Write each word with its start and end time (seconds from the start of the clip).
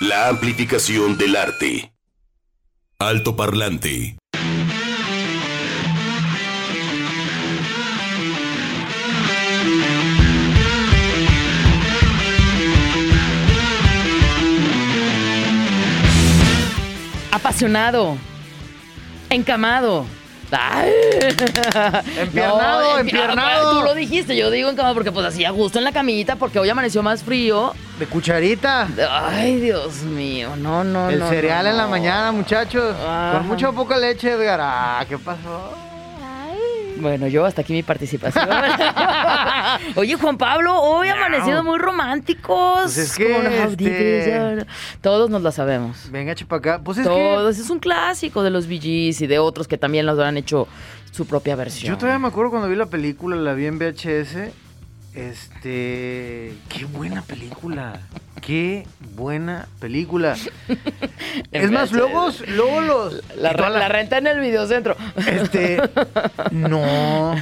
La 0.00 0.28
amplificación 0.28 1.18
del 1.18 1.34
arte. 1.34 1.92
Alto 3.00 3.34
parlante. 3.34 4.16
Apasionado. 17.32 18.16
Encamado. 19.30 20.06
Ay. 20.50 20.90
Empiernado, 22.18 22.92
No, 22.92 22.98
empiernado. 22.98 23.78
Tú 23.80 23.84
lo 23.84 23.94
dijiste, 23.94 24.36
yo 24.36 24.50
digo 24.50 24.70
encamado 24.70 24.94
porque 24.94 25.12
pues 25.12 25.26
así 25.26 25.44
a 25.44 25.50
gusto 25.50 25.78
en 25.78 25.84
la 25.84 25.92
camita 25.92 26.36
porque 26.36 26.58
hoy 26.58 26.68
amaneció 26.68 27.02
más 27.02 27.22
frío. 27.22 27.72
De 27.98 28.06
cucharita. 28.06 28.88
Ay, 29.10 29.60
Dios 29.60 30.02
mío, 30.02 30.50
no, 30.56 30.84
no, 30.84 31.10
El 31.10 31.18
no, 31.18 31.28
cereal 31.28 31.64
no, 31.64 31.70
en 31.70 31.76
la 31.76 31.86
mañana, 31.86 32.32
muchachos. 32.32 32.96
Con 33.32 33.46
mucha 33.48 33.68
o 33.70 33.72
poca 33.72 33.96
leche, 33.96 34.30
Edgar. 34.30 34.60
Ah, 34.62 35.04
¿qué 35.08 35.18
pasó? 35.18 35.87
Bueno, 37.00 37.26
yo 37.28 37.44
hasta 37.44 37.62
aquí 37.62 37.72
mi 37.72 37.82
participación. 37.82 38.48
Oye, 39.96 40.14
Juan 40.16 40.36
Pablo, 40.38 40.80
hoy 40.80 41.08
Miau. 41.08 41.18
amanecido 41.18 41.62
muy 41.64 41.78
románticos. 41.78 42.82
Pues 42.82 42.98
es 42.98 43.16
que, 43.16 43.64
este-. 43.64 44.66
Todos 45.00 45.30
nos 45.30 45.42
la 45.42 45.52
sabemos. 45.52 46.10
Venga, 46.10 46.34
chupacá. 46.34 46.80
Pues 46.80 46.98
es 46.98 47.06
que 47.06 47.10
Todos. 47.10 47.58
Es 47.58 47.70
un 47.70 47.78
clásico 47.78 48.42
de 48.42 48.50
los 48.50 48.66
VGs 48.66 49.20
y 49.22 49.26
de 49.26 49.38
otros 49.38 49.68
que 49.68 49.78
también 49.78 50.06
los 50.06 50.18
han 50.18 50.36
hecho 50.36 50.68
su 51.10 51.26
propia 51.26 51.56
versión. 51.56 51.94
yo 51.94 51.98
todavía 51.98 52.18
me 52.18 52.28
acuerdo 52.28 52.50
cuando 52.50 52.68
vi 52.68 52.76
la 52.76 52.86
película, 52.86 53.36
la 53.36 53.54
vi 53.54 53.66
en 53.66 53.78
VHS. 53.78 54.52
Este. 55.14 56.54
Qué 56.68 56.84
buena 56.92 57.22
película. 57.22 58.00
Qué 58.40 58.86
buena 59.14 59.66
película. 59.80 60.36
es 61.52 61.70
más, 61.70 61.92
luego, 61.92 62.30
luego 62.48 62.80
los. 62.80 63.22
La, 63.36 63.88
renta 63.88 64.18
en 64.18 64.26
el 64.26 64.40
videocentro. 64.40 64.96
Este. 65.16 65.80
No. 66.50 67.34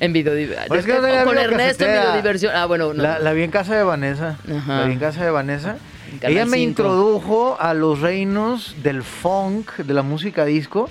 en 0.00 0.12
video 0.12 0.34
Pues 0.68 0.80
es 0.80 0.86
que 0.86 1.24
con 1.24 1.38
Ernesto 1.38 1.84
en 1.84 1.92
videodiversión. 1.92 2.52
Ah, 2.54 2.66
bueno, 2.66 2.92
no. 2.92 3.02
La, 3.02 3.18
la 3.18 3.32
vi 3.32 3.42
en 3.42 3.50
casa 3.50 3.76
de 3.76 3.82
Vanessa. 3.82 4.36
Ajá. 4.44 4.80
La 4.80 4.84
vi 4.86 4.92
en 4.92 4.98
casa 4.98 5.24
de 5.24 5.30
Vanessa. 5.30 5.76
Ella 6.22 6.44
me 6.44 6.58
5. 6.58 6.68
introdujo 6.68 7.56
a 7.60 7.72
los 7.74 8.00
reinos 8.00 8.74
del 8.82 9.02
funk, 9.02 9.76
de 9.76 9.94
la 9.94 10.02
música 10.02 10.44
disco. 10.44 10.90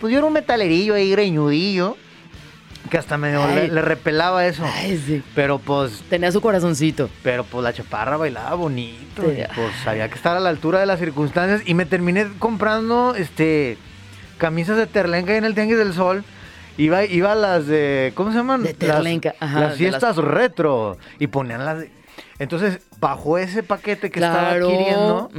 Pues 0.00 0.12
yo 0.12 0.18
era 0.18 0.26
un 0.26 0.32
metalerillo 0.32 0.94
ahí, 0.94 1.10
greñudillo, 1.10 1.96
que 2.90 2.98
hasta 2.98 3.16
medio 3.16 3.46
le, 3.48 3.68
le 3.68 3.80
repelaba 3.82 4.46
eso. 4.46 4.64
Ay, 4.64 5.02
sí. 5.04 5.22
Pero 5.34 5.58
pues, 5.58 6.02
Tenía 6.10 6.30
su 6.32 6.40
corazoncito. 6.40 7.08
pero 7.22 7.44
pues 7.44 7.62
la 7.64 7.72
chaparra 7.72 8.16
bailaba 8.16 8.54
bonito. 8.54 9.22
Sí. 9.22 9.40
y, 9.40 9.54
pues 9.54 9.86
había 9.86 10.08
que 10.08 10.14
estar 10.14 10.36
a 10.36 10.40
la 10.40 10.50
altura 10.50 10.80
de 10.80 10.86
las 10.86 10.98
circunstancias. 10.98 11.62
Y 11.64 11.74
me 11.74 11.86
terminé 11.86 12.26
comprando 12.38 13.14
este 13.16 13.78
camisas 14.38 14.76
de 14.76 14.86
terlenca 14.86 15.32
ahí 15.32 15.38
en 15.38 15.44
el 15.44 15.54
Tianguis 15.54 15.78
del 15.78 15.92
Sol. 15.94 16.24
Iba, 16.76 17.04
iba 17.04 17.32
a 17.32 17.36
las 17.36 17.66
de. 17.68 18.12
¿Cómo 18.16 18.32
se 18.32 18.38
llaman? 18.38 18.62
De 18.64 18.70
Las- 18.70 18.78
Terlenca, 18.78 19.34
ajá, 19.38 19.60
Las 19.60 19.76
fiestas 19.76 20.16
retro. 20.16 20.98
Y 21.20 21.28
ponían 21.28 21.64
las 21.64 21.78
de. 21.80 21.90
Entonces, 22.38 22.80
bajo 22.98 23.38
ese 23.38 23.62
paquete 23.62 24.10
que 24.10 24.18
estaba 24.20 24.50
adquiriendo. 24.50 25.30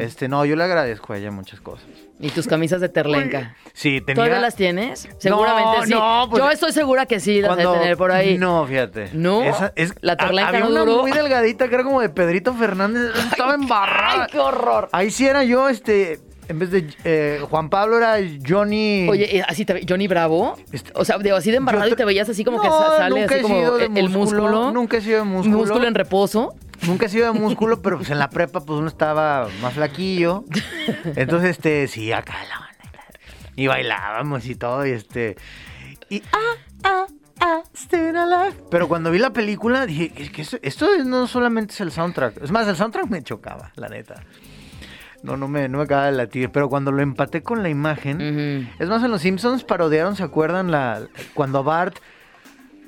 Este, 0.00 0.28
no, 0.28 0.44
yo 0.44 0.56
le 0.56 0.64
agradezco 0.64 1.12
a 1.12 1.18
ella 1.18 1.30
muchas 1.30 1.60
cosas. 1.60 1.86
Y 2.20 2.30
tus 2.30 2.46
camisas 2.46 2.80
de 2.80 2.88
terlenca. 2.88 3.56
Sí, 3.72 4.00
tenía. 4.00 4.14
¿Todavía 4.14 4.40
las 4.40 4.54
tienes? 4.54 5.08
Seguramente 5.18 5.86
sí. 5.86 5.92
no, 5.92 6.28
pues- 6.30 6.42
Yo 6.42 6.50
estoy 6.50 6.72
segura 6.72 7.04
que 7.06 7.18
sí 7.18 7.40
las 7.40 7.52
cuando- 7.54 7.72
de 7.72 7.78
tener 7.80 7.96
por 7.96 8.12
ahí. 8.12 8.38
No, 8.38 8.64
fíjate. 8.66 9.10
¿No? 9.12 9.42
Esa 9.42 9.72
es, 9.74 9.92
La 10.02 10.16
terlenca 10.16 10.48
había 10.50 10.60
no 10.60 10.68
una 10.70 10.80
duró. 10.80 11.02
muy 11.02 11.10
delgadita 11.10 11.68
que 11.68 11.74
era 11.74 11.82
como 11.84 12.00
de 12.00 12.08
Pedrito 12.10 12.54
Fernández. 12.54 13.10
Estaba 13.32 13.54
embarrada. 13.54 14.22
¡Ay, 14.24 14.28
qué 14.30 14.38
horror! 14.38 14.88
Ahí 14.92 15.10
sí 15.10 15.26
era 15.26 15.42
yo, 15.44 15.68
este. 15.68 16.20
En 16.48 16.58
vez 16.58 16.70
de 16.70 16.86
eh, 17.04 17.40
Juan 17.48 17.70
Pablo 17.70 17.96
era 17.98 18.16
Johnny. 18.46 19.06
Oye, 19.08 19.38
eh, 19.38 19.42
así 19.46 19.64
te 19.64 19.74
ve- 19.74 19.86
Johnny 19.88 20.08
Bravo. 20.08 20.56
Este- 20.72 20.90
o 20.94 21.04
sea, 21.04 21.18
digo, 21.18 21.36
así 21.36 21.50
de 21.50 21.58
embarrado 21.58 21.88
y 21.88 21.94
te 21.94 22.04
veías 22.04 22.28
así 22.28 22.44
como 22.44 22.60
que 22.60 22.68
No, 22.68 22.96
sale 22.96 23.20
nunca 23.20 23.34
así 23.34 23.34
he 23.38 23.42
como 23.42 23.54
sido 23.58 23.78
de 23.78 23.84
el 23.86 24.08
músculo. 24.08 24.72
Nunca 24.72 24.96
he 24.96 25.00
sido 25.00 25.18
de 25.18 25.24
músculo. 25.24 25.56
Músculo 25.58 25.86
en 25.86 25.94
reposo. 25.94 26.54
Nunca 26.86 27.06
he 27.06 27.08
sido 27.08 27.32
de 27.32 27.38
músculo, 27.38 27.80
pero 27.80 27.96
pues 27.98 28.10
en 28.10 28.18
la 28.18 28.28
prepa 28.28 28.60
pues 28.60 28.78
uno 28.78 28.88
estaba 28.88 29.48
más 29.62 29.74
flaquillo. 29.74 30.44
Entonces, 31.16 31.50
este, 31.50 31.86
sí, 31.86 32.12
acá 32.12 32.34
la 32.48 32.58
banda. 32.58 32.72
Y 33.54 33.66
bailábamos 33.68 34.46
y 34.46 34.56
todo, 34.56 34.84
y 34.84 34.90
este. 34.90 35.36
Y 36.08 36.22
ah, 36.32 36.56
ah, 36.84 37.06
ah, 37.40 37.62
still 37.76 38.16
alive. 38.16 38.56
Pero 38.70 38.88
cuando 38.88 39.10
vi 39.12 39.18
la 39.18 39.32
película, 39.32 39.86
dije, 39.86 40.12
es 40.16 40.30
que 40.30 40.42
esto, 40.42 40.58
esto 40.62 40.86
no 41.04 41.26
solamente 41.28 41.72
es 41.74 41.80
el 41.82 41.92
soundtrack. 41.92 42.42
Es 42.42 42.50
más, 42.50 42.66
el 42.66 42.74
soundtrack 42.76 43.06
me 43.08 43.22
chocaba, 43.22 43.70
la 43.76 43.88
neta. 43.88 44.24
No, 45.22 45.36
no 45.36 45.46
me, 45.48 45.68
no 45.68 45.78
me 45.78 45.84
acaba 45.84 46.06
de 46.06 46.12
latir. 46.12 46.50
Pero 46.50 46.68
cuando 46.68 46.90
lo 46.92 47.02
empaté 47.02 47.42
con 47.42 47.62
la 47.62 47.68
imagen. 47.68 48.68
Es 48.78 48.88
más, 48.88 49.02
en 49.04 49.10
Los 49.10 49.22
Simpsons 49.22 49.64
parodiaron, 49.64 50.16
¿se 50.16 50.22
acuerdan? 50.24 50.70
La, 50.70 51.02
cuando 51.34 51.62
Bart 51.62 51.96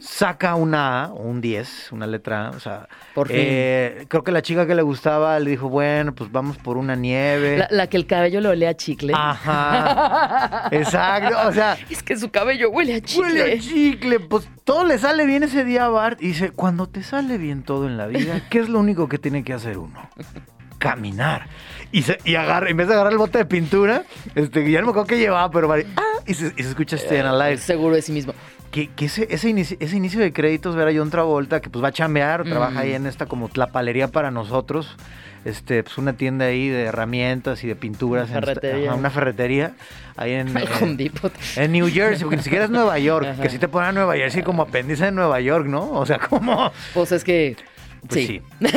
saca 0.01 0.55
una 0.55 1.05
A 1.05 1.13
o 1.13 1.23
un 1.23 1.41
10, 1.41 1.93
una 1.93 2.07
letra 2.07 2.49
A, 2.49 2.51
o 2.51 2.61
sea, 2.61 2.89
Por 3.15 3.29
fin. 3.29 3.37
eh, 3.39 4.05
creo 4.09 4.23
que 4.23 4.33
la 4.33 4.43
chica 4.43 4.67
que 4.67 4.75
le 4.75 4.83
gustaba 4.83 5.39
le 5.41 5.49
dijo, 5.51 5.71
bueno, 5.71 6.15
pues 6.15 6.31
vamos 6.31 6.59
por 6.59 6.77
una 6.77 6.95
nieve. 6.95 7.57
La, 7.57 7.69
la 7.71 7.87
que 7.87 7.97
el 7.97 8.07
cabello 8.07 8.41
le 8.43 8.49
olía 8.51 8.69
a 8.71 8.75
chicle. 8.75 9.15
Ajá, 9.17 10.69
exacto, 10.73 11.49
o 11.49 11.53
sea, 11.53 11.79
Es 11.89 12.03
que 12.03 12.17
su 12.19 12.31
cabello 12.31 12.69
huele 12.71 12.97
a 12.97 13.01
chicle. 13.01 13.23
huele 13.43 13.53
a 13.55 13.59
chicle, 13.59 14.21
pues 14.21 14.47
todo 14.65 14.85
le 14.85 14.99
sale 14.99 15.25
bien 15.25 15.43
ese 15.43 15.65
día 15.65 15.87
a 15.87 15.89
Bart 15.89 16.21
y 16.21 16.29
dice, 16.29 16.51
cuando 16.51 16.87
te 16.87 17.03
sale 17.03 17.39
bien 17.39 17.63
todo 17.63 17.87
en 17.87 17.97
la 17.97 18.07
vida, 18.07 18.43
¿qué 18.51 18.59
es 18.59 18.69
lo 18.69 18.81
único 18.81 19.09
que 19.09 19.19
tiene 19.19 19.43
que 19.43 19.55
hacer 19.55 19.79
uno? 19.79 20.11
Caminar. 20.89 21.47
Y, 21.93 22.03
se, 22.03 22.19
y 22.25 22.35
agarra, 22.35 22.69
en 22.71 22.77
vez 22.77 22.89
de 22.89 22.95
agarrar 22.95 23.13
el 23.13 23.19
bote 23.19 23.39
de 23.39 23.45
pintura, 23.45 24.03
este, 24.35 24.69
ya 24.71 24.81
no 24.81 24.87
me 24.87 24.91
acuerdo 24.91 25.07
qué 25.07 25.19
llevaba, 25.19 25.51
pero 25.51 25.69
Bart, 25.69 25.87
ah, 25.97 26.03
y 26.27 26.35
se, 26.35 26.47
y 26.57 26.63
se 26.63 26.69
escucha 26.71 26.97
Staying 26.99 27.25
Alive. 27.27 27.59
Seguro 27.59 27.95
de 27.95 28.03
sí 28.03 28.11
mismo. 28.13 28.35
que, 28.73 28.89
que 28.89 29.05
ese, 29.07 29.29
ese, 29.31 29.49
inicio, 29.49 29.77
ese 29.81 29.97
inicio 29.97 30.21
de 30.21 30.33
créditos, 30.33 30.75
ver 30.75 30.89
a 30.89 30.93
John 30.97 31.11
Travolta, 31.11 31.61
que 31.61 31.71
pues 31.71 31.83
va 31.85 31.89
a 31.89 31.93
chambear, 31.93 32.43
trabaja 32.45 32.81
ahí 32.81 32.93
en 32.95 33.07
esta 33.07 33.27
como 33.27 33.49
tlapalería 33.49 34.09
para 34.09 34.33
nosotros, 34.33 34.97
este, 35.45 35.85
pues 35.85 35.97
una 35.99 36.15
tienda 36.15 36.47
ahí 36.47 36.69
de 36.69 36.85
herramientas 36.85 37.63
y 37.63 37.69
de 37.69 37.77
pinturas. 37.77 38.29
Una 38.31 38.39
en 38.39 38.43
esta- 38.43 38.55
ferretería. 38.61 38.89
ajá, 38.91 38.99
una 38.99 39.11
ferretería, 39.11 39.73
ahí 40.17 40.33
en, 40.33 40.49
eh, 40.59 40.65
Home 40.81 40.95
Depot. 40.97 41.33
en 41.55 41.71
New 41.73 41.89
Jersey, 41.89 42.23
porque 42.25 42.39
ni 42.39 42.43
siquiera 42.43 42.65
es 42.65 42.71
Nueva 42.73 42.99
York, 42.99 43.27
Ajá. 43.31 43.41
que 43.43 43.51
si 43.51 43.59
te 43.59 43.69
ponen 43.69 43.91
a 43.91 43.93
Nueva 43.93 44.17
Jersey 44.17 44.43
como 44.43 44.63
apéndice 44.63 45.05
de 45.05 45.13
Nueva 45.13 45.39
York, 45.41 45.67
¿no? 45.67 45.93
O 45.93 46.05
sea, 46.07 46.19
como... 46.29 46.73
Pues 46.93 47.13
es 47.13 47.23
que. 47.23 47.57
Pues 48.09 48.27
sí. 48.27 48.43
sí. 48.61 48.69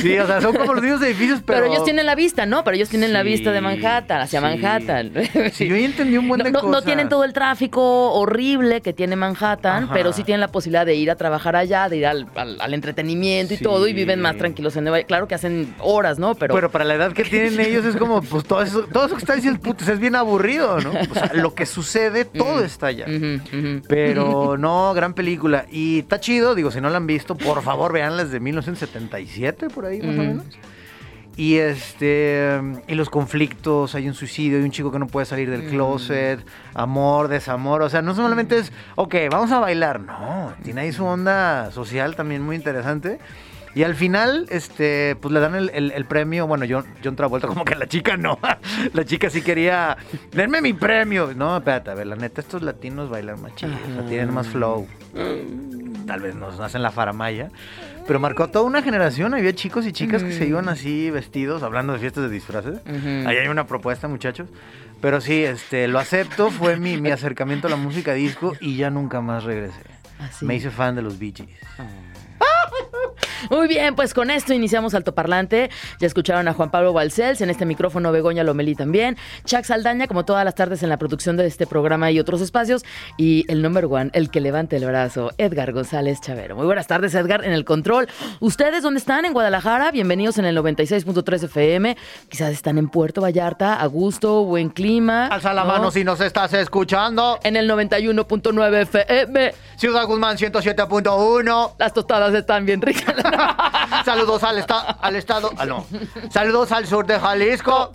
Sí, 0.00 0.18
o 0.18 0.26
sea, 0.26 0.40
son 0.40 0.54
como 0.56 0.74
los 0.74 0.82
mismos 0.82 1.02
edificios, 1.02 1.40
pero... 1.44 1.60
Pero, 1.60 1.72
ellos 1.72 1.84
tienen 1.84 2.06
la 2.06 2.14
vista, 2.14 2.46
¿no? 2.46 2.64
Pero 2.64 2.76
ellos 2.76 2.88
tienen 2.88 3.12
la 3.12 3.22
vista 3.22 3.52
de 3.52 3.60
Manhattan, 3.60 4.20
hacia. 4.20 4.40
Manhattan. 4.40 5.12
Sí, 5.52 5.68
yo 5.68 5.76
entendí 5.76 6.16
un 6.16 6.28
buen 6.28 6.38
no, 6.38 6.44
de 6.44 6.52
no- 6.52 6.82
tienen 6.82 7.08
todo 7.08 7.24
el 7.24 7.32
tráfico 7.32 8.12
horrible 8.12 8.80
que 8.80 8.92
tiene 8.92 9.16
Manhattan, 9.16 9.84
Ajá. 9.84 9.92
pero 9.92 10.12
sí 10.12 10.22
tienen 10.24 10.40
la 10.40 10.48
posibilidad 10.48 10.86
de 10.86 10.94
ir 10.94 11.10
a 11.10 11.16
trabajar 11.16 11.56
allá, 11.56 11.88
de 11.88 11.96
ir 11.98 12.06
al, 12.06 12.26
al- 12.34 12.60
al 12.60 12.74
entretenimiento 12.74 13.54
y 13.54 13.58
todo, 13.58 13.86
y 13.88 13.92
viven 13.92 14.20
más 14.20 14.36
tranquilos 14.36 14.76
en 14.76 14.84
Nueva 14.84 14.98
York. 14.98 15.08
Claro 15.08 15.28
que 15.28 15.34
hacen 15.34 15.74
horas, 15.80 16.18
¿no? 16.18 16.34
Pero, 16.34 16.54
Pero, 16.54 16.70
para 16.70 16.84
la 16.84 16.94
edad 16.94 17.12
que 17.12 17.24
tienen 17.24 17.58
ellos 17.60 17.84
es 17.84 17.96
como, 17.96 18.22
pues 18.22 18.44
todo 18.44 18.62
eso, 18.62 18.82
todo 18.92 19.06
eso 19.06 19.16
que 19.16 19.20
está 19.20 19.34
diciendo, 19.34 19.60
putas, 19.60 19.88
es 19.88 19.98
bien 19.98 20.14
aburrido, 20.16 20.80
¿no? 20.80 20.90
O 21.10 21.14
sea, 21.14 21.30
lo 21.34 21.54
que 21.54 21.66
sucede, 21.66 22.24
todo 22.24 22.64
está 22.64 22.86
allá. 22.86 23.06
Pero 23.88 24.56
no, 24.56 24.92
gran 24.94 25.14
película. 25.14 25.66
Y 25.70 26.00
está 26.00 26.20
chido, 26.20 26.54
digo, 26.54 26.70
si 26.70 26.80
no 26.80 26.88
la 26.90 26.96
han 26.98 27.06
visto, 27.10 27.34
por 27.36 27.62
favor, 27.68 27.92
veanlas 27.92 28.30
de 28.30 28.40
1977, 28.40 29.68
por 29.68 29.86
ahí 29.86 30.00
más 30.00 30.16
o 30.16 30.18
menos. 30.18 30.44
Y 31.36 31.56
este 31.56 32.60
y 32.88 32.94
los 32.94 33.08
conflictos, 33.08 33.94
hay 33.94 34.08
un 34.08 34.14
suicidio, 34.14 34.58
hay 34.58 34.64
un 34.64 34.70
chico 34.72 34.90
que 34.92 34.98
no 34.98 35.06
puede 35.06 35.24
salir 35.26 35.48
del 35.48 35.68
closet, 35.68 36.40
amor, 36.74 37.28
desamor, 37.28 37.82
o 37.82 37.88
sea, 37.88 38.02
no 38.02 38.14
solamente 38.14 38.58
es, 38.58 38.72
ok, 38.96 39.14
vamos 39.30 39.50
a 39.52 39.60
bailar, 39.60 40.00
no, 40.00 40.52
tiene 40.64 40.82
ahí 40.82 40.92
su 40.92 41.04
onda 41.04 41.70
social 41.70 42.16
también 42.16 42.42
muy 42.42 42.56
interesante. 42.56 43.18
Y 43.72 43.84
al 43.84 43.94
final, 43.94 44.46
este, 44.50 45.16
pues 45.20 45.32
le 45.32 45.38
dan 45.38 45.54
el, 45.54 45.70
el- 45.72 45.92
el 45.92 46.04
premio, 46.04 46.48
bueno, 46.48 46.66
John, 46.68 46.84
John 47.04 47.14
Travolta, 47.14 47.46
como 47.46 47.64
que 47.64 47.76
la 47.76 47.86
chica 47.86 48.16
no, 48.16 48.36
la 48.92 49.04
chica 49.04 49.30
sí 49.30 49.42
quería, 49.42 49.96
denme 50.32 50.60
mi 50.60 50.72
premio. 50.72 51.32
No, 51.36 51.56
espérate, 51.56 51.90
a 51.92 51.94
ver, 51.94 52.08
la 52.08 52.16
neta, 52.16 52.40
estos 52.40 52.62
latinos 52.62 53.08
bailan 53.08 53.40
más 53.40 53.54
chido, 53.54 53.72
o 53.72 53.94
sea, 53.94 54.06
tienen 54.08 54.34
más 54.34 54.48
flow. 54.48 54.88
Tal 56.06 56.20
vez 56.20 56.34
nos 56.34 56.58
hacen 56.60 56.82
la 56.82 56.90
faramaya. 56.90 57.50
Pero 58.06 58.18
marcó 58.18 58.48
toda 58.48 58.64
una 58.64 58.82
generación. 58.82 59.34
Había 59.34 59.54
chicos 59.54 59.86
y 59.86 59.92
chicas 59.92 60.24
que 60.24 60.32
se 60.32 60.46
iban 60.46 60.68
así 60.68 61.10
vestidos, 61.10 61.62
hablando 61.62 61.92
de 61.92 61.98
fiestas 62.00 62.24
de 62.24 62.30
disfraces. 62.30 62.80
Ahí 62.86 63.36
hay 63.36 63.48
una 63.48 63.66
propuesta, 63.66 64.08
muchachos. 64.08 64.48
Pero 65.00 65.20
sí, 65.20 65.44
este, 65.44 65.88
lo 65.88 65.98
acepto. 65.98 66.50
Fue 66.50 66.76
mi, 66.76 67.00
mi 67.00 67.10
acercamiento 67.10 67.68
a 67.68 67.70
la 67.70 67.76
música 67.76 68.12
disco 68.12 68.54
y 68.60 68.76
ya 68.76 68.90
nunca 68.90 69.20
más 69.20 69.44
regresé. 69.44 69.82
Así. 70.18 70.44
Me 70.44 70.56
hice 70.56 70.70
fan 70.70 70.96
de 70.96 71.02
los 71.02 71.18
Bee 71.18 71.32
Gees. 71.34 71.48
Muy 73.50 73.68
bien, 73.68 73.94
pues 73.94 74.14
con 74.14 74.30
esto 74.30 74.52
iniciamos 74.52 74.94
Altoparlante. 74.94 75.70
Ya 75.98 76.06
escucharon 76.06 76.46
a 76.48 76.54
Juan 76.54 76.70
Pablo 76.70 76.92
Balcells, 76.92 77.40
en 77.40 77.50
este 77.50 77.64
micrófono 77.66 78.12
Begoña 78.12 78.44
Lomelí 78.44 78.74
también. 78.74 79.16
Chuck 79.44 79.64
Saldaña, 79.64 80.06
como 80.06 80.24
todas 80.24 80.44
las 80.44 80.54
tardes 80.54 80.82
en 80.82 80.88
la 80.88 80.98
producción 80.98 81.36
de 81.36 81.46
este 81.46 81.66
programa 81.66 82.10
y 82.10 82.20
otros 82.20 82.40
espacios. 82.40 82.84
Y 83.16 83.44
el 83.48 83.62
number 83.62 83.86
one, 83.86 84.10
el 84.12 84.30
que 84.30 84.40
levante 84.40 84.76
el 84.76 84.84
brazo, 84.84 85.30
Edgar 85.38 85.72
González 85.72 86.20
Chavero. 86.20 86.56
Muy 86.56 86.66
buenas 86.66 86.86
tardes, 86.86 87.14
Edgar, 87.14 87.44
en 87.44 87.52
el 87.52 87.64
control. 87.64 88.08
¿Ustedes 88.40 88.82
dónde 88.82 88.98
están? 88.98 89.24
En 89.24 89.32
Guadalajara. 89.32 89.90
Bienvenidos 89.90 90.38
en 90.38 90.44
el 90.44 90.56
96.3 90.56 91.44
FM. 91.44 91.96
Quizás 92.28 92.52
están 92.52 92.78
en 92.78 92.88
Puerto 92.88 93.20
Vallarta, 93.20 93.80
a 93.80 93.86
gusto, 93.86 94.44
buen 94.44 94.68
clima. 94.70 95.26
Alza 95.26 95.54
la 95.54 95.64
¿no? 95.64 95.68
mano 95.68 95.90
si 95.90 96.04
nos 96.04 96.20
estás 96.20 96.52
escuchando. 96.52 97.38
En 97.42 97.56
el 97.56 97.68
91.9 97.68 98.82
FM. 98.82 99.54
Ciudad 99.76 100.06
Guzmán 100.06 100.36
107.1. 100.36 101.72
Las 101.78 101.94
tostadas 101.94 102.29
están 102.34 102.64
bien 102.66 102.80
ricas. 102.80 103.14
Saludos 104.04 104.42
al, 104.44 104.58
esta- 104.58 104.80
al 104.80 105.16
estado. 105.16 105.50
Ah, 105.58 105.66
no. 105.66 105.86
Saludos 106.30 106.72
al 106.72 106.86
sur 106.86 107.06
de 107.06 107.18
Jalisco. 107.18 107.90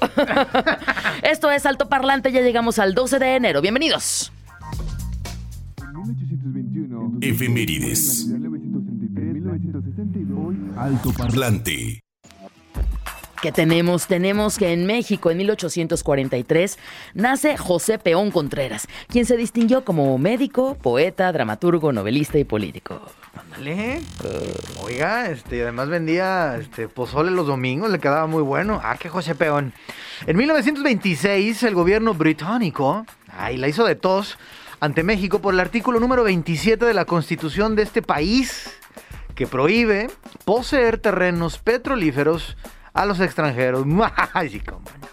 Esto 1.24 1.50
es 1.52 1.66
Alto 1.66 1.90
Parlante, 1.90 2.32
ya 2.32 2.42
llegamos 2.42 2.78
al 2.80 2.94
12 2.94 3.20
de 3.20 3.36
enero. 3.36 3.62
Bienvenidos. 3.62 4.32
Efemérides. 7.22 8.28
Alto 10.78 11.12
Parlante. 11.14 12.02
¿Qué 13.42 13.52
tenemos? 13.52 14.08
Tenemos 14.08 14.58
que 14.58 14.72
en 14.72 14.86
México, 14.86 15.30
en 15.30 15.38
1843, 15.38 16.80
nace 17.14 17.58
José 17.58 18.00
Peón 18.00 18.32
Contreras, 18.32 18.88
quien 19.08 19.26
se 19.26 19.38
distinguió 19.38 19.84
como 19.84 20.18
médico, 20.18 20.76
poeta, 20.82 21.32
dramaturgo, 21.32 21.92
novelista 21.92 22.38
y 22.40 22.44
político. 22.44 23.02
Ándale. 23.36 24.02
Oiga, 24.84 25.30
este, 25.30 25.62
además 25.64 25.90
vendía 25.90 26.56
este, 26.58 26.88
pozole 26.88 27.32
los 27.32 27.46
domingos, 27.46 27.92
le 27.92 28.00
quedaba 28.00 28.26
muy 28.26 28.42
bueno. 28.42 28.80
Ah, 28.84 28.98
qué 28.98 29.10
José 29.10 29.36
Peón. 29.36 29.74
En 30.26 30.38
1926, 30.38 31.62
el 31.64 31.76
gobierno 31.76 32.14
británico, 32.14 33.06
ay, 33.38 33.58
la 33.58 33.68
hizo 33.68 33.84
de 33.86 33.96
tos 33.96 34.38
ante 34.80 35.04
México 35.04 35.40
por 35.40 35.54
el 35.54 35.60
artículo 35.60 36.00
número 36.00 36.24
27 36.24 36.86
de 36.86 36.94
la 36.94 37.06
constitución 37.06 37.76
de 37.76 37.84
este 37.84 38.02
país, 38.02 38.72
que 39.36 39.46
prohíbe 39.46 40.10
poseer 40.46 40.98
terrenos 40.98 41.58
petrolíferos 41.60 42.56
a 42.96 43.06
los 43.06 43.20
extranjeros. 43.20 43.86
Ay, 44.34 44.60
cómo 44.62 44.80
no. 44.80 45.08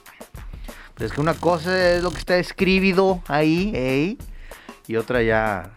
Pues 0.94 1.10
es 1.10 1.12
que 1.12 1.20
una 1.20 1.34
cosa 1.34 1.94
es 1.94 2.02
lo 2.02 2.10
que 2.10 2.18
está 2.18 2.38
escribido 2.38 3.22
ahí, 3.28 3.72
ey, 3.74 4.18
y 4.86 4.96
otra 4.96 5.22
ya. 5.22 5.70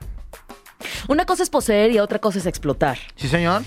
Una 1.07 1.25
cosa 1.25 1.43
es 1.43 1.49
poseer 1.49 1.91
y 1.91 1.99
otra 1.99 2.19
cosa 2.19 2.39
es 2.39 2.45
explotar. 2.45 2.97
Sí, 3.15 3.27
señor. 3.27 3.63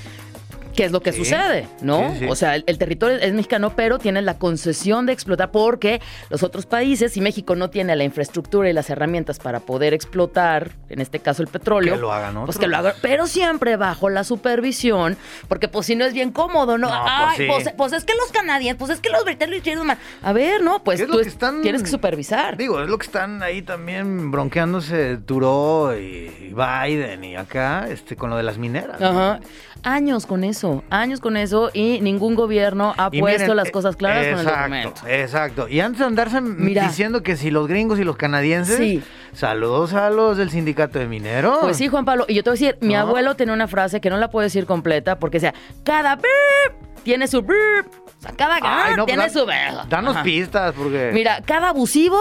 ¿Qué 0.79 0.85
es 0.85 0.93
lo 0.93 1.01
que 1.03 1.11
Sí. 1.11 1.19
sucede? 1.25 1.67
¿No? 1.83 2.13
Sí, 2.13 2.21
sí. 2.21 2.27
O 2.29 2.37
sea, 2.37 2.55
el, 2.55 2.63
el 2.69 2.79
territorio 2.79 3.17
es 3.19 3.33
mexicano, 3.33 3.73
pero 3.75 3.99
tiene 3.99 4.23
la 4.23 4.39
concesión 4.39 5.07
de 5.07 5.13
explotar 5.13 5.51
porque 5.51 6.01
los 6.31 6.45
otros 6.45 6.67
países, 6.67 7.13
si 7.13 7.21
México 7.21 7.57
no 7.57 7.69
tiene 7.69 7.97
la 7.97 8.05
infraestructura 8.05 8.71
y 8.71 8.73
las 8.73 8.89
herramientas 8.89 9.41
para 9.41 9.59
poder 9.59 9.93
explotar, 9.93 10.71
en 10.89 11.01
este 11.01 11.19
caso 11.19 11.43
el 11.43 11.49
petróleo, 11.49 11.95
Que 11.95 12.01
lo 12.01 12.13
hagan 12.13 12.35
pues 12.35 12.43
otros. 12.45 12.59
que 12.59 12.69
lo 12.69 12.77
hagan, 12.77 12.93
pero 13.03 13.27
siempre 13.27 13.77
bajo 13.77 14.09
la 14.09 14.23
supervisión, 14.23 15.17
porque 15.49 15.67
pues 15.67 15.87
si 15.87 15.97
no 15.97 16.05
es 16.05 16.13
bien 16.15 16.31
cómodo, 16.31 16.79
¿no? 16.79 16.89
No, 16.89 17.03
pues, 17.03 17.41
Ay, 17.41 17.47
pues, 17.49 17.73
pues 17.77 17.93
es 17.95 18.05
que 18.05 18.15
los 18.15 18.31
canadienses, 18.31 18.79
pues 18.79 18.91
es 18.93 19.01
que 19.01 19.11
los 19.11 19.25
británicos 19.25 19.59
hicieron 19.63 19.85
mal. 19.85 19.99
A 20.23 20.33
ver, 20.33 20.63
no, 20.63 20.85
pues 20.85 20.99
¿Qué 20.99 21.03
es 21.05 21.09
lo 21.09 21.17
tú 21.17 21.23
que 21.25 21.29
están- 21.29 21.61
tienes 21.61 21.83
que 21.83 21.89
supervisar. 21.91 22.57
Digo, 22.57 22.81
es 22.81 22.89
lo 22.89 22.99
que 22.99 23.07
están 23.07 23.43
ahí 23.43 23.63
también 23.63 24.31
bronqueándose 24.31 25.17
Turó 25.27 25.99
y 25.99 26.55
Biden 26.55 27.25
y 27.25 27.35
acá, 27.35 27.89
este, 27.91 28.15
con 28.15 28.31
lo 28.31 28.37
de 28.37 28.45
las 28.45 28.59
mineras. 28.59 29.01
¿no? 29.01 29.41
Años 29.85 30.27
con 30.27 30.45
eso, 30.45 30.83
años 30.91 31.21
con 31.21 31.37
eso 31.37 31.71
y 31.73 32.01
ningún 32.01 32.35
gobierno 32.35 32.95
ha 32.99 33.09
Y 33.13 33.21
puesto 33.21 33.43
miren, 33.43 33.57
las 33.57 33.69
eh, 33.69 33.71
cosas 33.73 33.97
claras 33.97 34.27
con 34.27 34.35
el 34.35 34.41
exacto, 34.47 34.61
documento. 34.61 35.03
Exacto. 35.09 35.69
Y 35.69 35.81
antes 35.81 36.01
de 36.01 36.05
andarse 36.07 36.41
Mira. 36.41 36.83
diciendo 36.83 37.23
que 37.23 37.37
si 37.37 37.51
los 37.51 37.69
gringos 37.69 37.99
y 37.99 38.05
los 38.05 38.17
canadienses, 38.17 38.77
Sí. 38.77 39.03
saludos 39.33 39.95
a 39.95 40.11
los 40.11 40.37
del 40.37 40.51
sindicato 40.51 40.99
de 40.99 41.07
mineros. 41.07 41.59
Pues 41.61 41.77
sí, 41.77 41.89
Juan 41.89 42.05
Pablo. 42.05 42.25
Y 42.29 42.35
yo 42.35 42.43
te 42.43 42.51
voy 42.51 42.59
a 42.59 42.61
decir, 42.61 42.79
mi 42.81 42.95
No. 42.95 43.01
abuelo 43.01 43.37
tenía 43.37 43.55
una 43.55 43.69
frase 43.69 44.01
que 44.01 44.11
no 44.11 44.17
la 44.19 44.31
puedo 44.31 44.43
decir 44.45 44.67
completa 44.67 45.19
porque 45.19 45.39
sea, 45.41 45.55
cada 45.85 46.17
beep 46.17 46.75
tiene 47.05 47.29
su 47.29 47.43
beep. 47.43 47.87
O 47.87 48.21
sea, 48.21 48.33
cada 48.37 48.57
Ay, 48.61 48.91
no, 48.97 49.05
pues, 49.05 49.07
tiene 49.07 49.23
da- 49.23 49.29
su 49.31 49.47
verga. 49.47 49.87
Danos 49.89 50.17
Ajá. 50.17 50.25
pistas, 50.25 50.75
porque. 50.77 51.11
Mira, 51.15 51.41
cada 51.47 51.69
abusivo 51.69 52.21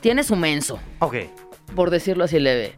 tiene 0.00 0.22
su 0.22 0.36
menso, 0.36 0.78
Ok. 1.00 1.16
por 1.74 1.90
decirlo 1.90 2.24
así 2.24 2.38
leve. 2.38 2.76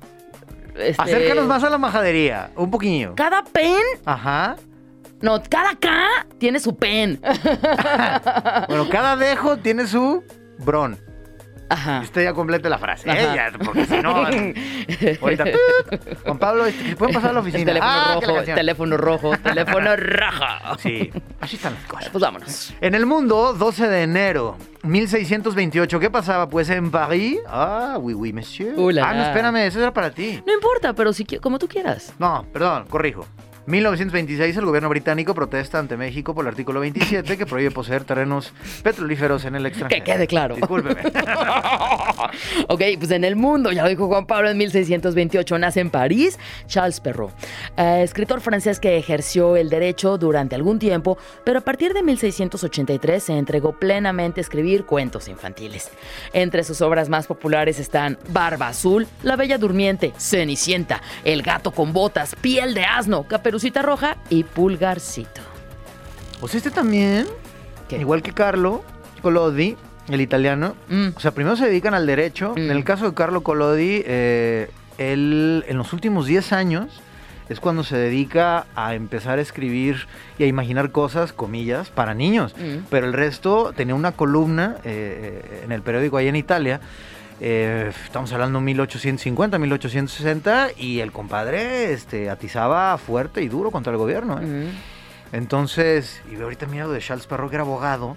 Este, 0.78 1.02
Acércanos 1.02 1.46
más 1.46 1.62
a 1.64 1.70
la 1.70 1.78
majadería. 1.78 2.50
Un 2.56 2.70
poquillo. 2.70 3.14
Cada 3.16 3.42
pen, 3.44 3.82
Ajá. 4.04 4.56
no, 5.20 5.42
cada 5.48 5.74
K 5.76 5.88
tiene 6.38 6.60
su 6.60 6.76
pen. 6.76 7.20
Bueno, 8.68 8.88
cada 8.90 9.16
dejo 9.16 9.56
tiene 9.58 9.86
su 9.86 10.22
bron. 10.58 10.98
Ajá. 11.70 12.00
Usted 12.00 12.24
ya 12.24 12.32
complete 12.32 12.68
la 12.70 12.78
frase. 12.78 13.10
¿eh? 13.10 13.28
Ya, 13.34 13.52
porque 13.64 13.84
si 13.84 13.98
no. 14.00 14.10
ahorita. 15.22 15.44
Juan 16.24 16.38
Pablo, 16.38 16.66
este, 16.66 16.90
¿se 16.90 16.96
pueden 16.96 17.14
pasar 17.14 17.30
a 17.30 17.32
la 17.34 17.40
El 17.40 17.46
oficina? 17.46 17.64
teléfono 17.72 17.90
Ah, 17.92 18.18
rojo, 18.22 18.42
teléfono 18.54 18.96
rojo, 18.96 19.30
teléfono 19.42 19.96
rojo. 19.96 20.78
Sí, 20.78 21.10
así 21.40 21.56
están 21.56 21.74
las 21.74 21.84
cosas. 21.84 22.08
Pues 22.10 22.22
vámonos. 22.22 22.74
En 22.80 22.94
el 22.94 23.04
mundo, 23.06 23.52
12 23.54 23.88
de 23.88 24.02
enero, 24.02 24.56
1628, 24.82 26.00
¿qué 26.00 26.10
pasaba? 26.10 26.48
Pues 26.48 26.70
en 26.70 26.90
París. 26.90 27.38
Ah, 27.46 27.96
oui, 28.00 28.14
oui, 28.14 28.32
monsieur. 28.32 28.74
Uh, 28.78 28.90
la, 28.90 29.08
ah, 29.10 29.14
no, 29.14 29.22
espérame, 29.24 29.56
eso 29.66 29.78
era 29.80 29.92
para 29.92 30.10
ti. 30.10 30.42
No 30.46 30.52
importa, 30.54 30.92
pero 30.94 31.12
si 31.12 31.24
como 31.24 31.58
tú 31.58 31.68
quieras. 31.68 32.14
No, 32.18 32.46
perdón, 32.52 32.86
corrijo. 32.88 33.26
1926, 33.68 34.56
el 34.56 34.64
gobierno 34.64 34.88
británico 34.88 35.34
protesta 35.34 35.78
ante 35.78 35.98
México 35.98 36.34
por 36.34 36.46
el 36.46 36.48
artículo 36.48 36.80
27 36.80 37.36
que 37.36 37.44
prohíbe 37.44 37.70
poseer 37.70 38.02
terrenos 38.02 38.54
petrolíferos 38.82 39.44
en 39.44 39.56
el 39.56 39.66
extranjero. 39.66 40.02
Que 40.02 40.10
quede 40.10 40.26
claro. 40.26 40.54
Discúlpeme. 40.56 41.02
ok, 42.68 42.82
pues 42.98 43.10
en 43.10 43.24
el 43.24 43.36
mundo, 43.36 43.70
ya 43.70 43.82
lo 43.82 43.90
dijo 43.90 44.06
Juan 44.06 44.24
Pablo, 44.24 44.48
en 44.48 44.56
1628 44.56 45.58
nace 45.58 45.80
en 45.80 45.90
París 45.90 46.38
Charles 46.66 46.98
Perrault, 47.00 47.34
eh, 47.76 48.00
escritor 48.02 48.40
francés 48.40 48.80
que 48.80 48.96
ejerció 48.96 49.54
el 49.54 49.68
derecho 49.68 50.16
durante 50.16 50.54
algún 50.54 50.78
tiempo, 50.78 51.18
pero 51.44 51.58
a 51.58 51.62
partir 51.62 51.92
de 51.92 52.02
1683 52.02 53.22
se 53.22 53.36
entregó 53.36 53.78
plenamente 53.78 54.40
a 54.40 54.42
escribir 54.42 54.86
cuentos 54.86 55.28
infantiles. 55.28 55.90
Entre 56.32 56.64
sus 56.64 56.80
obras 56.80 57.10
más 57.10 57.26
populares 57.26 57.78
están 57.78 58.16
Barba 58.30 58.68
Azul, 58.68 59.06
La 59.22 59.36
Bella 59.36 59.58
Durmiente, 59.58 60.14
Cenicienta, 60.16 61.02
El 61.22 61.42
Gato 61.42 61.70
con 61.70 61.92
Botas, 61.92 62.34
Piel 62.40 62.72
de 62.72 62.84
Asno, 62.84 63.24
Caperucita 63.24 63.57
Roja 63.82 64.16
y 64.30 64.44
Pulgarcito. 64.44 65.40
O 66.40 66.48
sea, 66.48 66.58
este 66.58 66.70
también, 66.70 67.26
¿Qué? 67.88 67.98
igual 67.98 68.22
que 68.22 68.32
Carlo 68.32 68.82
Collodi, 69.22 69.76
el 70.08 70.20
italiano, 70.20 70.74
Mm. 70.88 71.08
o 71.16 71.20
sea, 71.20 71.32
primero 71.32 71.56
se 71.56 71.66
dedican 71.66 71.94
al 71.94 72.06
derecho. 72.06 72.54
Mm. 72.56 72.58
En 72.58 72.70
el 72.70 72.84
caso 72.84 73.06
de 73.06 73.14
Carlo 73.14 73.42
Collodi, 73.42 74.02
eh, 74.06 74.70
él 74.98 75.64
en 75.68 75.76
los 75.76 75.92
últimos 75.92 76.26
10 76.26 76.52
años 76.52 77.00
es 77.48 77.60
cuando 77.60 77.82
se 77.82 77.96
dedica 77.96 78.66
a 78.76 78.94
empezar 78.94 79.38
a 79.38 79.42
escribir 79.42 80.06
y 80.38 80.44
a 80.44 80.46
imaginar 80.46 80.90
cosas, 80.92 81.32
comillas, 81.32 81.88
para 81.90 82.14
niños. 82.14 82.54
Mm. 82.58 82.84
Pero 82.90 83.06
el 83.06 83.12
resto 83.12 83.72
tenía 83.76 83.94
una 83.94 84.12
columna 84.12 84.76
eh, 84.84 85.42
eh, 85.44 85.62
en 85.64 85.72
el 85.72 85.82
periódico 85.82 86.16
ahí 86.18 86.28
en 86.28 86.36
Italia. 86.36 86.80
Eh, 87.40 87.92
estamos 88.04 88.32
hablando 88.32 88.60
1850, 88.60 89.58
1860 89.58 90.68
y 90.76 91.00
el 91.00 91.12
compadre 91.12 91.92
este, 91.92 92.30
atizaba 92.30 92.98
fuerte 92.98 93.42
y 93.42 93.48
duro 93.48 93.70
contra 93.70 93.92
el 93.92 93.98
gobierno. 93.98 94.40
¿eh? 94.42 94.70
Entonces, 95.32 96.20
y 96.30 96.40
ahorita 96.40 96.66
mira 96.66 96.86
lo 96.86 96.92
de 96.92 97.00
Charles 97.00 97.26
Perrault, 97.26 97.50
que 97.50 97.56
era 97.56 97.62
abogado, 97.62 98.16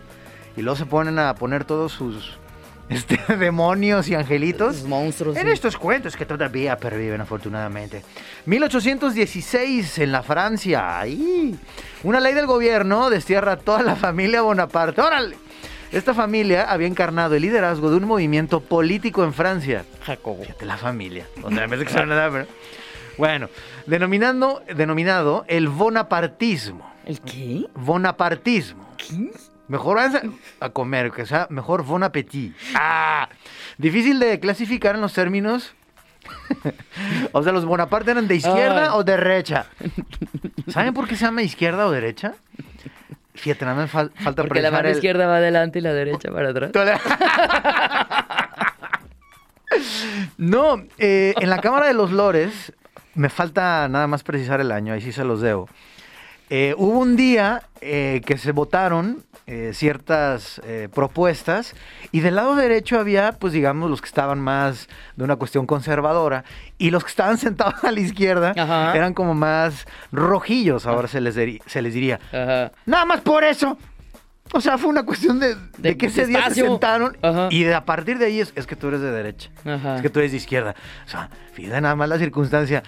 y 0.55 0.61
luego 0.61 0.75
se 0.75 0.85
ponen 0.85 1.19
a 1.19 1.35
poner 1.35 1.65
todos 1.65 1.91
sus 1.91 2.39
este, 2.89 3.19
demonios 3.37 4.07
y 4.07 4.15
angelitos. 4.15 4.77
Los 4.77 4.87
monstruos. 4.87 5.37
En 5.37 5.45
sí. 5.45 5.51
estos 5.51 5.77
cuentos 5.77 6.15
que 6.15 6.25
todavía 6.25 6.77
perviven, 6.77 7.21
afortunadamente. 7.21 8.03
1816, 8.45 9.99
en 9.99 10.11
la 10.11 10.23
Francia. 10.23 10.99
¡Ahí! 10.99 11.57
Una 12.03 12.19
ley 12.19 12.33
del 12.33 12.47
gobierno 12.47 13.09
destierra 13.09 13.53
a 13.53 13.57
toda 13.57 13.83
la 13.83 13.95
familia 13.95 14.41
Bonaparte. 14.41 15.01
¡Órale! 15.01 15.37
Esta 15.91 16.13
familia 16.13 16.71
había 16.71 16.87
encarnado 16.87 17.35
el 17.35 17.41
liderazgo 17.41 17.89
de 17.89 17.97
un 17.97 18.05
movimiento 18.05 18.61
político 18.61 19.23
en 19.23 19.33
Francia. 19.33 19.83
Jacobo. 20.05 20.41
Fíjate, 20.43 20.65
la 20.65 20.77
familia. 20.77 21.25
O 21.43 21.49
sea, 21.51 21.67
que 21.67 21.83
edad, 22.15 22.31
pero- 22.31 22.47
Bueno, 23.17 23.49
denominando, 23.87 24.63
denominado 24.73 25.43
el 25.47 25.67
bonapartismo. 25.67 26.89
¿El 27.05 27.19
qué? 27.19 27.65
Bonapartismo. 27.75 28.87
¿Qué? 28.97 29.31
Mejor 29.67 29.99
a 30.59 30.69
comer, 30.69 31.11
que 31.11 31.25
sea 31.25 31.47
mejor 31.49 31.83
bon 31.83 32.03
appetit. 32.03 32.55
Ah, 32.75 33.27
difícil 33.77 34.19
de 34.19 34.39
clasificar 34.39 34.95
en 34.95 35.01
los 35.01 35.13
términos. 35.13 35.73
o 37.31 37.43
sea, 37.43 37.51
los 37.51 37.65
Bonaparte 37.65 38.11
eran 38.11 38.27
de 38.27 38.35
izquierda 38.35 38.83
Ay. 38.85 38.89
o 38.93 39.03
derecha. 39.03 39.65
¿Saben 40.67 40.93
por 40.93 41.07
qué 41.07 41.15
se 41.15 41.25
llama 41.25 41.41
izquierda 41.41 41.85
o 41.87 41.91
derecha? 41.91 42.35
Fíjate, 43.33 43.65
nada 43.65 43.77
más 43.77 43.91
fal- 43.91 44.11
falta 44.23 44.43
Porque 44.43 44.61
la 44.61 44.71
mano 44.71 44.89
el- 44.89 44.95
izquierda 44.95 45.25
va 45.27 45.37
adelante 45.37 45.79
y 45.79 45.81
la 45.81 45.93
derecha 45.93 46.31
para 46.31 46.49
atrás. 46.49 46.71
No, 50.37 50.83
eh, 50.97 51.33
en 51.39 51.49
la 51.49 51.59
Cámara 51.59 51.87
de 51.87 51.93
los 51.93 52.11
Lores, 52.11 52.73
me 53.15 53.29
falta 53.29 53.87
nada 53.87 54.05
más 54.07 54.23
precisar 54.23 54.59
el 54.59 54.71
año, 54.71 54.93
ahí 54.93 55.01
sí 55.01 55.11
se 55.13 55.23
los 55.23 55.39
debo. 55.41 55.69
Eh, 56.51 56.75
hubo 56.77 56.99
un 56.99 57.15
día 57.15 57.63
eh, 57.81 58.21
que 58.25 58.37
se 58.37 58.51
votaron 58.51 59.23
eh, 59.47 59.71
ciertas 59.73 60.61
propuestas 60.93 61.73
y 62.11 62.19
del 62.19 62.35
lado 62.35 62.55
derecho 62.55 62.99
había, 62.99 63.31
pues 63.33 63.53
digamos, 63.53 63.89
los 63.89 63.99
que 64.01 64.07
estaban 64.07 64.39
más 64.39 64.87
de 65.15 65.23
una 65.23 65.35
cuestión 65.37 65.65
conservadora 65.65 66.43
y 66.77 66.91
los 66.91 67.03
que 67.03 67.09
estaban 67.09 67.37
sentados 67.39 67.83
a 67.83 67.91
la 67.91 67.99
izquierda 67.99 68.53
Ajá. 68.55 68.95
eran 68.95 69.13
como 69.13 69.33
más 69.33 69.85
rojillos, 70.11 70.85
ahora 70.85 71.07
se 71.07 71.19
les, 71.21 71.35
se 71.65 71.81
les 71.81 71.93
diría. 71.93 72.19
Ajá. 72.31 72.71
Nada 72.85 73.05
más 73.05 73.21
por 73.21 73.43
eso. 73.43 73.77
O 74.53 74.59
sea, 74.59 74.77
fue 74.77 74.89
una 74.89 75.03
cuestión 75.03 75.39
de, 75.39 75.55
de, 75.55 75.61
De- 75.77 75.97
que 75.97 76.07
ese 76.07 76.25
día 76.25 76.49
se 76.49 76.55
sentaron 76.61 77.17
Ajá. 77.21 77.47
y 77.51 77.63
de- 77.63 77.73
a 77.73 77.85
partir 77.85 78.17
de 78.19 78.25
ahí 78.25 78.41
es, 78.41 78.51
es 78.55 78.67
que 78.67 78.75
tú 78.75 78.89
eres 78.89 78.99
de 79.01 79.11
derecha, 79.11 79.49
es 79.95 80.01
que 80.01 80.09
tú 80.09 80.19
eres 80.19 80.31
de 80.31 80.37
izquierda. 80.37 80.75
O 81.05 81.09
sea, 81.09 81.29
fíjate 81.53 81.79
nada 81.81 81.95
más 81.95 82.09
la 82.09 82.17
circunstancia. 82.17 82.83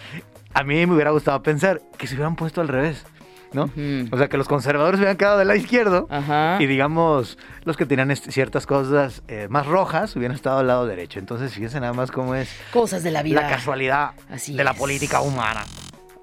A 0.54 0.64
mí 0.64 0.86
me 0.86 0.94
hubiera 0.94 1.12
gustado 1.12 1.42
pensar 1.42 1.82
que 1.98 2.06
se 2.06 2.14
hubieran 2.16 2.36
puesto 2.36 2.60
al 2.62 2.68
revés, 2.68 3.06
¿no? 3.54 3.70
O 4.12 4.18
sea, 4.18 4.28
que 4.30 4.38
los 4.38 4.48
conservadores 4.48 5.00
hubieran 5.00 5.18
quedado 5.18 5.38
del 5.38 5.48
lado 5.48 5.60
izquierdo 5.60 6.08
Ajá. 6.10 6.58
y 6.60 6.66
digamos, 6.68 7.38
los 7.64 7.78
que 7.78 7.86
tenían 7.86 8.16
ciertas 8.16 8.66
cosas 8.66 9.24
eh, 9.28 9.48
más 9.50 9.66
rojas 9.68 10.16
hubieran 10.16 10.36
estado 10.36 10.60
al 10.60 10.68
lado 10.68 10.86
derecho. 10.86 11.20
Entonces, 11.20 11.54
fíjense 11.54 11.80
nada 11.80 11.94
más 11.94 12.12
cómo 12.12 12.36
es 12.36 12.50
Cosas 12.72 13.04
de 13.04 13.12
la 13.12 13.24
vida. 13.24 13.42
la 13.42 13.50
casualidad 13.50 14.12
Así 14.30 14.56
de 14.56 14.64
la 14.64 14.74
política 14.74 15.22
humana. 15.22 15.64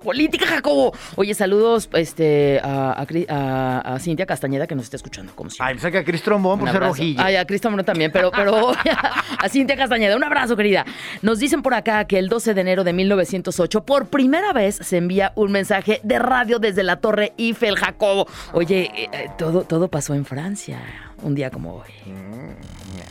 Política, 0.03 0.47
Jacobo. 0.47 0.93
Oye, 1.17 1.35
saludos 1.35 1.89
este, 1.93 2.59
a, 2.63 2.93
a, 3.29 3.79
a- 3.95 3.99
Cintia 3.99 4.25
Castañeda 4.25 4.67
que 4.67 4.75
nos 4.75 4.85
está 4.85 4.97
escuchando, 4.97 5.35
como 5.35 5.51
siempre. 5.51 5.69
Ay, 5.69 5.75
me 5.75 5.81
saca 5.81 5.99
a 5.99 6.23
Trombón 6.23 6.59
por 6.59 6.71
ser 6.71 6.81
rojillo. 6.81 7.21
Ay, 7.23 7.37
a 7.37 7.45
Cristian 7.45 7.73
Moreno 7.73 7.85
también, 7.85 8.11
pero, 8.11 8.31
pero 8.31 8.73
a 9.39 9.49
Cintia 9.51 9.77
Castañeda, 9.77 10.17
un 10.17 10.25
abrazo, 10.25 10.57
querida. 10.57 10.87
Nos 11.23 11.39
dicen 11.39 11.61
por 11.63 11.75
acá 11.75 12.05
que 12.07 12.19
el 12.19 12.29
12 12.29 12.55
de 12.55 12.61
enero 12.63 12.83
de 12.85 12.93
1908, 12.95 13.85
por 13.85 14.07
primera 14.07 14.53
vez 14.53 14.77
se 14.77 14.97
envía 14.97 15.33
un 15.35 15.53
mensaje 15.53 16.01
de 16.03 16.19
radio 16.19 16.59
desde 16.59 16.83
la 16.83 16.97
Torre 16.97 17.33
Eiffel, 17.37 17.77
Jacobo. 17.77 18.27
Oye, 18.53 18.91
eh, 18.97 19.09
eh, 19.13 19.31
todo, 19.37 19.65
todo 19.65 19.89
pasó 19.89 20.15
en 20.15 20.25
Francia, 20.25 20.81
un 21.23 21.35
día 21.35 21.51
como 21.51 21.75
hoy. 21.77 21.91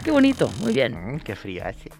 Qué 0.04 0.12
bonito, 0.12 0.50
muy 0.62 0.74
bien. 0.74 1.16
Mm, 1.16 1.20
qué 1.20 1.36
fría 1.36 1.68
hace. 1.68 1.92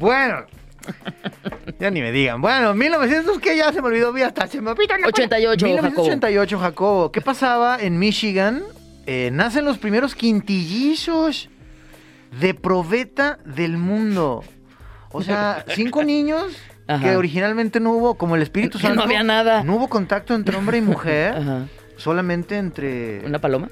Bueno. 0.00 0.46
ya 1.80 1.90
ni 1.90 2.00
me 2.00 2.12
digan. 2.12 2.40
Bueno, 2.40 2.74
1900, 2.74 3.38
que 3.38 3.56
ya 3.56 3.72
se 3.72 3.80
me 3.82 3.88
olvidó, 3.88 4.12
vi 4.12 4.22
hasta 4.22 4.46
se 4.46 4.60
me 4.60 4.70
olvidó 4.70 4.96
la- 4.96 5.06
88, 5.08 5.66
1988, 5.66 6.58
Jacobo. 6.58 7.12
¿Qué 7.12 7.20
pasaba 7.20 7.78
en 7.80 7.98
Michigan? 7.98 8.62
Eh, 9.06 9.30
nacen 9.32 9.64
los 9.64 9.78
primeros 9.78 10.14
quintillizos 10.14 11.48
de 12.40 12.54
probeta 12.54 13.38
del 13.44 13.76
mundo. 13.76 14.42
O 15.10 15.22
sea, 15.22 15.64
cinco 15.74 16.02
niños 16.04 16.44
Ajá. 16.86 17.02
que 17.02 17.16
originalmente 17.16 17.80
no 17.80 17.92
hubo, 17.92 18.14
como 18.16 18.34
el 18.36 18.42
Espíritu 18.42 18.78
Que 18.80 18.84
no 18.84 18.94
Santo. 18.94 19.04
había 19.04 19.22
nada. 19.22 19.62
No 19.62 19.76
hubo 19.76 19.88
contacto 19.88 20.34
entre 20.34 20.56
hombre 20.56 20.78
y 20.78 20.80
mujer. 20.80 21.34
Ajá. 21.36 21.66
Solamente 21.96 22.56
entre. 22.56 23.24
¿Una 23.24 23.38
paloma? 23.40 23.68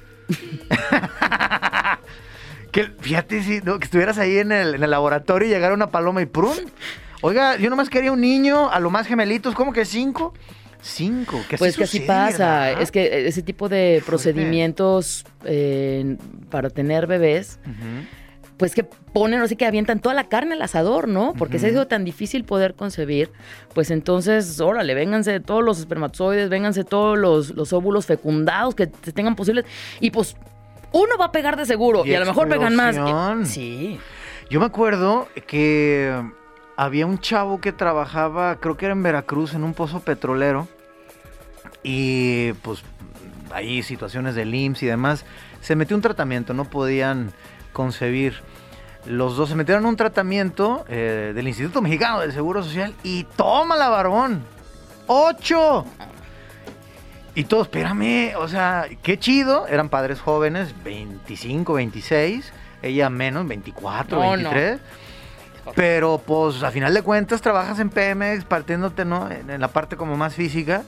Que, 2.73 2.85
fíjate, 3.01 3.43
si, 3.43 3.61
¿no? 3.61 3.79
que 3.79 3.85
estuvieras 3.85 4.19
ahí 4.19 4.39
en 4.39 4.51
el, 4.51 4.75
en 4.75 4.83
el 4.83 4.91
laboratorio 4.91 5.47
y 5.47 5.51
llegara 5.51 5.75
una 5.75 5.91
paloma 5.91 6.23
y 6.23 6.27
¡prum! 6.27 6.57
Oiga, 7.21 7.57
yo 7.57 7.71
nomás 7.71 7.89
quería 7.89 8.11
un 8.11 8.21
niño, 8.21 8.71
a 8.71 8.81
lo 8.81 8.91
más 8.91 9.07
gemelitos, 9.07 9.55
¿cómo 9.55 9.73
que 9.73 9.85
cinco? 9.85 10.35
Cinco, 10.81 11.41
que 11.49 11.57
Pues 11.57 11.77
que 11.77 11.85
así 11.85 12.01
pasa. 12.01 12.73
Es 12.73 12.91
que 12.91 13.29
ese 13.29 13.43
tipo 13.43 13.69
de 13.69 14.01
fuerte. 14.01 14.07
procedimientos 14.07 15.25
eh, 15.45 16.17
para 16.51 16.71
tener 16.71 17.07
bebés, 17.07 17.61
pues 18.57 18.75
que 18.75 18.83
ponen, 18.83 19.41
o 19.41 19.47
sea, 19.47 19.57
que 19.57 19.67
avientan 19.67 20.01
toda 20.01 20.15
la 20.15 20.29
carne 20.29 20.55
al 20.55 20.63
asador, 20.63 21.07
¿no? 21.07 21.35
Porque 21.39 21.61
se 21.61 21.67
ha 21.67 21.71
sido 21.71 21.87
tan 21.87 22.05
difícil 22.05 22.45
poder 22.45 22.75
concebir, 22.75 23.31
pues 23.75 23.93
entonces, 23.93 24.59
órale, 24.61 24.95
vénganse 24.95 25.39
todos 25.39 25.63
los 25.63 25.79
espermatozoides, 25.79 26.49
vénganse 26.49 26.83
todos 26.83 27.17
los, 27.17 27.51
los 27.51 27.73
óvulos 27.73 28.07
fecundados 28.07 28.75
que 28.75 28.89
tengan 28.89 29.37
posibles. 29.37 29.65
Y 30.01 30.11
pues 30.11 30.37
uno 30.93 31.17
va 31.19 31.27
a 31.27 31.33
pegar 31.33 31.57
de 31.57 31.67
seguro, 31.67 32.05
y, 32.05 32.11
Y 32.11 32.15
a 32.15 32.21
lo 32.21 32.27
mejor 32.27 32.49
pegan 32.49 32.77
más. 32.77 32.97
Sí. 33.49 33.99
Yo 34.51 34.61
me 34.61 34.67
acuerdo 34.67 35.29
que 35.47 36.23
había 36.77 37.07
un 37.07 37.19
chavo 37.19 37.61
que 37.61 37.73
trabajaba, 37.73 38.57
creo 38.57 38.77
que 38.77 38.87
era 38.87 38.93
en 38.93 39.03
Veracruz, 39.03 39.55
en 39.55 39.65
un 39.65 39.75
pozo 39.75 40.01
petrolero. 40.01 40.69
Y 41.83 42.53
pues 42.55 42.83
ahí 43.53 43.83
situaciones 43.83 44.35
del 44.35 44.55
IMSS 44.55 44.83
y 44.83 44.87
demás. 44.87 45.25
Se 45.61 45.77
metió 45.77 45.97
un 45.97 46.03
tratamiento, 46.03 46.55
no 46.55 46.65
podían 46.65 47.33
concebir. 47.73 48.41
Los 49.07 49.37
dos 49.37 49.49
se 49.49 49.55
metieron 49.57 49.85
en 49.85 49.89
un 49.89 49.97
tratamiento 49.97 50.85
eh, 50.89 51.33
del 51.35 51.49
Instituto 51.49 51.83
Mexicano 51.83 52.21
del 52.21 52.33
Seguro 52.33 52.63
Social 52.63 52.95
y 53.03 53.25
toma 53.37 53.77
la 53.77 53.89
barbón. 53.89 54.43
¡Ocho! 55.07 55.85
Y 57.35 57.45
todos, 57.45 57.67
espérame, 57.67 58.35
o 58.37 58.47
sea, 58.47 58.87
qué 59.03 59.19
chido. 59.19 59.67
Eran 59.67 59.89
padres 59.89 60.21
jóvenes, 60.21 60.75
25, 60.85 61.75
26. 61.75 62.53
Ella 62.83 63.09
menos, 63.09 63.47
24, 63.47 64.19
No, 64.19 64.37
no. 64.37 64.51
23. 64.51 64.81
Pero 65.75 66.21
pues 66.25 66.63
a 66.63 66.71
final 66.71 66.93
de 66.93 67.03
cuentas 67.03 67.41
trabajas 67.41 67.79
en 67.79 67.89
Pemex, 67.89 68.45
partiéndote, 68.45 69.05
¿no? 69.05 69.31
En, 69.31 69.61
la 69.61 69.69
parte 69.69 69.97
como 69.97 70.17
más 70.17 70.35
física. 70.35 70.83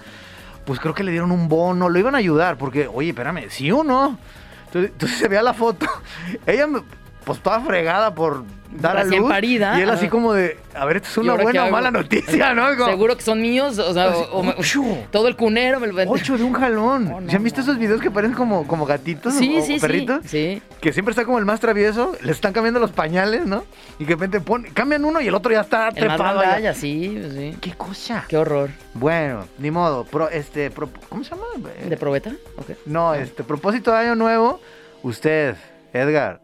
Pues 0.66 0.80
creo 0.80 0.94
que 0.94 1.04
le 1.04 1.12
dieron 1.12 1.30
un 1.30 1.48
bono, 1.48 1.88
lo 1.88 1.98
iban 1.98 2.14
a 2.14 2.18
ayudar, 2.18 2.56
porque, 2.56 2.88
oye, 2.92 3.10
espérame, 3.10 3.50
¿sí 3.50 3.70
o 3.70 3.84
no? 3.84 4.18
Entonces, 4.66 4.92
entonces 4.92 5.18
se 5.18 5.28
veía 5.28 5.42
la 5.42 5.54
foto. 5.54 5.86
Ella, 6.46 6.66
me- 6.66 6.82
pues 7.24 7.40
toda 7.40 7.60
fregada 7.60 8.14
por 8.14 8.44
dar 8.70 8.96
a 8.98 9.02
Recién 9.04 9.20
luz. 9.22 9.30
parida. 9.30 9.78
Y 9.78 9.82
él 9.82 9.90
así 9.90 10.06
Ajá. 10.06 10.10
como 10.10 10.32
de, 10.32 10.58
a 10.74 10.84
ver, 10.84 10.96
esto 10.96 11.08
es 11.08 11.16
¿Y 11.16 11.20
una 11.20 11.34
buena 11.34 11.64
o 11.66 11.70
mala 11.70 11.90
noticia, 11.90 12.52
¿no? 12.54 12.66
Como, 12.76 12.90
Seguro 12.90 13.16
que 13.16 13.22
son 13.22 13.40
míos, 13.40 13.78
o 13.78 13.94
sea, 13.94 14.06
Así, 14.10 14.20
o- 14.32 14.38
o 14.38 14.42
me- 14.42 14.54
ocho. 14.58 14.82
todo 15.12 15.28
el 15.28 15.36
cunero 15.36 15.78
me 15.80 15.86
lo 15.86 15.94
venden. 15.94 16.12
Ocho 16.14 16.36
de 16.36 16.42
un 16.44 16.52
jalón. 16.52 17.04
No, 17.08 17.20
no, 17.20 17.30
¿Se 17.30 17.36
han 17.36 17.42
visto 17.44 17.58
no. 17.60 17.64
esos 17.64 17.78
videos 17.78 18.00
que 18.00 18.10
parecen 18.10 18.36
como, 18.36 18.66
como 18.66 18.84
gatitos 18.84 19.34
Sí, 19.34 19.58
o, 19.58 19.64
sí, 19.64 19.78
perritos? 19.78 20.20
sí. 20.26 20.60
Sí. 20.60 20.62
Que 20.80 20.92
siempre 20.92 21.12
está 21.12 21.24
como 21.24 21.38
el 21.38 21.44
más 21.44 21.60
travieso, 21.60 22.14
le 22.20 22.32
están 22.32 22.52
cambiando 22.52 22.80
los 22.80 22.90
pañales, 22.90 23.46
¿no? 23.46 23.64
Y 23.98 24.04
que 24.04 24.10
de 24.10 24.14
repente 24.16 24.40
pon- 24.40 24.66
cambian 24.74 25.04
uno 25.04 25.20
y 25.20 25.28
el 25.28 25.34
otro 25.34 25.52
ya 25.52 25.60
está 25.60 25.88
El 25.88 26.06
más 26.06 26.16
trepado. 26.16 26.40
allá. 26.40 26.50
gandalla, 26.50 26.74
sí, 26.74 27.16
pues 27.20 27.32
sí. 27.32 27.56
¿Qué 27.60 27.72
cosa? 27.74 28.24
Qué 28.28 28.36
horror. 28.36 28.70
Bueno, 28.94 29.44
ni 29.58 29.70
modo. 29.70 30.04
Pro- 30.04 30.28
este, 30.30 30.70
pro- 30.70 30.90
¿Cómo 31.08 31.22
se 31.24 31.30
llama? 31.30 31.44
¿De 31.88 31.96
probeta? 31.96 32.32
No, 32.86 33.14
este, 33.14 33.44
propósito 33.44 33.92
de 33.92 33.98
año 33.98 34.14
nuevo. 34.16 34.60
Usted, 35.02 35.54
Edgar, 35.92 36.40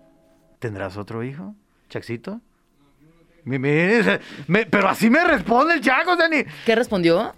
¿tendrás 0.60 0.96
otro 0.96 1.24
hijo? 1.24 1.54
¿Chaxito? 1.88 2.40
Mi- 3.44 3.58
mire, 3.58 4.20
me- 4.46 4.66
pero 4.66 4.88
así 4.88 5.10
me 5.10 5.24
responde 5.24 5.74
el 5.74 5.80
Chaco, 5.80 6.12
o 6.12 6.16
sea, 6.16 6.28
ni- 6.28 6.44
¿Qué 6.64 6.74
respondió? 6.76 7.34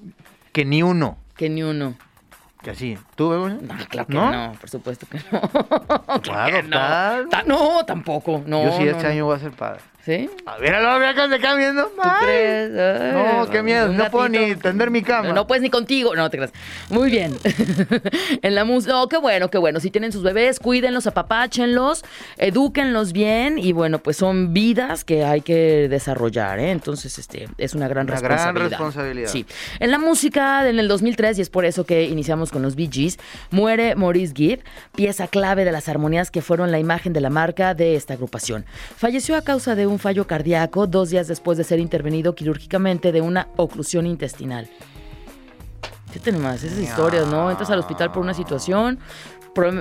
Que 0.52 0.64
ni 0.67 0.83
uno. 0.83 1.17
Que 1.37 1.49
ni 1.49 1.62
uno. 1.62 1.95
Que 2.62 2.71
así. 2.71 2.99
¿Tú, 3.17 3.31
Bebo? 3.31 3.49
No, 3.49 3.59
claro 3.88 4.07
que 4.07 4.14
no, 4.14 4.52
por 4.61 4.69
supuesto 4.69 5.07
que 5.11 5.19
no. 5.33 5.41
Claro, 6.23 6.57
que 6.57 6.62
no. 6.64 6.69
claro. 6.71 7.29
No, 7.47 7.85
tampoco. 7.87 8.43
No, 8.47 8.64
Yo 8.64 8.73
sí 8.76 8.85
no, 8.85 8.91
este 8.91 9.02
no. 9.05 9.09
año 9.09 9.25
voy 9.26 9.37
a 9.37 9.38
ser 9.41 9.52
padre. 9.52 9.81
¿Sí? 10.04 10.28
A 10.47 10.59
ver, 10.59 10.75
a 10.75 11.14
que 11.14 11.28
se. 11.28 11.47
Ay, 12.02 13.12
No, 13.12 13.49
qué 13.50 13.62
miedo. 13.62 13.92
No 13.92 14.11
puedo 14.11 14.28
ni 14.28 14.56
tender 14.56 14.90
mi 14.90 15.02
cama. 15.02 15.32
No 15.32 15.47
puedes 15.47 15.62
ni 15.62 15.71
contigo. 15.71 16.16
No, 16.16 16.28
te 16.28 16.38
creas. 16.38 16.52
Muy 16.90 17.09
bien. 17.09 17.37
en 18.42 18.54
la 18.56 18.64
música. 18.64 18.92
No, 18.94 19.09
qué 19.09 19.18
bueno, 19.18 19.49
qué 19.49 19.59
bueno. 19.59 19.78
Si 19.78 19.90
tienen 19.90 20.11
sus 20.11 20.25
bebés, 20.25 20.59
cuídenlos, 20.59 21.06
apapáchenlos, 21.06 22.04
edúquenlos 22.37 23.12
bien. 23.12 23.59
Y 23.59 23.71
bueno, 23.73 24.00
pues 24.00 24.16
son 24.16 24.52
vidas 24.52 25.04
que 25.04 25.25
hay 25.25 25.40
que 25.40 25.88
desarrollar, 25.88 26.59
¿eh? 26.59 26.73
Entonces, 26.73 27.18
este, 27.18 27.49
es 27.59 27.75
una 27.75 27.87
gran 27.87 28.06
Una 28.09 28.18
gran 28.18 28.30
responsabilidad. 28.32 28.71
responsabilidad. 28.71 29.28
Sí. 29.28 29.47
En 29.78 29.92
la 29.92 29.99
música, 29.99 30.68
en 30.68 30.80
el 30.80 30.88
2003, 30.88 31.38
y 31.38 31.42
es 31.42 31.50
por 31.50 31.64
eso 31.64 31.85
que 31.85 32.04
iniciamos 32.04 32.50
con 32.50 32.62
los 32.62 32.75
Bee 32.75 32.90
Gees, 32.90 33.18
muere 33.52 33.94
Maurice 33.94 34.32
Gibb, 34.35 34.64
pieza 34.97 35.28
clave 35.28 35.64
de 35.64 35.71
las 35.71 35.88
armonías 35.88 36.32
que 36.32 36.42
fueron 36.42 36.73
la 36.73 36.80
imagen 36.80 37.12
de 37.12 37.21
la 37.21 37.30
marca 37.30 37.75
de 37.75 37.94
esta 37.94 38.14
agrupación. 38.14 38.64
Falleció 38.97 39.37
a 39.37 39.42
causa 39.42 39.76
de 39.76 39.87
un 39.87 39.91
fallo 39.99 40.26
cardíaco 40.26 40.87
dos 40.87 41.11
días 41.11 41.28
después 41.28 41.58
de 41.58 41.64
ser 41.64 41.78
intervenido 41.80 42.34
quirúrgicamente 42.34 43.12
de 43.12 43.20
una 43.20 43.49
oclusión 43.56 44.06
intestinal. 44.06 44.68
Fíjate 46.11 46.32
nomás, 46.32 46.62
esas 46.62 46.78
historias, 46.78 47.26
¿no? 47.28 47.50
Entras 47.50 47.70
al 47.70 47.78
hospital 47.78 48.12
por 48.12 48.22
una 48.22 48.34
situación, 48.34 48.99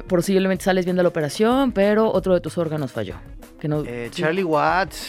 posiblemente 0.08 0.64
sales 0.64 0.86
bien 0.86 0.96
de 0.98 1.04
la 1.04 1.10
operación, 1.10 1.72
pero 1.74 2.12
otro 2.12 2.34
de 2.34 2.40
tus 2.40 2.58
órganos 2.58 2.92
falló. 2.92 3.16
Que 3.60 3.68
no, 3.68 3.84
Eh, 3.86 4.10
sí. 4.14 4.22
Charlie 4.22 4.44
Watts 4.44 5.08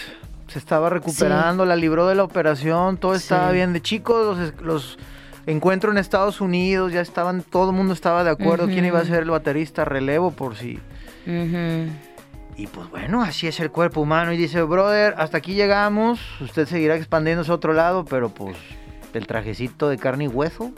se 0.48 0.58
estaba 0.58 0.90
recuperando, 0.90 1.64
la 1.64 1.76
libró 1.76 2.06
de 2.08 2.14
la 2.16 2.24
operación, 2.24 2.96
todo 2.96 3.14
estaba 3.14 3.48
Sí. 3.50 3.54
bien. 3.54 3.72
De 3.72 3.80
chicos, 3.80 4.36
los, 4.36 4.60
los 4.62 4.98
encuentro 5.46 5.90
en 5.92 5.98
Estados 5.98 6.40
Unidos, 6.40 6.92
ya 6.92 7.00
estaban, 7.00 7.42
todo 7.42 7.70
el 7.70 7.76
mundo 7.76 7.94
estaba 7.94 8.24
de 8.24 8.30
acuerdo 8.30 8.66
quién 8.66 8.84
iba 8.84 8.98
a 8.98 9.04
ser 9.04 9.22
el 9.22 9.30
baterista 9.30 9.84
relevo 9.84 10.32
por 10.32 10.56
si. 10.56 10.78
Ujú. 11.26 11.88
Y 12.56 12.66
pues 12.66 12.88
bueno, 12.90 13.22
así 13.22 13.46
es 13.46 13.60
el 13.60 13.70
cuerpo 13.70 14.00
humano. 14.00 14.32
Y 14.32 14.36
dice, 14.36 14.62
brother, 14.62 15.14
hasta 15.16 15.38
aquí 15.38 15.54
llegamos. 15.54 16.20
Usted 16.40 16.66
seguirá 16.66 16.96
expandiéndose 16.96 17.50
a 17.50 17.54
otro 17.54 17.72
lado, 17.72 18.04
pero 18.04 18.28
pues 18.28 18.56
el 19.14 19.26
trajecito 19.26 19.88
de 19.88 19.98
carne 19.98 20.24
y 20.24 20.28
hueso 20.28 20.72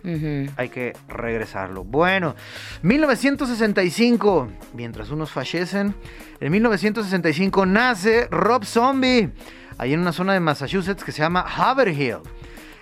hay 0.56 0.68
que 0.68 0.92
regresarlo. 1.08 1.84
Bueno, 1.84 2.34
1965, 2.82 4.48
mientras 4.74 5.10
unos 5.10 5.30
fallecen, 5.30 5.94
en 6.40 6.52
1965 6.52 7.66
nace 7.66 8.28
Rob 8.30 8.64
Zombie, 8.64 9.30
ahí 9.78 9.92
en 9.92 10.00
una 10.00 10.12
zona 10.12 10.32
de 10.32 10.40
Massachusetts 10.40 11.04
que 11.04 11.12
se 11.12 11.22
llama 11.22 11.40
Haverhill. 11.42 12.18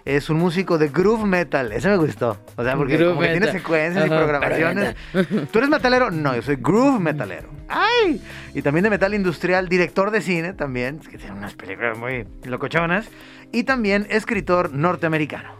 Es 0.04 0.30
un 0.30 0.38
músico 0.38 0.78
de 0.78 0.88
groove 0.88 1.24
metal. 1.24 1.72
Ese 1.72 1.88
me 1.88 1.96
gustó. 1.96 2.38
O 2.56 2.64
sea, 2.64 2.76
porque 2.76 2.96
Groove 2.96 3.14
como 3.14 3.22
que 3.22 3.32
tiene 3.32 3.52
secuencias 3.52 4.06
y 4.06 4.08
programaciones. 4.08 4.96
¿Tú 5.50 5.58
eres 5.58 5.70
metalero? 5.70 6.10
No, 6.10 6.34
yo 6.34 6.42
soy 6.42 6.56
groove 6.56 6.98
metalero. 6.98 7.50
¡Ay! 7.68 8.20
Y 8.54 8.62
también 8.62 8.84
de 8.84 8.90
metal 8.90 9.14
industrial, 9.14 9.68
director 9.68 10.10
de 10.10 10.20
cine 10.20 10.52
también, 10.52 10.98
que 10.98 11.18
tiene 11.18 11.32
unas 11.32 11.54
películas 11.54 11.96
muy 11.98 12.26
locochonas. 12.44 13.06
Y 13.52 13.64
también 13.64 14.06
escritor 14.10 14.72
norteamericano. 14.72 15.50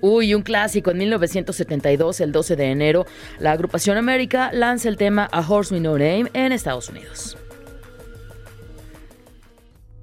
Uy, 0.00 0.34
un 0.34 0.42
clásico. 0.42 0.90
En 0.90 0.98
1972, 0.98 2.20
el 2.20 2.32
12 2.32 2.56
de 2.56 2.64
enero, 2.70 3.06
la 3.38 3.52
agrupación 3.52 3.96
América 3.96 4.50
lanza 4.52 4.88
el 4.88 4.96
tema 4.96 5.28
A 5.30 5.40
Horse 5.48 5.74
With 5.74 5.82
No 5.82 5.92
Name 5.92 6.28
en 6.32 6.50
Estados 6.50 6.88
Unidos. 6.88 7.38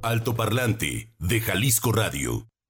Altoparlante 0.01 1.11
de 1.19 1.41
Jalisco 1.41 1.91
Radio 1.91 2.48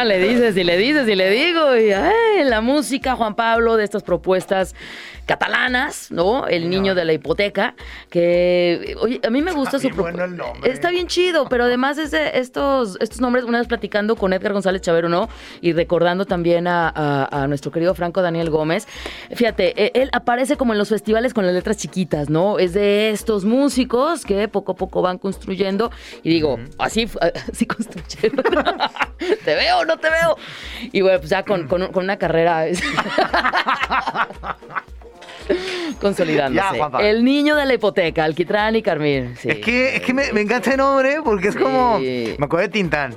llama 0.00 0.04
Le 0.04 0.18
dices 0.28 0.56
y 0.56 0.64
le 0.64 0.76
dices 0.76 1.08
y 1.08 1.14
le 1.14 1.30
digo. 1.30 1.76
Y 1.76 1.92
ay, 1.92 2.44
la 2.44 2.60
música, 2.60 3.14
Juan 3.16 3.34
Pablo, 3.34 3.76
de 3.76 3.84
estas 3.84 4.02
propuestas 4.02 4.74
catalanas, 5.26 6.10
¿no? 6.10 6.48
El 6.48 6.68
niño 6.70 6.96
de 6.96 7.04
la 7.04 7.12
hipoteca, 7.12 7.74
que, 8.10 8.96
oye, 9.00 9.20
a 9.24 9.30
mí 9.30 9.42
me 9.42 9.52
gusta 9.52 9.76
Está 9.76 9.78
su 9.78 9.82
bien 9.82 9.94
propuesta. 9.94 10.26
bueno 10.26 10.52
el. 10.64 10.70
Está 10.72 10.90
bien 10.90 11.06
chido, 11.06 11.48
pero 11.48 11.64
además 11.64 11.98
es 11.98 12.10
de 12.10 12.32
estos, 12.34 12.96
estos 13.00 13.20
nombres, 13.20 13.44
una 13.44 13.58
vez 13.58 13.68
platicando 13.68 14.16
con 14.16 14.32
Edgar 14.32 14.52
González 14.52 14.82
Chavero, 14.82 15.08
¿no? 15.08 15.28
Y 15.60 15.72
recordando 15.72 16.24
también 16.24 16.66
a, 16.66 16.88
a- 16.88 17.42
a 17.42 17.46
nuestro 17.46 17.70
querido 17.70 17.94
Franco 17.94 18.22
Daniel 18.22 18.50
Gómez. 18.50 18.88
Fíjate, 19.32 19.72
e- 19.80 19.92
él 20.02 20.08
aparece 20.12 20.56
como 20.56 20.72
en 20.72 20.78
los 20.80 20.88
festivales 20.88 21.32
con 21.32 21.46
las 21.46 21.54
letras 21.54 21.76
chiquitas, 21.76 22.28
¿no? 22.28 22.58
Es 22.58 22.72
de 22.72 23.10
estos 23.10 23.44
músicos 23.44 24.24
que 24.24 24.48
poco 24.48 24.72
a 24.72 24.74
poco 24.74 25.00
van 25.00 25.18
construyendo. 25.18 25.92
Y 26.24 26.30
digo, 26.30 26.58
así, 26.78 27.08
así 27.52 27.66
construyeron. 27.66 28.44
¿Te 29.44 29.54
veo 29.54 29.78
o 29.78 29.84
no 29.94 29.98
te 30.00 30.08
veo? 30.10 30.36
Y 30.92 31.00
bueno, 31.02 31.18
pues 31.18 31.30
ya 31.30 31.42
con, 31.44 31.66
con- 31.68 31.92
con 31.92 32.04
una 32.04 32.16
carrera. 32.16 32.64
Consolidándose. 36.00 36.78
Ya, 36.78 36.98
el 37.00 37.24
niño 37.24 37.56
de 37.56 37.66
la 37.66 37.74
hipoteca, 37.74 38.24
Alquitrán 38.24 38.76
y 38.76 38.82
Carmín. 38.82 39.34
Sí. 39.38 39.50
Es 39.50 39.58
que, 39.58 39.96
es 39.96 40.02
que 40.02 40.14
me, 40.14 40.32
me 40.32 40.40
encanta 40.42 40.68
ese 40.70 40.76
nombre 40.76 41.18
porque 41.24 41.48
es 41.48 41.56
como. 41.56 41.98
Sí. 41.98 42.36
Me 42.38 42.46
acuerdo 42.46 42.66
de 42.66 42.72
Tintán. 42.72 43.16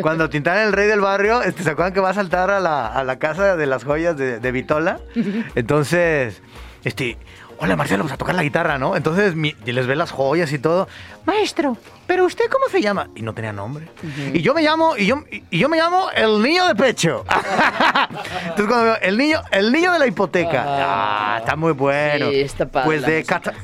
Cuando 0.00 0.28
Tintán 0.28 0.58
el 0.58 0.72
rey 0.72 0.88
del 0.88 1.00
barrio, 1.00 1.40
este, 1.40 1.62
¿se 1.62 1.70
acuerdan 1.70 1.92
que 1.94 2.00
va 2.00 2.10
a 2.10 2.14
saltar 2.14 2.50
a 2.50 2.58
la, 2.58 2.88
a 2.88 3.04
la 3.04 3.18
casa 3.20 3.56
de 3.56 3.66
las 3.66 3.84
joyas 3.84 4.16
de, 4.16 4.40
de 4.40 4.52
Vitola? 4.52 4.98
Entonces, 5.54 6.42
este. 6.84 7.16
Hola 7.60 7.74
Marcelo, 7.74 7.98
vamos 8.04 8.12
a 8.12 8.16
tocar 8.16 8.36
la 8.36 8.44
guitarra, 8.44 8.78
¿no? 8.78 8.94
Entonces 8.94 9.34
mi- 9.34 9.56
y 9.66 9.72
les 9.72 9.86
ve 9.86 9.96
las 9.96 10.12
joyas 10.12 10.52
y 10.52 10.60
todo. 10.60 10.86
Maestro, 11.24 11.76
¿pero 12.06 12.24
usted 12.24 12.44
cómo 12.48 12.66
se 12.70 12.80
llama? 12.80 13.08
Y 13.16 13.22
no 13.22 13.34
tenía 13.34 13.52
nombre. 13.52 13.88
Y 14.32 14.42
yo 14.42 14.54
me 14.54 14.62
llamo, 14.62 14.96
y 14.96 15.06
yo, 15.06 15.24
y 15.50 15.58
yo 15.58 15.68
me 15.68 15.76
llamo 15.76 16.08
el 16.14 16.40
niño 16.40 16.66
de 16.68 16.76
pecho. 16.76 17.24
Entonces 18.42 18.66
cuando 18.66 18.84
veo 18.84 18.96
el 19.02 19.18
niño, 19.18 19.42
el 19.50 19.72
niño 19.72 19.92
de 19.92 19.98
la 19.98 20.06
hipoteca. 20.06 20.64
Ah. 20.66 21.34
Ah, 21.34 21.38
está 21.40 21.56
muy 21.56 21.72
bueno. 21.72 22.30
Sí, 22.30 22.40
está 22.40 22.66
padre 22.66 22.86
Pues 22.86 23.02
de. 23.04 23.24
Cata- 23.24 23.54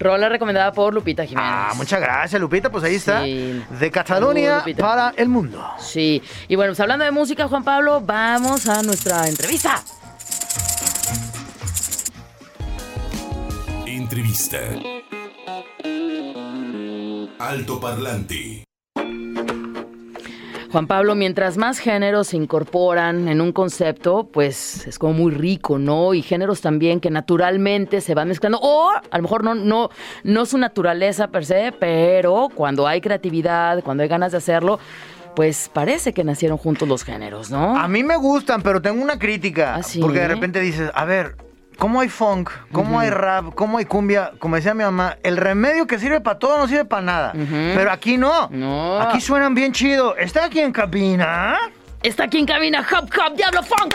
Rola 0.00 0.28
recomendada 0.30 0.72
por 0.72 0.92
Lupita 0.94 1.24
Jiménez. 1.26 1.50
Ah, 1.54 1.72
muchas 1.76 2.00
gracias, 2.00 2.40
Lupita. 2.40 2.70
Pues 2.70 2.82
ahí 2.82 2.94
está. 2.96 3.22
Sí. 3.22 3.62
De 3.78 3.90
Cataluña 3.90 4.58
Lupita. 4.60 4.82
para 4.82 5.12
el 5.16 5.28
mundo. 5.28 5.62
Sí. 5.78 6.22
Y 6.48 6.56
bueno, 6.56 6.70
pues 6.70 6.80
hablando 6.80 7.04
de 7.04 7.10
música, 7.12 7.46
Juan 7.46 7.62
Pablo, 7.62 8.00
vamos 8.00 8.66
a 8.66 8.82
nuestra 8.82 9.28
entrevista. 9.28 9.80
Entrevista. 14.10 14.58
Altoparlante. 17.38 18.64
Juan 20.72 20.88
Pablo, 20.88 21.14
mientras 21.14 21.56
más 21.56 21.78
géneros 21.78 22.26
se 22.26 22.36
incorporan 22.36 23.28
en 23.28 23.40
un 23.40 23.52
concepto, 23.52 24.28
pues 24.32 24.84
es 24.88 24.98
como 24.98 25.12
muy 25.12 25.30
rico, 25.30 25.78
¿no? 25.78 26.12
Y 26.12 26.22
géneros 26.22 26.60
también 26.60 26.98
que 26.98 27.08
naturalmente 27.08 28.00
se 28.00 28.16
van 28.16 28.26
mezclando. 28.26 28.58
O 28.60 28.90
a 28.90 29.16
lo 29.16 29.22
mejor 29.22 29.44
no, 29.44 29.54
no, 29.54 29.90
no 30.24 30.44
su 30.44 30.58
naturaleza 30.58 31.28
per 31.28 31.46
se, 31.46 31.72
pero 31.78 32.48
cuando 32.52 32.88
hay 32.88 33.00
creatividad, 33.00 33.84
cuando 33.84 34.02
hay 34.02 34.08
ganas 34.08 34.32
de 34.32 34.38
hacerlo, 34.38 34.80
pues 35.36 35.70
parece 35.72 36.12
que 36.12 36.24
nacieron 36.24 36.58
juntos 36.58 36.88
los 36.88 37.04
géneros, 37.04 37.52
¿no? 37.52 37.78
A 37.78 37.86
mí 37.86 38.02
me 38.02 38.16
gustan, 38.16 38.60
pero 38.62 38.82
tengo 38.82 39.00
una 39.00 39.20
crítica. 39.20 39.76
¿Ah, 39.76 39.84
sí? 39.84 40.00
Porque 40.00 40.18
de 40.18 40.26
repente 40.26 40.58
dices, 40.58 40.90
a 40.96 41.04
ver, 41.04 41.36
¿cómo 41.80 42.00
hay 42.00 42.08
funk? 42.08 42.50
¿Cómo 42.72 43.00
hay 43.00 43.10
rap? 43.10 43.54
¿Cómo 43.54 43.78
hay 43.78 43.86
cumbia? 43.86 44.32
Como 44.38 44.54
decía 44.54 44.74
mi 44.74 44.84
mamá, 44.84 45.16
el 45.22 45.38
remedio 45.38 45.86
que 45.86 45.98
sirve 45.98 46.20
para 46.20 46.38
todo 46.38 46.58
no 46.58 46.68
sirve 46.68 46.84
para 46.84 47.02
nada. 47.02 47.32
Pero 47.32 47.90
aquí 47.90 48.16
no. 48.18 48.48
No. 48.50 49.00
Aquí 49.00 49.20
suenan 49.20 49.54
bien 49.54 49.72
chido. 49.72 50.16
¿Está 50.16 50.44
aquí 50.44 50.60
en 50.60 50.72
cabina? 50.72 51.58
Está 52.02 52.24
aquí 52.24 52.38
en 52.38 52.46
cabina 52.46 52.86
Hop 52.92 53.10
Hop 53.18 53.34
Diablo 53.34 53.62
Funk. 53.62 53.94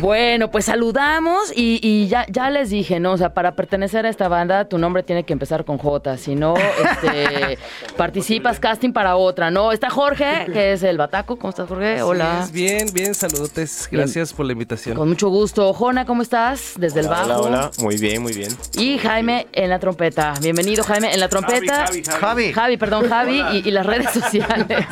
Bueno, 0.00 0.50
pues 0.50 0.66
saludamos 0.66 1.52
y, 1.54 1.80
y 1.82 2.06
ya, 2.08 2.24
ya 2.28 2.50
les 2.50 2.70
dije, 2.70 3.00
¿no? 3.00 3.12
O 3.12 3.16
sea, 3.16 3.34
para 3.34 3.56
pertenecer 3.56 4.06
a 4.06 4.08
esta 4.08 4.28
banda, 4.28 4.66
tu 4.66 4.78
nombre 4.78 5.02
tiene 5.02 5.24
que 5.24 5.32
empezar 5.32 5.64
con 5.64 5.78
J. 5.78 6.16
Si 6.18 6.36
no, 6.36 6.54
este, 6.56 7.58
participas 7.96 8.60
casting 8.60 8.92
para 8.92 9.16
otra, 9.16 9.50
¿no? 9.50 9.72
Está 9.72 9.90
Jorge, 9.90 10.46
que 10.52 10.72
es 10.72 10.82
el 10.84 10.98
Bataco. 10.98 11.36
¿Cómo 11.36 11.50
estás, 11.50 11.68
Jorge? 11.68 12.02
Hola. 12.02 12.42
es, 12.44 12.52
bien, 12.52 12.88
bien, 12.92 13.14
saludotes. 13.14 13.88
Gracias 13.90 14.32
por 14.32 14.46
la 14.46 14.52
invitación. 14.52 14.96
Con 14.96 15.08
mucho 15.08 15.28
gusto. 15.30 15.72
Jona, 15.72 16.04
¿cómo 16.04 16.22
estás? 16.22 16.74
Desde 16.76 17.00
el 17.00 17.08
bajo. 17.08 17.24
Hola, 17.24 17.38
hola. 17.38 17.70
Muy 17.78 17.96
bien, 17.96 18.22
muy 18.22 18.32
bien. 18.32 18.50
Y 18.76 18.98
Jaime 18.98 19.48
en 19.52 19.70
la 19.70 19.78
trompeta. 19.78 20.34
Bienvenido, 20.40 20.84
Jaime, 20.84 21.12
en 21.12 21.20
la 21.20 21.28
trompeta. 21.28 21.86
Javi. 22.20 22.52
Javi, 22.52 22.76
perdón, 22.76 23.08
Javi, 23.08 23.42
y, 23.52 23.68
y 23.68 23.70
las 23.72 23.84
redes 23.84 24.10
sociales. 24.10 24.86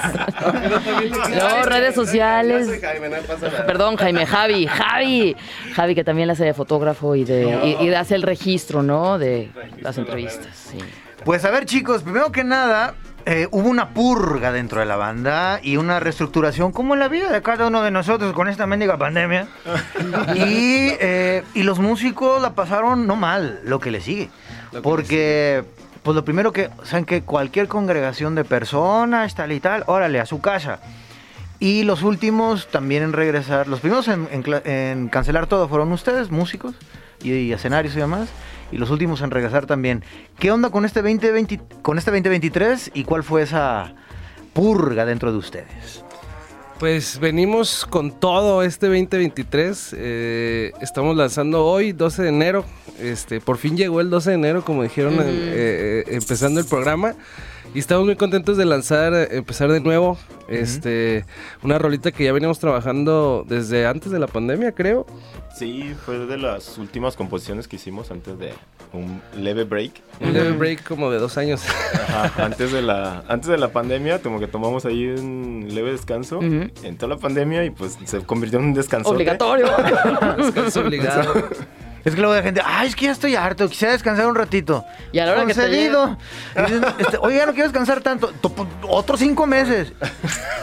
no, 1.31 1.63
redes 1.63 1.95
sociales. 1.95 2.69
Perdón, 3.67 3.97
Jaime, 3.97 4.27
Javi, 4.27 4.67
Javi. 4.67 4.96
Javi, 5.75 5.95
que 5.95 6.05
también 6.05 6.29
le 6.29 6.33
hace 6.33 6.45
de 6.45 6.55
fotógrafo 6.55 7.15
y 7.15 7.25
de 7.25 7.77
y, 7.81 7.85
y 7.85 7.95
hace 7.95 8.15
el 8.15 8.23
registro, 8.23 8.83
¿no? 8.83 9.19
De 9.19 9.51
las 9.81 9.99
entrevistas. 9.99 10.55
Sí. 10.55 10.79
Pues 11.25 11.45
a 11.45 11.51
ver, 11.51 11.67
chicos, 11.67 12.03
primero 12.03 12.31
que 12.31 12.45
nada, 12.45 12.95
eh, 13.29 13.49
hubo 13.51 13.69
una 13.69 13.89
purga 13.89 14.53
dentro 14.53 14.79
de 14.79 14.87
la 14.87 14.95
banda 14.95 15.59
y 15.61 15.79
una 15.79 15.99
reestructuración, 15.99 16.71
como 16.71 16.95
en 16.95 17.01
la 17.01 17.09
vida 17.09 17.33
de 17.33 17.43
cada 17.43 17.67
uno 17.67 17.83
de 17.83 17.91
nosotros 17.91 18.33
con 18.33 18.49
esta 18.49 18.69
mendiga 18.69 18.97
pandemia. 18.97 19.49
y, 20.37 20.95
eh, 21.01 21.43
y 21.53 21.65
los 21.65 21.81
músicos 21.81 22.41
la 22.41 22.55
pasaron 22.55 23.09
no 23.09 23.17
mal, 23.17 23.59
lo 23.65 23.81
que 23.81 23.91
le 23.91 24.01
sigue. 24.01 24.31
Porque, 24.81 25.65
pues 26.05 26.15
lo 26.15 26.25
primero 26.25 26.53
que, 26.53 26.71
saben 26.85 27.05
que 27.05 27.23
cualquier 27.23 27.67
congregación 27.67 28.37
de 28.37 28.45
personas, 28.45 29.35
tal 29.35 29.51
y 29.51 29.59
tal, 29.59 29.83
órale, 29.89 30.21
a 30.21 30.27
su 30.27 30.41
casa. 30.41 30.79
Y 31.59 31.85
los 31.85 32.03
últimos 32.03 32.69
también 32.71 33.03
en 33.03 33.13
regresar, 33.13 33.67
los 33.69 33.81
primeros 33.81 34.09
en, 34.09 34.29
en 34.31 34.43
cla- 34.45 34.63
en 34.67 35.09
cancelar 35.09 35.47
todo 35.47 35.69
fueron 35.69 35.91
ustedes, 35.93 36.31
músicos 36.31 36.75
y, 37.23 37.33
y 37.33 37.53
escenarios 37.53 37.95
y 37.97 37.99
demás. 37.99 38.29
Y 38.73 38.79
los 38.79 38.91
últimos 38.91 39.21
en 39.23 39.31
regresar 39.31 39.65
también. 39.67 40.03
¿Qué 40.39 40.51
onda 40.51 40.71
con 40.71 40.85
este, 40.85 41.01
2020, 41.01 41.61
con 41.83 41.99
este 41.99 42.11
2023 42.11 42.91
y 42.95 43.05
cuál 43.05 43.23
fue 43.23 43.43
esa 43.43 43.95
purga 44.53 45.07
dentro 45.07 45.31
de 45.33 45.39
ustedes? 45.39 46.03
Pues 46.79 47.19
venimos 47.21 47.87
con 47.89 48.11
todo 48.21 48.63
este 48.63 48.87
2023. 48.89 49.95
eh, 49.97 50.73
estamos 50.83 51.17
lanzando 51.17 51.65
hoy, 51.65 51.93
12 51.93 52.23
de 52.25 52.29
enero. 52.29 52.65
Este, 53.01 53.41
por 53.41 53.57
fin 53.57 53.77
llegó 53.79 54.01
el 54.03 54.11
12 54.11 54.31
de 54.31 54.37
enero, 54.37 54.63
como 54.65 54.83
dijeron, 54.83 55.15
en- 55.15 55.21
eh, 55.21 55.25
eh, 55.29 56.05
empezando 56.09 56.61
el 56.61 56.67
programa. 56.67 57.15
Y 57.77 57.81
estamos 57.81 58.07
muy 58.07 58.17
contentos 58.17 58.57
de 58.57 58.65
lanzar, 58.65 59.13
empezar 59.33 59.71
de 59.71 59.81
nuevo. 59.81 60.17
Este, 60.49 61.27
una 61.63 61.79
rolita 61.79 62.11
que 62.11 62.25
ya 62.25 62.33
veníamos 62.33 62.59
trabajando 62.59 63.45
desde 63.47 63.87
antes 63.87 64.11
de 64.11 64.19
la 64.19 64.29
pandemia, 64.29 64.73
creo. 64.73 65.05
Sí, 65.55 65.95
fue 66.07 66.21
de 66.21 66.39
las 66.39 66.79
últimas 66.79 67.17
composiciones 67.17 67.69
que 67.69 67.77
hicimos 67.77 68.11
antes 68.11 68.39
de 68.39 68.55
un 68.95 69.21
leve 69.37 69.65
break. 69.65 69.93
Un 70.23 70.33
leve 70.33 70.53
break 70.53 70.85
como 70.85 71.11
de 71.11 71.19
dos 71.19 71.37
años. 71.37 71.65
Ajá, 71.93 72.33
antes 72.43 72.73
de 72.73 72.81
la 72.81 73.23
antes 73.29 73.51
de 73.51 73.59
la 73.59 73.69
pandemia, 73.69 74.23
como 74.23 74.41
que 74.41 74.47
tomamos 74.47 74.87
ahí 74.87 75.09
un 75.09 75.69
leve 75.71 75.93
descanso. 75.93 76.39
Ujú. 76.39 76.71
Entró 76.83 77.09
la 77.09 77.19
pandemia 77.19 77.63
y 77.67 77.69
pues 77.69 77.99
se 78.07 78.21
convirtió 78.21 78.59
en 78.59 78.65
un 78.65 78.73
descanso. 78.73 79.11
Obligatorio. 79.11 79.67
Descanso 80.39 80.81
obligado. 80.81 81.47
Es 82.07 82.15
que 82.15 82.21
luego 82.21 82.35
hay 82.35 82.43
gente, 82.43 82.63
ay, 82.65 82.87
es 82.89 82.95
que 82.97 83.07
ya 83.07 83.13
estoy 83.13 83.35
harto, 83.35 83.69
quisiera 83.69 83.93
descansar 83.93 84.27
un 84.27 84.35
ratito. 84.37 84.85
Y 85.13 85.19
a 85.19 85.27
la 85.27 85.33
hora 85.33 85.45
que 85.45 85.55
te 85.55 85.69
dicen, 85.69 86.07
este, 86.99 87.19
Oye, 87.21 87.37
ya 87.37 87.47
no 87.47 87.53
quiero 87.53 87.69
descansar 87.69 88.01
tanto. 88.01 88.29
To- 88.41 88.53
Otros 88.89 89.19
cinco 89.21 89.45
meses. 89.47 89.93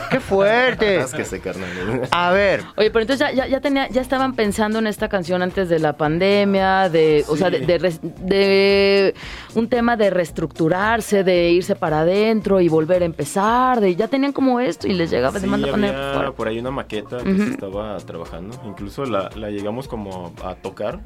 ¡Qué 0.10 0.19
fuerte! 0.19 0.97
Atásquese, 0.99 1.39
carnal. 1.41 2.08
A 2.12 2.32
ver, 2.32 2.63
Oye, 2.77 2.89
pero 2.91 3.01
entonces 3.01 3.27
ya, 3.27 3.34
ya, 3.34 3.47
ya 3.47 3.60
tenía, 3.62 3.89
ya 3.89 4.01
estaban 4.01 4.36
pensando 4.36 4.79
en 4.79 4.88
esta 4.88 5.10
canción 5.10 5.41
antes 5.41 5.67
de 5.69 5.79
la 5.79 5.93
pandemia, 5.97 6.88
de, 6.89 7.25
o 7.27 7.36
sea, 7.36 7.49
de, 7.49 7.60
de 7.60 7.77
res- 7.77 7.99
de 8.01 9.13
un 9.56 9.67
tema 9.67 9.97
de 9.97 10.10
reestructurarse, 10.12 11.23
de 11.23 11.49
irse 11.51 11.75
para 11.75 12.01
adentro 12.01 12.62
y 12.62 12.69
volver 12.69 13.01
a 13.01 13.06
empezar, 13.06 13.82
de 13.82 13.95
ya 13.95 14.08
tenían 14.08 14.32
como 14.32 14.60
esto 14.60 14.88
y 14.88 14.93
les 14.93 15.10
llegaba 15.12 15.39
Sí, 15.39 15.45
demanda 15.45 15.71
pandemia 15.71 16.32
por 16.38 16.47
ahí 16.47 16.60
una 16.60 16.71
maqueta 16.71 17.17
que 17.17 17.36
se 17.38 17.49
estaba 17.49 17.97
trabajando. 17.97 18.56
Incluso 18.65 19.06
la, 19.06 19.29
la 19.36 19.49
llegamos 19.49 19.88
como 19.88 20.34
a 20.43 20.56
tocar 20.56 20.99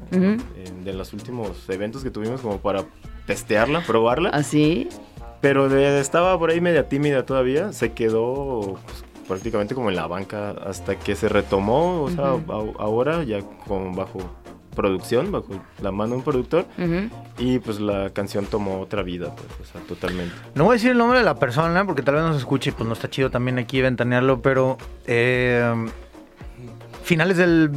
En- 0.64 0.84
de 0.84 0.92
los 0.92 1.12
últimos 1.12 1.68
eventos 1.68 2.02
que 2.02 2.10
tuvimos 2.10 2.40
como 2.40 2.58
para 2.58 2.84
testearla, 3.26 3.82
probarla. 3.82 4.30
¿Así? 4.30 4.88
Pero 5.40 5.68
de- 5.68 6.00
estaba 6.00 6.38
por 6.38 6.50
ahí 6.50 6.60
media 6.60 6.88
tímida 6.88 7.24
todavía. 7.26 7.72
Se 7.72 7.92
quedó 7.92 8.78
pues, 8.86 9.04
prácticamente 9.28 9.74
como 9.74 9.90
en 9.90 9.96
la 9.96 10.06
banca 10.06 10.50
hasta 10.50 10.96
que 10.96 11.14
se 11.14 11.28
retomó. 11.28 12.02
O 12.02 12.10
sea, 12.10 12.24
a- 12.32 12.82
ahora 12.82 13.22
ya 13.24 13.40
con 13.66 13.94
bajo 13.94 14.18
producción, 14.74 15.32
bajo 15.32 15.48
la 15.82 15.90
mano 15.90 16.10
de 16.12 16.16
un 16.18 16.22
productor. 16.22 16.64
Y 17.38 17.58
pues 17.58 17.80
la 17.80 18.10
canción 18.10 18.46
tomó 18.46 18.80
otra 18.80 19.02
vida, 19.02 19.34
pues, 19.34 19.68
o 19.68 19.72
sea, 19.72 19.80
totalmente. 19.82 20.32
no 20.54 20.64
voy 20.64 20.72
a 20.72 20.74
decir 20.74 20.90
el 20.92 20.98
nombre 20.98 21.18
de 21.18 21.24
la 21.24 21.34
persona 21.34 21.84
porque 21.84 22.02
tal 22.02 22.14
vez 22.16 22.24
no 22.24 22.32
se 22.32 22.38
escuche 22.38 22.70
y 22.70 22.72
pues 22.72 22.86
no 22.86 22.92
está 22.94 23.10
chido 23.10 23.28
también 23.30 23.58
aquí 23.58 23.80
ventanearlo, 23.80 24.40
pero 24.40 24.78
eh, 25.06 25.72
finales 27.08 27.38
del 27.38 27.70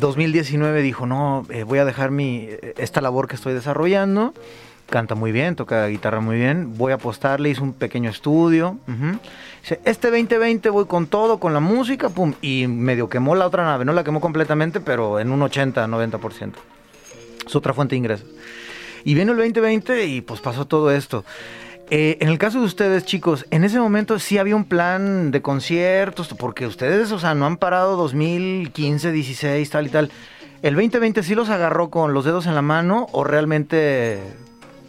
2019 0.00 0.82
dijo, 0.82 1.06
no, 1.06 1.46
eh, 1.50 1.62
voy 1.62 1.78
a 1.78 1.84
dejar 1.84 2.10
mi, 2.10 2.48
esta 2.76 3.00
labor 3.00 3.28
que 3.28 3.36
estoy 3.36 3.54
desarrollando. 3.54 4.34
Canta 4.90 5.14
muy 5.14 5.30
bien, 5.30 5.54
toca 5.54 5.86
guitarra 5.86 6.20
muy 6.20 6.36
bien. 6.36 6.76
Voy 6.76 6.90
a 6.90 6.96
apostarle, 6.96 7.48
hizo 7.48 7.62
un 7.62 7.72
pequeño 7.72 8.10
estudio. 8.10 8.78
ujú. 8.88 9.18
Dice, 9.62 9.80
este 9.84 10.10
2020 10.10 10.68
voy 10.70 10.86
con 10.86 11.06
todo, 11.06 11.38
con 11.38 11.54
la 11.54 11.60
música, 11.60 12.08
pum. 12.08 12.34
Y 12.42 12.66
medio 12.66 13.08
quemó 13.08 13.36
la 13.36 13.46
otra 13.46 13.64
nave. 13.64 13.84
No 13.84 13.92
la 13.92 14.02
quemó 14.02 14.20
completamente, 14.20 14.80
pero 14.80 15.20
en 15.20 15.30
un 15.30 15.42
80, 15.42 15.86
90%. 15.86 16.52
Es 17.46 17.54
otra 17.54 17.72
fuente 17.72 17.94
de 17.94 17.98
ingresos. 17.98 18.26
Y 19.04 19.14
viene 19.14 19.30
el 19.30 19.38
2020 19.38 20.06
y 20.06 20.22
pues 20.22 20.40
pasó 20.40 20.64
todo 20.66 20.90
esto. 20.90 21.24
Eh, 21.90 22.18
en 22.20 22.28
el 22.28 22.38
caso 22.38 22.58
de 22.58 22.66
ustedes, 22.66 23.04
chicos, 23.04 23.46
en 23.50 23.62
ese 23.62 23.78
momento 23.78 24.18
sí 24.18 24.38
había 24.38 24.56
un 24.56 24.64
plan 24.64 25.30
de 25.30 25.40
conciertos, 25.40 26.34
porque 26.36 26.66
ustedes, 26.66 27.12
o 27.12 27.18
sea, 27.18 27.34
no 27.34 27.46
han 27.46 27.56
parado 27.58 27.96
2015, 27.96 29.12
16, 29.12 29.70
tal 29.70 29.86
y 29.86 29.90
tal. 29.90 30.10
¿El 30.62 30.74
2020 30.74 31.22
sí 31.22 31.34
los 31.34 31.48
agarró 31.48 31.90
con 31.90 32.12
los 32.12 32.24
dedos 32.24 32.46
en 32.46 32.54
la 32.54 32.62
mano 32.62 33.06
o 33.12 33.22
realmente 33.22 34.20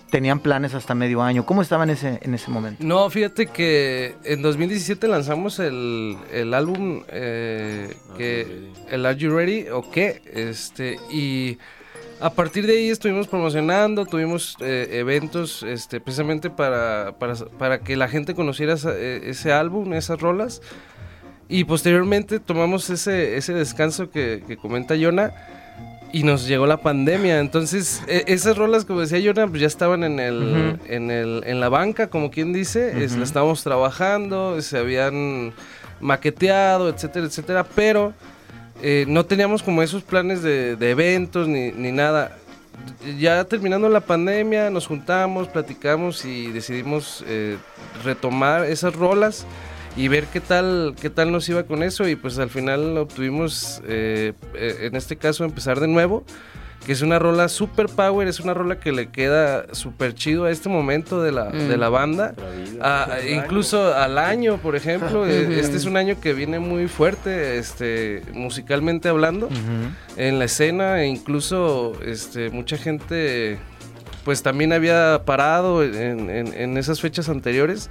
tenían 0.10 0.40
planes 0.40 0.74
hasta 0.74 0.96
medio 0.96 1.22
año? 1.22 1.46
¿Cómo 1.46 1.62
estaban 1.62 1.90
en 1.90 1.96
ese, 1.96 2.20
en 2.22 2.34
ese 2.34 2.50
momento? 2.50 2.84
No, 2.84 3.08
fíjate 3.12 3.48
que 3.48 4.16
en 4.24 4.42
2017 4.42 5.08
lanzamos 5.08 5.60
el, 5.60 6.18
el 6.32 6.54
álbum 6.56 7.04
eh, 7.10 7.96
que 8.18 8.72
el 8.90 9.06
Are 9.06 9.18
You 9.18 9.36
Ready 9.36 9.68
o 9.70 9.92
qué, 9.92 10.22
este 10.34 10.98
y 11.12 11.60
a 12.20 12.30
partir 12.32 12.66
de 12.66 12.74
ahí 12.74 12.90
estuvimos 12.90 13.28
promocionando, 13.28 14.06
tuvimos 14.06 14.56
eh, 14.60 14.88
eventos 14.94 15.62
este, 15.64 16.00
precisamente 16.02 16.50
para, 16.50 17.14
para, 17.20 17.36
para 17.36 17.80
que 17.80 17.96
la 17.96 18.08
gente 18.08 18.34
conociera 18.34 18.74
esa- 18.74 18.96
eh, 18.96 19.22
ese 19.30 19.52
álbum, 19.54 19.94
esas 19.94 20.20
rolas. 20.20 20.62
Y 21.50 21.64
posteriormente 21.64 22.40
tomamos 22.40 22.90
ese, 22.90 23.38
ese 23.38 23.54
descanso 23.54 24.10
que, 24.10 24.44
que 24.48 24.58
comenta 24.58 24.96
Yona 24.96 25.32
y 26.12 26.24
nos 26.24 26.48
llegó 26.48 26.66
la 26.66 26.78
pandemia. 26.78 27.40
Entonces, 27.40 28.02
e- 28.08 28.24
esas 28.28 28.58
rolas, 28.58 28.84
como 28.84 29.02
decía 29.02 29.20
Yona, 29.20 29.48
pues 29.48 29.62
ya 29.62 29.68
estaban 29.68 30.04
en, 30.04 30.20
el, 30.20 30.38
Ujú. 30.76 30.80
en, 30.94 31.12
el, 31.12 31.44
en 31.46 31.60
la 31.60 31.70
banca, 31.70 32.08
como 32.10 32.32
quien 32.32 32.52
dice. 32.52 33.04
es- 33.04 33.12
Ujú. 33.12 33.20
la 33.20 33.26
estábamos 33.26 33.64
trabajando, 33.64 34.60
se 34.62 34.78
habían 34.78 35.54
maqueteado, 36.02 36.90
etcétera, 36.90 37.28
etcétera. 37.28 37.64
Pero 37.76 38.14
eh, 38.82 39.06
no 39.08 39.26
teníamos 39.26 39.64
como 39.64 39.82
esos 39.82 40.04
planes 40.04 40.42
de, 40.44 40.74
eventos 40.80 41.48
ni, 41.48 41.72
ni 41.72 41.92
nada. 41.92 42.38
Ya 43.20 43.44
terminando 43.46 43.90
la 43.90 44.02
pandemia, 44.02 44.70
nos 44.70 44.88
juntamos, 44.88 45.48
platicamos 45.48 46.26
y 46.26 46.52
decidimos 46.52 47.24
eh, 47.28 47.58
retomar 48.04 48.66
esas 48.66 48.96
rolas 48.96 49.46
y 49.96 50.08
ver 50.10 50.26
qué 50.28 50.40
tal, 50.40 50.96
qué 51.02 51.10
tal 51.10 51.32
nos 51.32 51.50
iba 51.50 51.64
con 51.64 51.82
eso. 51.82 52.08
Y 52.08 52.16
pues 52.16 52.38
al 52.38 52.50
final 52.50 52.98
obtuvimos, 52.98 53.82
eh, 53.88 54.34
en 54.54 54.96
este 54.96 55.18
caso, 55.18 55.44
empezar 55.44 55.80
de 55.80 55.88
nuevo. 55.88 56.24
Que 56.88 56.94
es 56.94 57.02
una 57.02 57.20
rola 57.20 57.50
super 57.50 57.88
power, 57.88 58.28
es 58.30 58.40
una 58.40 58.54
rola 58.54 58.80
que 58.80 58.94
le 58.94 59.10
queda 59.10 59.66
súper 59.74 60.14
chido 60.16 60.46
a 60.46 60.52
este 60.52 60.70
momento 60.70 61.22
de 61.22 61.34
la, 61.34 61.50
Mm. 61.50 61.68
de 61.68 61.76
la 61.78 61.90
banda. 61.90 62.34
Vida. 62.72 62.80
Ah, 62.82 63.18
incluso 63.30 63.94
al 63.94 64.18
año, 64.18 64.58
por 64.58 64.76
ejemplo, 64.78 65.28
eh, 65.28 65.60
este 65.60 65.76
es 65.76 65.84
un 65.84 65.98
año 65.98 66.20
que 66.22 66.32
viene 66.34 66.60
muy 66.60 66.88
fuerte, 66.88 67.58
este, 67.58 68.24
musicalmente 68.34 69.10
hablando, 69.10 69.50
en 70.16 70.40
la 70.40 70.46
escena, 70.46 71.02
e 71.04 71.08
incluso, 71.08 71.92
este, 72.06 72.50
mucha 72.52 72.78
gente, 72.78 73.60
pues 74.24 74.42
también 74.42 74.72
había 74.72 75.24
parado 75.26 75.84
en, 75.84 76.30
en- 76.30 76.54
en 76.54 76.78
esas 76.78 77.02
fechas 77.02 77.28
anteriores. 77.28 77.90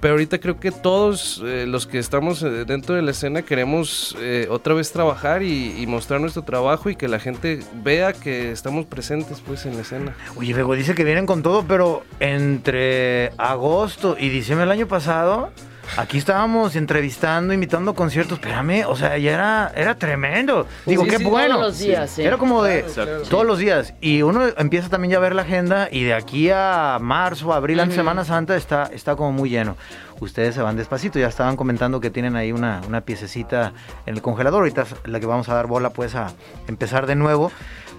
Pero 0.00 0.14
ahorita 0.14 0.38
creo 0.38 0.60
que 0.60 0.72
todos 0.72 1.42
eh, 1.44 1.64
los 1.66 1.86
que 1.86 1.98
estamos 1.98 2.42
eh, 2.42 2.64
dentro 2.64 2.94
de 2.94 3.02
la 3.02 3.12
escena 3.12 3.42
queremos 3.42 4.16
eh, 4.20 4.46
otra 4.50 4.74
vez 4.74 4.92
trabajar 4.92 5.42
y, 5.42 5.84
mostrar 5.86 6.20
nuestro 6.20 6.42
trabajo 6.42 6.90
y 6.90 6.96
que 6.96 7.06
la 7.06 7.20
gente 7.20 7.60
vea 7.84 8.12
que 8.12 8.50
estamos 8.50 8.86
presentes 8.86 9.40
pues 9.40 9.66
en 9.66 9.76
la 9.76 9.82
escena. 9.82 10.16
Oye, 10.34 10.52
Bego 10.52 10.74
dice 10.74 10.94
que 10.94 11.04
vienen 11.04 11.26
con 11.26 11.42
todo, 11.42 11.64
pero 11.66 12.02
entre 12.18 13.30
agosto 13.38 14.16
y 14.18 14.28
diciembre 14.28 14.66
del 14.66 14.72
año 14.72 14.88
pasado, 14.88 15.52
aquí 15.96 16.18
estábamos 16.18 16.76
entrevistando, 16.76 17.52
invitando 17.54 17.94
conciertos. 17.94 18.38
Espérame, 18.38 18.84
o 18.86 18.96
sea, 18.96 19.16
ya 19.18 19.34
era, 19.34 19.72
era 19.74 19.94
tremendo. 19.96 20.66
Digo, 20.84 21.04
Sí, 21.04 21.10
qué 21.10 21.18
sí, 21.18 21.24
bueno. 21.24 21.56
Todos 21.56 21.66
los 21.68 21.78
días, 21.78 22.10
sí. 22.10 22.22
Era 22.22 22.36
como 22.38 22.62
de 22.62 22.80
Exacto. 22.80 23.22
todos 23.28 23.46
los 23.46 23.58
días. 23.58 23.94
Y 24.00 24.22
uno 24.22 24.42
empieza 24.56 24.88
también 24.88 25.12
ya 25.12 25.18
a 25.18 25.20
ver 25.20 25.34
la 25.34 25.42
agenda 25.42 25.88
y 25.90 26.04
de 26.04 26.14
aquí 26.14 26.50
a 26.50 26.98
marzo, 27.00 27.52
abril, 27.52 27.80
antes 27.80 27.96
de 27.96 28.00
Semana 28.02 28.24
Santa, 28.24 28.56
está, 28.56 28.90
está 28.92 29.16
como 29.16 29.32
muy 29.32 29.50
lleno. 29.50 29.76
Ustedes 30.20 30.54
se 30.54 30.62
van 30.62 30.76
despacito, 30.76 31.18
ya 31.18 31.28
estaban 31.28 31.56
comentando 31.56 32.00
que 32.00 32.10
tienen 32.10 32.36
ahí 32.36 32.50
una, 32.50 32.80
una 32.88 33.02
piececita 33.02 33.72
en 34.06 34.14
el 34.14 34.22
congelador. 34.22 34.60
Ahorita 34.60 34.82
es 34.82 34.94
la 35.04 35.20
que 35.20 35.26
vamos 35.26 35.48
a 35.48 35.54
dar 35.54 35.66
bola 35.66 35.90
pues 35.90 36.14
a 36.14 36.28
empezar 36.68 37.06
de 37.06 37.16
nuevo. 37.16 37.52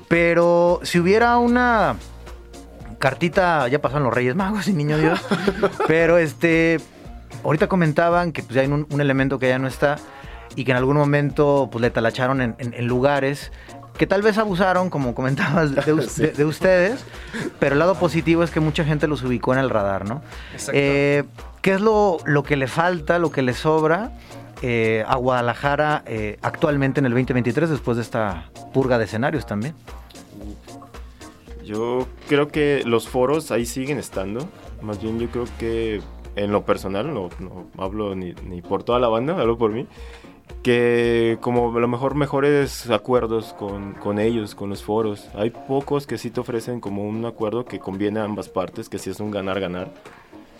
Pero 0.07 0.79
si 0.83 0.99
hubiera 0.99 1.37
una 1.37 1.95
cartita, 2.97 3.67
ya 3.67 3.79
pasaron 3.79 4.03
los 4.05 4.13
Reyes 4.13 4.35
Magos 4.35 4.67
y 4.67 4.73
Niño 4.73 4.97
Dios. 4.97 5.19
pero 5.87 6.17
este, 6.17 6.79
ahorita 7.43 7.67
comentaban 7.67 8.31
que 8.31 8.43
pues, 8.43 8.55
ya 8.55 8.61
hay 8.61 8.67
un, 8.67 8.87
un 8.89 9.01
elemento 9.01 9.39
que 9.39 9.47
ya 9.49 9.59
no 9.59 9.67
está 9.67 9.97
y 10.55 10.63
que 10.63 10.71
en 10.71 10.77
algún 10.77 10.97
momento 10.97 11.69
pues 11.71 11.81
le 11.81 11.89
talacharon 11.89 12.41
en, 12.41 12.55
en- 12.59 12.73
en 12.73 12.87
lugares 12.87 13.51
que 13.97 14.05
tal 14.05 14.21
vez 14.21 14.37
abusaron, 14.37 14.89
como 14.91 15.15
comentabas, 15.15 15.73
de, 15.73 15.93
us- 15.93 16.15
de- 16.17 16.31
de 16.31 16.45
ustedes, 16.45 17.03
pero 17.59 17.73
el 17.73 17.79
lado 17.79 17.95
positivo 17.95 18.43
es 18.43 18.51
que 18.51 18.59
mucha 18.59 18.83
gente 18.83 19.07
los 19.07 19.23
ubicó 19.23 19.53
en 19.53 19.59
el 19.59 19.69
radar, 19.71 20.07
¿no? 20.07 20.21
Exacto. 20.53 20.71
Eh, 20.75 21.23
¿Qué 21.61 21.73
es 21.73 21.81
lo, 21.81 22.17
lo 22.25 22.43
que 22.43 22.55
le 22.57 22.67
falta, 22.67 23.17
lo 23.19 23.31
que 23.31 23.41
le 23.41 23.53
sobra 23.53 24.11
eh, 24.61 25.03
a 25.07 25.15
Guadalajara 25.15 26.03
eh, 26.05 26.37
actualmente 26.43 26.99
en 26.99 27.07
el 27.07 27.11
2023 27.13 27.69
después 27.71 27.97
de 27.97 28.03
esta 28.03 28.49
purga 28.73 28.97
de 28.99 29.05
escenarios 29.05 29.45
también? 29.47 29.73
Yo 31.65 32.07
creo 32.29 32.47
que 32.47 32.83
los 32.85 33.07
foros 33.09 33.51
ahí 33.51 33.65
siguen 33.65 33.97
estando. 33.97 34.47
Más 34.81 35.01
bien 35.01 35.19
yo 35.19 35.27
creo 35.29 35.45
que 35.59 36.01
en 36.37 36.51
lo 36.51 36.63
personal, 36.63 37.13
no, 37.13 37.29
no 37.39 37.67
hablo 37.77 38.15
ni, 38.15 38.33
ni 38.47 38.61
por 38.61 38.83
toda 38.83 38.99
la 38.99 39.07
banda, 39.07 39.39
hablo 39.39 39.57
por 39.57 39.71
mí, 39.71 39.87
que 40.63 41.37
como 41.41 41.75
a 41.75 41.79
lo 41.79 41.87
mejor 41.87 42.15
mejores 42.15 42.89
acuerdos 42.89 43.53
con, 43.53 43.93
con 43.93 44.19
ellos, 44.19 44.55
con 44.55 44.69
los 44.69 44.83
foros. 44.83 45.27
Hay 45.35 45.49
pocos 45.49 46.07
que 46.07 46.17
sí 46.17 46.29
te 46.29 46.39
ofrecen 46.39 46.79
como 46.79 47.03
un 47.07 47.25
acuerdo 47.25 47.65
que 47.65 47.79
conviene 47.79 48.19
a 48.19 48.23
ambas 48.23 48.49
partes, 48.49 48.87
que 48.87 48.99
sí 48.99 49.09
es 49.09 49.19
un 49.19 49.31
ganar-ganar. 49.31 49.91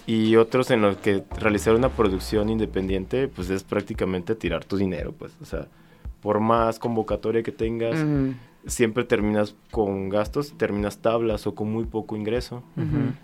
Y 0.05 0.37
otros 0.37 0.71
en 0.71 0.81
los 0.81 0.97
que 0.97 1.23
realizar 1.37 1.75
una 1.75 1.89
producción 1.89 2.49
independiente, 2.49 3.27
pues 3.27 3.49
es 3.49 3.63
prácticamente 3.63 4.35
tirar 4.35 4.63
tu 4.63 4.77
dinero, 4.77 5.13
pues. 5.17 5.33
O 5.41 5.45
sea, 5.45 5.67
por 6.21 6.39
más 6.39 6.79
convocatoria 6.79 7.43
que 7.43 7.51
tengas, 7.51 7.95
Ujú. 8.01 8.33
Siempre 8.67 9.03
terminas 9.05 9.55
con 9.71 10.09
gastos, 10.09 10.53
terminas 10.57 10.99
tablas 10.99 11.47
o 11.47 11.55
con 11.55 11.71
muy 11.71 11.85
poco 11.85 12.15
ingreso. 12.15 12.61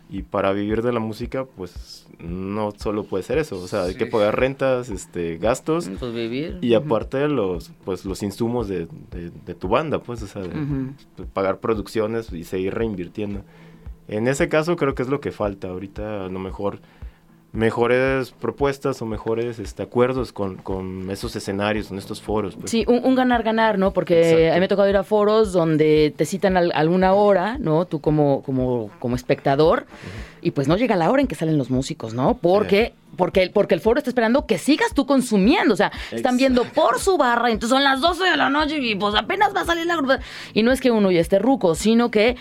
Y 0.09 0.23
para 0.23 0.51
vivir 0.53 0.81
de 0.81 0.91
la 0.93 0.99
música, 0.99 1.45
pues 1.45 2.07
no 2.19 2.71
solo 2.77 3.03
puede 3.03 3.23
ser 3.23 3.37
eso. 3.37 3.59
O 3.61 3.67
sea, 3.67 3.83
hay 3.83 3.95
que 3.95 4.05
pagar 4.05 4.39
rentas, 4.39 4.89
este, 4.89 5.37
gastos 5.37 5.89
Pues 5.99 6.13
vivir. 6.13 6.57
y 6.61 6.73
aparte 6.73 7.27
los, 7.27 7.71
pues, 7.85 8.05
los 8.05 8.23
insumos 8.23 8.67
de, 8.67 8.87
de- 9.11 9.31
de 9.45 9.53
tu 9.55 9.67
banda, 9.67 9.99
pues, 10.01 10.21
o 10.23 10.27
sea, 10.27 10.41
de- 10.41 10.93
pagar 11.33 11.59
producciones 11.59 12.31
y 12.33 12.43
seguir 12.43 12.73
reinvirtiendo. 12.73 13.43
En 14.07 14.27
ese 14.27 14.49
caso 14.49 14.75
creo 14.75 14.95
que 14.95 15.03
es 15.03 15.09
lo 15.09 15.19
que 15.21 15.31
falta. 15.31 15.69
Ahorita 15.69 16.25
a 16.25 16.29
lo 16.29 16.39
mejor 16.39 16.79
mejores 17.53 18.31
propuestas 18.31 19.01
o 19.01 19.05
mejores 19.05 19.59
este, 19.59 19.83
acuerdos 19.83 20.33
con, 20.33 20.55
con 20.57 21.09
esos 21.11 21.35
escenarios, 21.35 21.87
con 21.87 21.97
estos 21.99 22.19
foros. 22.21 22.55
pues. 22.55 22.71
Sí, 22.71 22.83
un 22.87 23.13
ganar-ganar, 23.15 23.77
¿no? 23.77 23.93
Porque 23.93 24.21
Exacto. 24.21 24.51
a 24.51 24.53
mí 24.55 24.59
me 24.59 24.65
ha 24.65 24.69
tocado 24.69 24.89
ir 24.89 24.97
a 24.97 25.03
foros 25.03 25.53
donde 25.53 26.13
te 26.17 26.25
citan 26.25 26.57
al- 26.57 26.71
alguna 26.73 27.13
hora, 27.13 27.57
¿no? 27.59 27.85
Tú 27.85 28.01
como, 28.01 28.41
como, 28.41 28.89
como 28.99 29.15
espectador, 29.15 29.85
y 30.41 30.51
pues 30.51 30.67
no 30.67 30.75
llega 30.77 30.95
la 30.95 31.11
hora 31.11 31.21
en 31.21 31.27
que 31.27 31.35
salen 31.35 31.57
los 31.59 31.69
músicos, 31.69 32.15
¿no? 32.15 32.37
Porque, 32.41 32.93
porque, 33.17 33.51
porque 33.53 33.75
el 33.75 33.81
foro 33.81 33.99
está 33.99 34.09
esperando 34.09 34.47
que 34.47 34.57
sigas 34.57 34.93
tú 34.95 35.05
consumiendo, 35.05 35.75
o 35.75 35.77
sea, 35.77 35.91
están 36.11 36.37
viendo 36.37 36.63
por 36.65 36.99
su 36.99 37.17
barra, 37.17 37.51
entonces 37.51 37.69
son 37.75 37.83
las 37.83 38.01
12 38.01 38.23
de 38.31 38.35
la 38.37 38.49
noche 38.49 38.79
y 38.79 38.95
pues 38.95 39.13
apenas 39.13 39.55
va 39.55 39.61
a 39.61 39.65
salir 39.65 39.85
la 39.85 39.95
grupa. 39.95 40.19
Y 40.55 40.63
no 40.63 40.71
es 40.71 40.81
que 40.81 40.89
uno 40.89 41.11
ya 41.11 41.21
esté 41.21 41.37
ruco, 41.37 41.75
sino 41.75 42.09
que... 42.09 42.35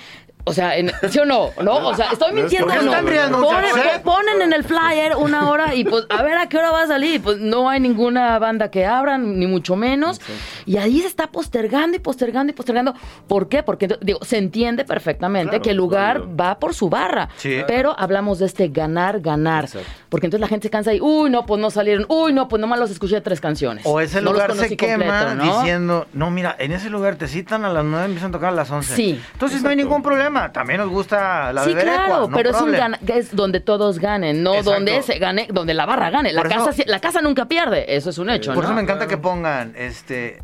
O 0.44 0.52
sea, 0.52 0.76
en- 0.76 0.90
¿sí 1.08 1.18
o 1.20 1.24
no? 1.24 1.50
¿No? 1.62 1.88
O 1.88 1.94
sea, 1.94 2.06
¿estoy 2.12 2.32
No 2.32 2.38
es 2.38 2.42
mintiendo 2.52 2.74
no? 2.74 3.00
riendo, 3.08 3.40
Ponen, 3.40 3.70
ponen 4.02 4.42
en 4.42 4.52
el 4.52 4.64
flyer 4.64 5.14
una 5.16 5.48
hora 5.50 5.74
y 5.74 5.84
pues 5.84 6.04
a 6.08 6.22
ver 6.22 6.36
a 6.36 6.48
qué 6.48 6.58
hora 6.58 6.70
va 6.72 6.82
a 6.82 6.86
salir. 6.86 7.22
Pues 7.22 7.38
no 7.38 7.68
hay 7.68 7.78
ninguna 7.80 8.38
banda 8.38 8.70
que 8.70 8.84
abran, 8.84 9.38
ni 9.38 9.46
mucho 9.46 9.76
menos. 9.76 10.20
Y 10.66 10.78
ahí 10.78 11.00
se 11.00 11.06
está 11.06 11.28
postergando 11.28 11.96
y 11.96 12.00
postergando 12.00 12.50
y 12.50 12.54
postergando. 12.54 12.94
¿Por 13.28 13.48
qué? 13.48 13.62
Porque 13.62 13.88
digo, 14.00 14.18
se 14.22 14.38
entiende 14.38 14.84
perfectamente 14.84 15.50
Claro, 15.50 15.62
que 15.62 15.70
el 15.70 15.76
lugar 15.76 16.18
válido. 16.20 16.36
va 16.36 16.58
por 16.58 16.74
su 16.74 16.88
barra. 16.88 17.28
Sí. 17.36 17.58
Pero 17.68 17.94
hablamos 17.98 18.38
de 18.40 18.46
este 18.46 18.68
ganar, 18.68 19.20
ganar. 19.20 19.64
Exacto. 19.64 19.88
Porque 20.08 20.26
entonces 20.26 20.40
la 20.40 20.48
gente 20.48 20.66
se 20.66 20.70
cansa 20.70 20.92
y, 20.92 21.00
uy, 21.00 21.30
no, 21.30 21.46
pues 21.46 21.60
no 21.60 21.70
salieron. 21.70 22.04
Uy, 22.08 22.32
no, 22.32 22.48
pues 22.48 22.60
nomás 22.60 22.78
los 22.78 22.90
escuché 22.90 23.20
tres 23.20 23.40
canciones. 23.40 23.86
O 23.86 24.00
ese 24.00 24.20
No 24.20 24.32
lugar 24.32 24.54
se 24.56 24.76
quema 24.76 25.20
completo, 25.24 25.34
¿no? 25.36 25.58
diciendo, 25.60 26.06
no, 26.12 26.30
mira, 26.30 26.54
en 26.58 26.72
ese 26.72 26.90
lugar 26.90 27.14
te 27.16 27.28
citan 27.28 27.64
a 27.64 27.68
las 27.72 27.84
9 27.84 28.04
y 28.04 28.06
empiezan 28.06 28.30
a 28.30 28.32
tocar 28.32 28.48
a 28.48 28.56
las 28.56 28.70
11. 28.70 28.94
Sí. 28.96 29.22
Entonces 29.34 29.62
no 29.62 29.68
hay 29.70 29.76
ningún 29.76 30.02
problema. 30.02 30.31
También 30.52 30.80
nos 30.80 30.88
gusta 30.90 31.52
la 31.52 31.64
sí, 31.64 31.70
beberecua, 31.70 32.04
claro, 32.06 32.28
no 32.28 32.36
pero 32.36 32.50
es 32.50 32.60
un 32.60 32.72
gana- 32.72 32.98
es 33.06 33.34
donde 33.36 33.60
todos 33.60 33.98
ganen, 33.98 34.42
no 34.42 34.54
Exacto. 34.54 34.70
donde 34.72 35.02
se 35.02 35.18
gane, 35.18 35.46
donde 35.50 35.74
la 35.74 35.86
barra 35.86 36.10
gane. 36.10 36.32
La 36.32 36.42
Por 36.42 36.50
casa, 36.50 36.70
la 36.86 37.00
casa 37.00 37.20
nunca 37.22 37.46
pierde, 37.46 37.94
eso 37.96 38.10
es 38.10 38.18
un 38.18 38.30
hecho, 38.30 38.52
Por 38.54 38.64
¿no? 38.64 38.68
eso 38.70 38.74
me 38.74 38.82
encanta 38.82 39.06
que 39.06 39.16
pongan 39.18 39.74
este 39.76 40.40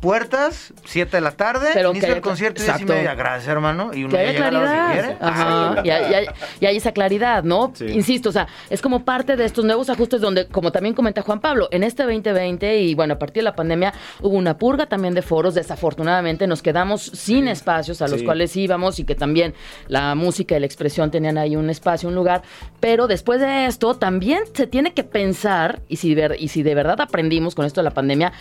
puertas, 0.00 0.72
7 0.84 1.16
de 1.16 1.20
la 1.20 1.32
tarde, 1.32 1.70
Pero 1.74 1.90
inicio 1.90 2.08
que 2.08 2.14
el 2.14 2.20
concierto 2.20 2.62
10 2.62 2.68
y 2.68 2.70
Exacto. 2.70 2.92
media. 2.94 3.14
Gracias, 3.14 3.48
hermano. 3.48 3.90
Y 3.92 4.04
uno 4.04 4.10
Que 4.10 4.16
ya 4.16 4.20
haya 4.22 4.32
llega 4.32 4.46
a 4.48 4.50
la 4.52 4.58
hora 4.60 4.68
que 4.70 4.76
claridad. 4.76 4.92
quiere. 5.02 5.18
Ajá. 5.20 5.82
Y, 5.84 5.90
hay, 5.90 6.10
y 6.10 6.14
hay- 6.14 6.26
y 6.60 6.66
hay 6.66 6.76
esa 6.76 6.92
claridad, 6.92 7.42
¿no? 7.44 7.72
Sí. 7.74 7.86
Insisto, 7.86 8.28
o 8.28 8.32
sea, 8.32 8.46
es 8.70 8.80
como 8.80 9.04
parte 9.04 9.36
de 9.36 9.44
estos 9.44 9.64
nuevos 9.64 9.90
ajustes 9.90 10.20
donde, 10.20 10.46
como 10.46 10.70
también 10.72 10.94
comenta 10.94 11.22
Juan 11.22 11.40
Pablo, 11.40 11.68
en 11.72 11.82
este 11.82 12.04
2020 12.04 12.78
y 12.78 12.94
bueno, 12.94 13.14
a 13.14 13.18
partir 13.18 13.40
de 13.42 13.44
la 13.44 13.56
pandemia 13.56 13.92
hubo 14.20 14.36
una 14.36 14.56
purga 14.56 14.86
también 14.86 15.14
de 15.14 15.22
foros. 15.22 15.54
Desafortunadamente 15.54 16.46
nos 16.46 16.62
quedamos 16.62 17.02
sin 17.02 17.48
espacios 17.48 18.00
a 18.00 18.08
los 18.08 18.20
Sí. 18.20 18.24
cuales 18.24 18.54
íbamos 18.56 18.98
y 19.00 19.04
que 19.04 19.14
también 19.14 19.54
la 19.88 20.14
música 20.14 20.56
y 20.56 20.60
la 20.60 20.66
expresión 20.66 21.10
tenían 21.10 21.38
ahí 21.38 21.56
un 21.56 21.70
espacio, 21.70 22.08
un 22.08 22.14
lugar. 22.14 22.42
Pero 22.80 23.06
después 23.08 23.40
de 23.40 23.66
esto 23.66 23.94
también 23.96 24.40
se 24.54 24.66
tiene 24.66 24.94
que 24.94 25.02
pensar, 25.04 25.80
y 25.88 25.96
si, 25.96 26.14
ver- 26.14 26.36
y 26.38 26.48
si 26.48 26.62
de 26.62 26.74
verdad 26.74 27.00
aprendimos 27.00 27.54
con 27.54 27.66
esto 27.66 27.80
de 27.80 27.84
la 27.84 27.90
pandemia, 27.90 28.32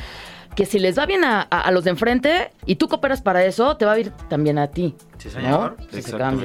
que 0.58 0.66
si 0.66 0.80
les 0.80 0.98
va 0.98 1.06
bien 1.06 1.24
a, 1.24 1.42
a- 1.50 1.62
a 1.62 1.72
los 1.72 1.84
de 1.84 1.92
enfrente 1.92 2.50
y 2.66 2.76
tú 2.78 2.88
cooperas 2.90 3.22
para 3.22 3.46
eso, 3.46 3.78
te 3.78 3.86
va 3.86 3.92
a 3.94 4.00
ir 4.00 4.12
también 4.28 4.58
a 4.58 4.68
ti. 4.68 4.96
Sí, 5.20 5.30
señor. 5.30 5.78
Sí, 5.92 6.02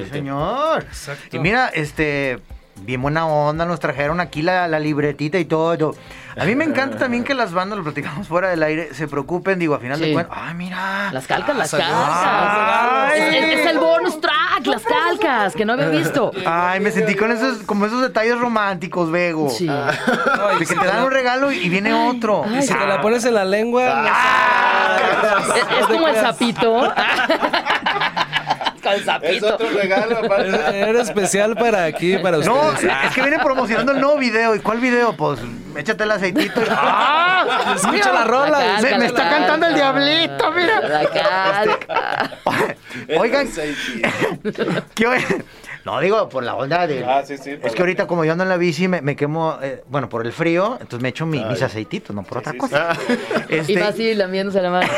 señor. 0.09 0.83
Exacto. 0.83 1.35
Y 1.35 1.39
mira, 1.39 1.67
este, 1.69 2.37
bien 2.85 3.01
buena 3.01 3.25
onda, 3.27 3.65
nos 3.65 3.79
trajeron 3.79 4.19
aquí 4.19 4.41
la, 4.41 4.67
la 4.67 4.79
libretita 4.79 5.37
y 5.39 5.45
todo. 5.45 5.95
A 6.35 6.45
mí 6.45 6.55
me 6.55 6.63
encanta 6.63 6.97
también 6.97 7.23
que 7.23 7.33
las 7.35 7.53
bandas, 7.53 7.77
lo 7.77 7.83
platicamos 7.83 8.27
fuera 8.27 8.49
del 8.49 8.63
aire, 8.63 8.93
se 8.93 9.07
preocupen, 9.07 9.59
digo, 9.59 9.75
a 9.75 9.79
final 9.79 9.97
Sí. 9.99 10.05
de 10.07 10.13
cuentas, 10.13 10.35
ay, 10.39 10.53
mira. 10.55 11.11
Las 11.11 11.27
calcas, 11.27 11.55
las 11.55 11.69
salió. 11.69 11.85
calcas. 11.87 13.11
Ay. 13.13 13.21
Es, 13.35 13.59
es 13.59 13.65
el 13.67 13.77
bonus 13.79 14.19
track, 14.19 14.65
las 14.65 14.81
calcas, 14.83 15.53
que 15.55 15.63
no 15.65 15.73
había 15.73 15.89
visto. 15.89 16.31
Ay, 16.45 16.79
me 16.79 16.89
sentí 16.91 17.13
con 17.15 17.31
esos, 17.31 17.59
como 17.63 17.85
esos 17.85 18.01
detalles 18.01 18.39
románticos, 18.39 19.11
Vego. 19.11 19.49
Sí. 19.51 19.65
No, 19.67 19.85
y 20.55 20.59
De 20.59 20.65
que 20.65 20.75
te 20.75 20.85
dan 20.85 21.03
un 21.03 21.11
regalo 21.11 21.51
y 21.51 21.57
y 21.63 21.69
viene 21.69 21.93
otro. 21.93 22.45
y 22.51 22.61
si 22.63 22.73
te 22.73 22.85
la 22.87 22.99
pones 23.01 23.23
en 23.25 23.35
la 23.35 23.45
lengua, 23.45 24.01
no 24.01 24.07
sabes. 24.07 25.63
Es, 25.71 25.79
es 25.81 25.85
como 25.87 26.07
el 26.07 26.15
sapito. 26.15 26.93
Con 28.83 28.93
Es 29.23 29.43
otro 29.43 29.69
regalo, 29.69 30.17
aparte. 30.25 30.79
Era 30.79 31.01
especial 31.01 31.55
para 31.55 31.85
aquí, 31.85 32.17
para 32.17 32.37
ustedes. 32.39 32.55
No, 32.55 32.71
es 32.73 33.13
que 33.15 33.21
vienen 33.21 33.39
promocionando 33.41 33.93
el 33.93 34.01
nuevo 34.01 34.17
video. 34.17 34.53
¿Y 34.55 34.59
cuál 34.59 34.79
video? 34.79 35.15
Pues 35.15 35.39
échate 35.77 36.03
el 36.03 36.11
aceitito. 36.11 36.61
y- 36.61 36.65
¡Ah! 36.69 37.73
Escucha 37.75 37.91
Mira, 37.91 38.13
la 38.13 38.23
rola. 38.25 38.57
calca, 38.59 38.81
Me, 38.81 38.91
me 38.91 38.97
la 38.99 39.05
está 39.05 39.21
calca. 39.23 39.37
cantando 39.37 39.67
el 39.67 39.73
diablito, 39.75 40.51
mira. 40.51 40.79
La 40.81 41.05
calca. 41.09 42.31
Oigan. 43.17 43.47
¿qué 44.95 45.07
oye? 45.07 45.25
No, 45.85 45.99
digo, 45.99 46.29
por 46.29 46.43
la 46.43 46.55
onda 46.55 46.87
de... 46.87 47.03
Ah, 47.03 47.23
sí, 47.25 47.37
sí. 47.37 47.57
Es 47.61 47.73
que 47.73 47.81
ahorita 47.81 48.07
como 48.07 48.23
yo 48.23 48.31
ando 48.31 48.43
en 48.45 48.49
la 48.49 48.55
bici 48.57 48.87
me, 48.87 49.01
me 49.01 49.15
quemo, 49.17 49.57
eh, 49.61 49.83
bueno, 49.89 50.07
por 50.07 50.25
el 50.25 50.31
frío, 50.31 50.77
entonces 50.79 51.01
me 51.01 51.09
echo 51.09 51.25
mi- 51.25 51.43
mis 51.43 51.61
aceititos, 51.61 52.15
no 52.15 52.23
por 52.23 52.37
otra 52.37 52.53
sí, 52.53 52.57
cosa. 52.57 52.93
Este, 53.49 53.73
Y 53.73 53.75
va 53.75 53.87
así 53.89 54.13
lamiéndose 54.15 54.61
la 54.61 54.69
mano. 54.71 54.87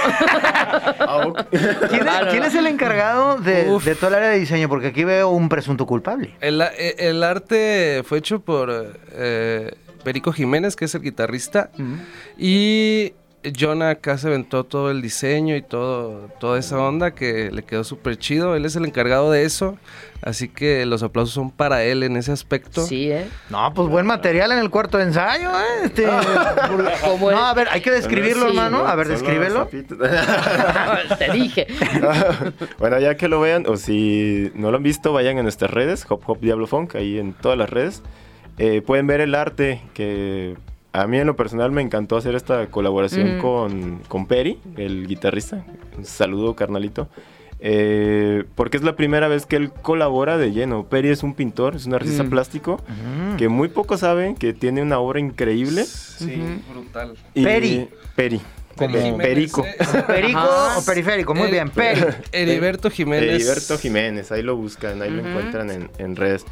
Ah. 1.08 1.46
¿quién, 1.90 2.08
es, 2.08 2.14
quién 2.32 2.44
es 2.44 2.56
el 2.56 2.68
encargado 2.68 3.38
de, 3.38 3.66
de 3.80 3.96
todo 3.96 4.10
el 4.10 4.16
área 4.16 4.30
de 4.30 4.40
diseño? 4.40 4.68
Porque 4.70 4.88
aquí 4.88 5.04
veo 5.04 5.30
un 5.30 5.50
presunto 5.50 5.86
culpable. 5.86 6.36
El, 6.42 6.62
e- 6.62 6.96
el 6.98 7.24
arte 7.24 8.04
fue 8.06 8.18
hecho 8.20 8.40
por 8.40 8.98
eh, 9.14 9.72
Perico 10.04 10.32
Jiménez, 10.34 10.76
que 10.76 10.86
es 10.86 10.96
el 10.96 11.02
guitarrista, 11.02 11.70
y 12.38 13.14
John 13.60 13.82
acá 13.82 14.18
se 14.18 14.28
aventó 14.28 14.64
todo 14.64 14.92
el 14.92 15.02
diseño 15.02 15.56
y 15.56 15.62
todo, 15.62 16.30
toda 16.40 16.58
esa 16.60 16.80
onda 16.80 17.12
que 17.12 17.52
le 17.52 17.64
quedó 17.64 17.84
súper 17.84 18.18
chido. 18.18 18.56
Él 18.56 18.66
es 18.66 18.76
el 18.76 18.86
encargado 18.86 19.32
de 19.32 19.44
eso, 19.44 19.78
así 20.22 20.48
que 20.50 20.86
los 20.86 21.04
aplausos 21.04 21.34
son 21.34 21.52
para 21.52 21.84
él 21.84 22.04
en 22.04 22.18
ese 22.18 22.32
aspecto. 22.32 22.86
Sí, 22.86 23.12
¿eh? 23.12 23.28
No, 23.50 23.74
pues 23.74 23.90
buen 23.90 24.06
material 24.06 24.52
en 24.52 24.60
el 24.60 24.70
cuarto 24.70 24.98
de 24.98 25.04
ensayo, 25.06 25.50
¿eh? 25.52 25.86
Este, 25.86 26.06
no, 27.20 27.38
a 27.46 27.54
ver, 27.54 27.68
hay 27.72 27.82
que 27.82 27.92
describirlo, 27.92 28.50
Sí. 28.50 28.56
hermano. 28.58 28.86
A 28.86 28.96
ver, 28.96 29.08
descríbelo. 29.08 29.68
Te 31.18 31.32
dije. 31.32 31.68
bueno, 32.80 33.00
ya 33.00 33.16
que 33.16 33.28
lo 33.28 33.40
vean, 33.40 33.66
o 33.68 33.78
si 33.78 34.52
no 34.56 34.72
lo 34.72 34.78
han 34.78 34.84
visto, 34.84 35.14
vayan 35.14 35.38
a 35.38 35.44
nuestras 35.44 35.72
redes, 35.72 36.06
Hop 36.10 36.22
Hop 36.28 36.40
Diablo 36.40 36.68
Funk, 36.68 36.96
ahí 36.96 37.18
en 37.20 37.34
todas 37.34 37.58
las 37.58 37.70
redes. 37.70 38.02
Eh, 38.58 38.82
pueden 38.82 39.06
ver 39.08 39.20
el 39.22 39.36
arte 39.36 39.82
que 39.94 40.56
a 41.02 41.08
mí 41.08 41.18
en 41.18 41.28
lo 41.28 41.36
personal 41.36 41.72
me 41.72 41.82
encantó 41.82 42.18
hacer 42.18 42.36
esta 42.36 42.68
colaboración 42.68 43.40
con, 43.40 44.00
con 44.08 44.26
Peri, 44.28 44.60
el 44.78 45.08
guitarrista. 45.08 45.64
Un 45.98 46.06
saludo, 46.06 46.56
carnalito. 46.56 47.10
Eh, 47.60 48.44
porque 48.56 48.78
es 48.78 48.84
la 48.84 48.96
primera 48.96 49.28
vez 49.28 49.46
que 49.46 49.56
él 49.56 49.72
colabora 49.72 50.38
de 50.38 50.52
lleno. 50.52 50.86
Peri 50.88 51.10
es 51.10 51.24
un 51.24 51.34
pintor, 51.34 51.76
es 51.76 51.86
un 51.86 51.94
artista 51.96 52.24
Mm. 52.24 52.30
plástico 52.30 52.82
Mm. 52.88 53.38
que 53.38 53.48
muy 53.50 53.70
pocos 53.70 54.02
saben 54.02 54.36
que 54.36 54.54
tiene 54.54 54.82
una 54.82 55.00
obra 55.00 55.20
increíble. 55.20 55.86
Sí, 55.86 56.42
brutal. 56.72 57.14
Y- 57.34 57.44
Peri. 57.44 57.90
Peri. 58.16 58.42
Como- 58.76 58.90
Jiménez, 58.90 59.18
Perico. 59.28 59.64
eh, 59.66 60.04
¿Perico 60.06 60.38
Ajá. 60.38 60.78
o 60.80 60.86
periférico? 60.86 61.34
Muy 61.34 61.48
Eh, 61.48 61.52
bien, 61.52 61.70
Peri. 61.70 62.02
Heriberto 62.34 62.90
Jiménez. 62.92 63.30
Heriberto 63.36 63.78
Jiménez, 63.78 64.32
ahí 64.34 64.44
lo 64.44 64.58
buscan, 64.58 65.02
ahí 65.02 65.10
lo 65.12 65.26
encuentran 65.26 65.72
en, 65.72 65.90
en 65.98 66.16
redes. 66.18 66.46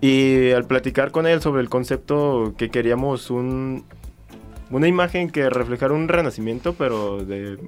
Y 0.00 0.52
al 0.52 0.64
platicar 0.64 1.10
con 1.10 1.26
él 1.26 1.40
sobre 1.40 1.60
el 1.60 1.68
concepto 1.68 2.54
que 2.56 2.70
queríamos 2.70 3.30
un, 3.30 3.84
una 4.70 4.86
imagen 4.86 5.30
que 5.30 5.50
reflejara 5.50 5.92
un 5.94 6.08
renacimiento, 6.08 6.74
pero 6.74 7.24
de 7.24 7.58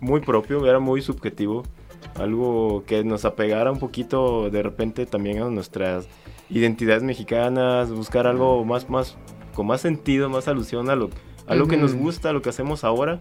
muy 0.00 0.20
propio, 0.20 0.66
era 0.66 0.78
muy 0.78 1.00
subjetivo. 1.00 1.62
Algo 2.16 2.84
que 2.86 3.04
nos 3.04 3.24
apegara 3.24 3.70
un 3.70 3.78
poquito 3.78 4.50
de 4.50 4.62
repente 4.62 5.06
también 5.06 5.42
a 5.42 5.48
nuestras 5.48 6.08
identidades 6.50 7.02
mexicanas, 7.02 7.90
buscar 7.90 8.26
algo 8.26 8.64
más, 8.64 8.90
más, 8.90 9.16
con 9.54 9.66
más 9.66 9.80
sentido, 9.80 10.28
más 10.28 10.48
alusión 10.48 10.90
a 10.90 10.96
lo, 10.96 11.10
a 11.46 11.54
lo 11.54 11.66
que 11.68 11.76
nos 11.76 11.94
gusta, 11.94 12.30
a 12.30 12.32
lo 12.32 12.42
que 12.42 12.50
hacemos 12.50 12.84
ahora. 12.84 13.20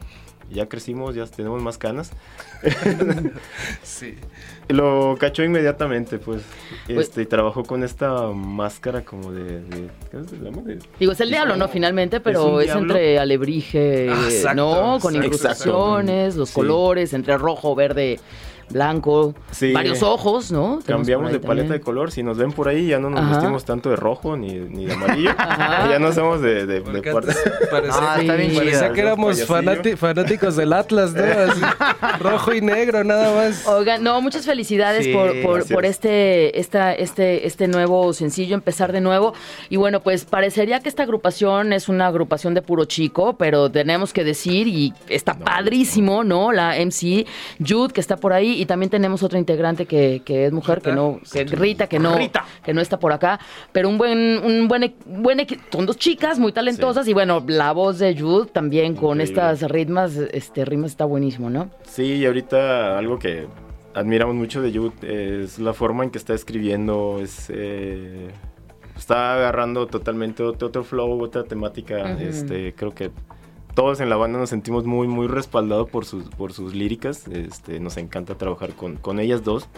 Ya 0.51 0.67
crecimos, 0.67 1.13
ya 1.15 1.25
tenemos 1.27 1.61
más 1.61 1.77
canas. 1.77 2.11
Sí. 3.83 4.15
Lo 4.67 5.15
cachó 5.19 5.43
inmediatamente, 5.43 6.19
pues. 6.19 6.41
Pues- 6.87 7.07
Este, 7.07 7.23
y 7.23 7.25
trabajó 7.25 7.63
con 7.63 7.83
esta 7.83 8.27
máscara 8.27 9.03
como 9.03 9.31
de. 9.31 9.61
de- 9.61 9.89
¿Qué 10.11 10.23
se 10.29 10.37
llama? 10.37 10.61
De- 10.63 10.79
Digo, 10.99 11.11
es 11.11 11.19
el 11.21 11.29
diablo, 11.29 11.55
¿no? 11.55 11.67
Finalmente, 11.67 12.19
pero 12.19 12.61
es, 12.61 12.69
entre 12.73 13.19
alebrije, 13.19 14.09
Ah, 14.11 14.25
exacto, 14.29 14.55
¿no? 14.55 14.99
Con 14.99 15.15
exacto. 15.15 15.17
incrustaciones, 15.25 16.35
los 16.35 16.49
Sí. 16.49 16.55
colores, 16.55 17.13
entre 17.13 17.37
rojo, 17.37 17.75
verde, 17.75 18.19
blanco, 18.71 19.33
Sí. 19.51 19.71
varios 19.73 20.03
ojos, 20.03 20.51
¿no? 20.51 20.79
Cambiamos 20.85 21.31
de 21.31 21.39
paleta 21.39 21.73
de 21.73 21.81
color. 21.81 22.11
Si 22.11 22.23
nos 22.23 22.37
ven 22.37 22.51
por 22.51 22.67
ahí, 22.67 22.87
ya 22.87 22.99
no 22.99 23.09
nos 23.09 23.19
Ajá. 23.21 23.31
vestimos 23.31 23.65
tanto 23.65 23.89
de 23.89 23.95
rojo 23.95 24.37
ni, 24.37 24.53
ni 24.53 24.85
de 24.85 24.93
amarillo. 24.93 25.31
Ajá. 25.37 25.89
ya 25.89 25.99
no 25.99 26.11
somos 26.11 26.41
de, 26.41 26.65
de, 26.65 26.81
de 26.81 27.01
parecía, 27.11 27.41
Ah, 28.01 28.17
está 28.19 28.35
bien 28.35 28.51
Sí. 28.51 28.55
parecía 28.57 28.79
chida. 28.79 28.93
que 28.93 29.01
éramos 29.01 29.47
fanati- 29.47 29.95
fanáticos 29.97 30.55
del 30.55 30.73
Atlas, 30.73 31.13
¿no? 31.13 31.23
Así, 31.23 31.61
rojo 32.19 32.53
y 32.53 32.61
negro, 32.61 33.03
nada 33.03 33.33
más. 33.35 33.67
Oigan, 33.67 34.03
no, 34.03 34.21
muchas 34.21 34.45
felicidades 34.45 35.05
Sí, 35.05 35.13
por, 35.13 35.67
por, 35.67 35.85
este, 35.85 36.59
esta, 36.59 36.93
este, 36.93 37.45
este 37.47 37.67
nuevo 37.67 38.13
sencillo, 38.13 38.55
empezar 38.55 38.91
de 38.91 39.01
nuevo. 39.01 39.33
Y 39.69 39.77
bueno, 39.77 39.99
pues 40.01 40.25
parecería 40.25 40.79
que 40.79 40.89
esta 40.89 41.03
agrupación 41.03 41.73
es 41.73 41.89
una 41.89 42.07
agrupación 42.07 42.53
de 42.53 42.61
puro 42.61 42.85
chico, 42.85 43.33
pero 43.37 43.69
tenemos 43.71 44.13
que 44.13 44.23
decir, 44.23 44.67
y 44.67 44.93
está 45.07 45.33
padrísimo, 45.37 46.23
¿no? 46.23 46.51
La 46.51 46.75
MC 46.77 47.25
Jude, 47.65 47.93
que 47.93 48.01
está 48.01 48.17
por 48.17 48.33
ahí, 48.33 48.58
y 48.59 48.65
también 48.65 48.89
tenemos 48.89 49.23
otra 49.23 49.39
integrante 49.39 49.85
que, 49.85 50.21
que 50.25 50.45
es 50.45 50.51
mujer, 50.51 50.81
que 50.81 50.91
no, 50.91 51.19
que 51.31 51.45
Rita, 51.45 51.87
que 51.87 51.97
no, 51.97 52.17
Rita. 52.17 52.45
que 52.63 52.73
no 52.73 52.81
está 52.81 52.99
por 52.99 53.13
acá, 53.13 53.39
pero 53.71 53.87
un 53.87 53.97
buen, 53.97 54.37
un 54.43 54.67
buen, 54.67 54.93
buen 55.05 55.47
son 55.71 55.85
dos 55.85 55.97
chicas 55.97 56.39
muy 56.39 56.51
talentosas 56.51 57.07
y 57.07 57.13
bueno, 57.13 57.41
la 57.47 57.71
voz 57.71 57.99
de 57.99 58.19
Jude 58.19 58.49
también 58.51 58.95
con 58.95 59.21
estas 59.21 59.61
ritmas, 59.61 60.17
este 60.17 60.65
ritmos 60.65 60.91
está 60.91 61.05
buenísimo, 61.05 61.49
¿no? 61.49 61.69
Sí, 61.83 62.15
y 62.15 62.25
ahorita 62.25 62.97
algo 62.97 63.17
que 63.17 63.47
admiramos 63.93 64.35
mucho 64.35 64.61
de 64.61 64.77
Jude 64.77 65.43
es 65.43 65.57
la 65.59 65.73
forma 65.73 66.03
en 66.03 66.09
que 66.09 66.17
está 66.17 66.33
escribiendo, 66.33 67.19
es 67.21 67.49
eh, 67.49 68.27
está 68.97 69.35
agarrando 69.35 69.87
totalmente 69.87 70.43
otro, 70.43 70.67
otro 70.67 70.83
flow, 70.83 71.21
otra 71.21 71.45
temática. 71.45 72.11
Este, 72.19 72.73
creo 72.73 72.93
que 72.93 73.11
todos 73.79 74.01
en 74.01 74.09
la 74.09 74.17
banda 74.17 74.37
nos 74.37 74.49
sentimos 74.49 74.83
muy, 74.83 75.07
muy 75.07 75.27
respaldados 75.27 75.89
por 75.89 76.03
sus, 76.03 76.25
por 76.25 76.51
sus 76.51 76.73
líricas. 76.75 77.29
Este, 77.29 77.79
nos 77.79 77.95
encanta 77.95 78.35
trabajar 78.35 78.73
con, 78.73 78.97
con 78.97 79.21
ellas 79.21 79.45
dos. 79.45 79.69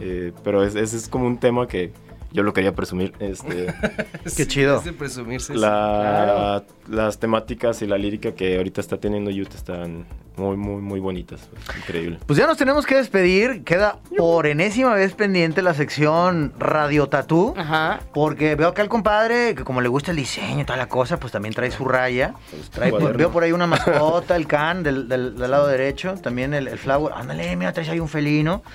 Eh, 0.00 0.32
pero 0.42 0.62
es- 0.64 0.74
ese 0.74 0.96
es 0.96 1.06
como 1.06 1.26
un 1.26 1.36
tema 1.36 1.68
que 1.68 1.92
yo 2.32 2.42
lo 2.42 2.52
quería 2.52 2.74
presumir. 2.74 3.12
Este, 3.18 3.72
Qué 4.36 4.46
chido. 4.46 4.78
Es 4.78 4.84
de 4.84 4.92
presumirse. 4.92 5.54
la- 5.54 6.62
Las 6.88 7.18
temáticas 7.18 7.82
y 7.82 7.86
la 7.86 7.98
lírica 7.98 8.32
que 8.32 8.56
ahorita 8.56 8.80
está 8.80 8.98
teniendo 8.98 9.30
Jude 9.30 9.48
están 9.54 10.06
muy, 10.36 10.56
muy, 10.56 10.80
muy 10.82 11.00
bonitas. 11.00 11.48
Increíble. 11.78 12.18
Pues 12.26 12.38
ya 12.38 12.46
nos 12.46 12.56
tenemos 12.58 12.84
que 12.86 12.94
despedir. 12.96 13.64
Queda 13.64 13.98
por 14.16 14.46
enésima 14.46 14.94
vez 14.94 15.14
pendiente 15.14 15.62
la 15.62 15.74
sección 15.74 16.52
Radio 16.58 17.08
Tatú. 17.08 17.54
Ajá. 17.56 18.00
Porque 18.14 18.54
veo 18.54 18.68
acá 18.68 18.82
al 18.82 18.88
compadre 18.88 19.54
que 19.54 19.64
como 19.64 19.80
le 19.80 19.88
gusta 19.88 20.10
el 20.12 20.16
diseño 20.18 20.60
y 20.60 20.64
toda 20.64 20.76
la 20.76 20.88
cosa, 20.88 21.18
pues 21.18 21.32
también 21.32 21.54
trae 21.54 21.70
su 21.70 21.84
raya. 21.86 22.34
Trae- 22.72 22.90
cuaderno. 22.90 23.16
veo 23.18 23.32
por 23.32 23.42
ahí 23.42 23.52
una 23.52 23.66
mascota, 23.66 24.36
el 24.36 24.46
can 24.46 24.82
del, 24.82 25.08
del- 25.08 25.36
del 25.36 25.50
lado 25.50 25.66
derecho. 25.66 26.14
También 26.22 26.54
el, 26.54 26.68
el 26.68 26.78
flower. 26.78 27.12
Ándale, 27.16 27.56
mira, 27.56 27.72
traes 27.72 27.88
ahí 27.88 27.98
un 28.00 28.08
felino. 28.08 28.62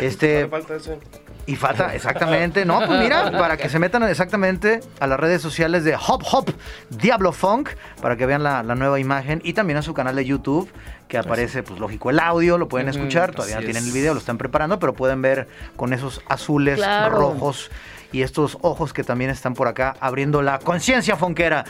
Este, 0.00 0.48
Falta 0.48 0.74
eso. 0.76 0.98
Y 1.46 1.56
falta, 1.56 1.94
exactamente. 1.94 2.64
No, 2.64 2.80
pues 2.86 3.00
mira, 3.00 3.30
para 3.32 3.56
que 3.56 3.68
se 3.68 3.78
metan 3.78 4.02
exactamente 4.04 4.80
a 5.00 5.06
las 5.06 5.18
redes 5.18 5.42
sociales 5.42 5.82
de 5.84 5.94
Hop 5.96 6.22
Hop 6.32 6.50
Diablo 6.90 7.32
Funk, 7.32 7.70
para 8.00 8.16
que 8.16 8.26
vean 8.26 8.42
la, 8.42 8.62
la 8.62 8.74
nueva 8.74 9.00
imagen. 9.00 9.40
Y 9.44 9.52
también 9.52 9.76
a 9.78 9.82
su 9.82 9.92
canal 9.94 10.14
de 10.16 10.24
YouTube, 10.24 10.70
que 11.08 11.18
aparece, 11.18 11.62
pues 11.62 11.78
lógico, 11.80 12.10
el 12.10 12.20
audio, 12.20 12.58
lo 12.58 12.68
pueden 12.68 12.88
escuchar. 12.88 13.32
Todavía 13.32 13.56
no 13.56 13.62
tienen 13.62 13.84
el 13.84 13.92
video, 13.92 14.14
lo 14.14 14.20
están 14.20 14.38
preparando, 14.38 14.78
pero 14.78 14.94
pueden 14.94 15.20
ver 15.20 15.48
con 15.76 15.92
esos 15.92 16.22
azules, 16.28 16.76
Claro. 16.76 17.16
rojos 17.18 17.70
y 18.12 18.22
estos 18.22 18.58
ojos 18.60 18.92
que 18.92 19.02
también 19.04 19.30
están 19.30 19.54
por 19.54 19.68
acá 19.68 19.96
abriendo 20.00 20.42
la 20.42 20.58
conciencia 20.58 21.16
fonquera. 21.16 21.64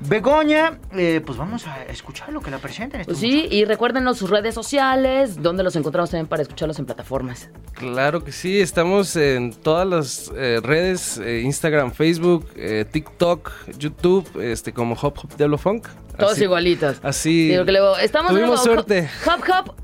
Begoña, 0.00 0.78
eh, 0.96 1.20
pues 1.24 1.36
vamos 1.38 1.66
a 1.66 1.84
escuchar 1.84 2.32
lo 2.32 2.40
que 2.40 2.50
la 2.50 2.58
presenten. 2.58 3.04
Pues 3.04 3.18
sí, 3.18 3.48
y 3.50 3.64
recuérdenos 3.64 4.16
sus 4.18 4.30
redes 4.30 4.54
sociales, 4.54 5.42
donde 5.42 5.62
los 5.64 5.74
encontramos 5.76 6.10
también 6.10 6.26
para 6.28 6.42
escucharlos 6.42 6.78
en 6.78 6.86
plataformas. 6.86 7.50
Claro 7.74 8.22
que 8.22 8.32
sí, 8.32 8.60
estamos 8.60 9.16
en 9.16 9.52
todas 9.52 9.86
las 9.86 10.32
eh, 10.36 10.60
redes, 10.62 11.18
eh, 11.18 11.40
Instagram, 11.44 11.92
Facebook, 11.92 12.46
eh, 12.56 12.84
TikTok, 12.90 13.50
YouTube, 13.76 14.28
este 14.40 14.72
como 14.72 14.94
Hop 14.94 15.18
Hop 15.22 15.34
Diablo 15.36 15.58
Funk. 15.58 15.88
Todos 16.16 16.32
Así- 16.32 16.44
igualitos. 16.44 16.96
Así. 17.02 17.48
Digo 17.48 17.64
que 17.64 17.72
luego, 17.72 17.96
estamos 17.98 18.30
Tuvimos 18.32 18.50
luego, 18.50 18.64
suerte. 18.64 19.08
Hop 19.26 19.42
Hop. 19.50 19.74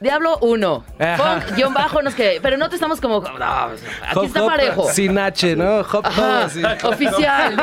Diablo 0.00 0.38
1. 0.40 0.84
Ajá. 0.98 1.16
Funk, 1.40 1.56
guion 1.56 1.74
bajo, 1.74 2.00
nos 2.02 2.14
que. 2.14 2.38
Pero 2.42 2.56
no 2.56 2.68
te 2.68 2.76
estamos 2.76 3.00
como. 3.00 3.20
No, 3.20 3.28
aquí 3.28 4.16
Hop, 4.16 4.24
está 4.24 4.42
hop, 4.42 4.46
parejo. 4.48 4.90
Sin 4.92 5.18
H, 5.18 5.56
¿no? 5.56 5.80
Hop 5.80 6.04
Hop, 6.04 6.04
así. 6.44 6.62
oficial. 6.84 7.56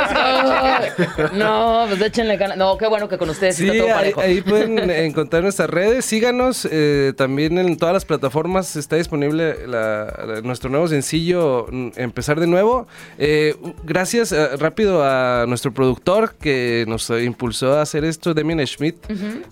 No, 1.34 1.86
pues 1.89 2.02
échenle 2.02 2.38
ganas. 2.38 2.58
No, 2.58 2.78
qué 2.78 2.88
bueno 2.88 3.08
que 3.10 3.17
con 3.17 3.30
ustedes 3.30 3.56
sí, 3.56 3.63
Sí, 3.63 3.69
está 3.69 3.84
todo 3.88 3.88
ahí, 3.97 4.13
parejo. 4.13 4.21
ahí 4.21 4.41
pueden 4.41 4.89
encontrar 4.89 5.43
nuestras 5.43 5.69
redes. 5.69 6.06
Síganos. 6.06 6.67
eh, 6.69 7.13
también 7.17 7.58
en 7.58 7.78
todas 7.78 7.93
las 7.93 8.06
plataformas 8.06 8.76
está 8.76 8.95
disponible 8.97 9.67
la- 9.67 10.06
la- 10.26 10.41
nuestro 10.41 10.69
nuevo 10.69 10.88
sencillo, 10.88 11.65
mm, 11.71 11.89
Empezar 11.97 12.39
de 12.39 12.47
nuevo. 12.47 12.88
Eh, 13.17 13.56
gracias 13.84 14.32
eh, 14.32 14.56
rápido 14.58 15.04
a 15.04 15.45
nuestro 15.47 15.73
productor 15.73 16.36
que 16.36 16.86
nos 16.88 17.10
impulsó 17.10 17.78
a 17.78 17.82
hacer 17.82 18.04
esto, 18.06 18.34
Demian 18.34 18.65
Schmidt. 18.67 18.95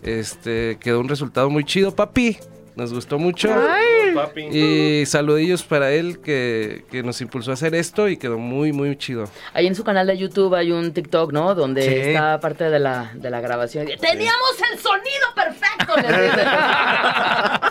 este, 0.04 0.78
quedó 0.80 1.00
un 1.00 1.10
resultado 1.10 1.50
muy 1.50 1.64
chido, 1.64 1.96
papi. 1.96 2.38
Nos 2.76 2.94
gustó 2.94 3.18
mucho. 3.18 3.50
Papi. 4.14 4.42
Y 4.52 5.06
saludillos 5.06 5.64
para 5.64 5.92
él 5.92 6.20
que, 6.20 6.84
que 6.92 7.04
nos 7.04 7.22
impulsó 7.22 7.52
a 7.52 7.54
hacer 7.54 7.74
esto 7.76 8.10
y 8.10 8.18
quedó 8.18 8.38
muy, 8.38 8.74
muy 8.74 8.98
chido. 8.98 9.26
Ahí 9.54 9.68
en 9.68 9.76
su 9.76 9.84
canal 9.84 10.08
de 10.08 10.18
YouTube 10.18 10.54
hay 10.56 10.72
un 10.72 10.92
TikTok, 10.94 11.32
¿no? 11.32 11.56
Donde 11.56 11.82
Sí. 11.84 11.94
está 12.10 12.40
parte 12.40 12.70
de 12.70 12.80
la, 12.80 13.12
de 13.16 13.30
la 13.30 13.40
grabación. 13.42 13.88
¡Teníamos 14.00 14.56
el 14.72 14.80
sonido 14.80 15.28
perfecto! 15.36 15.94
les. 16.10 17.65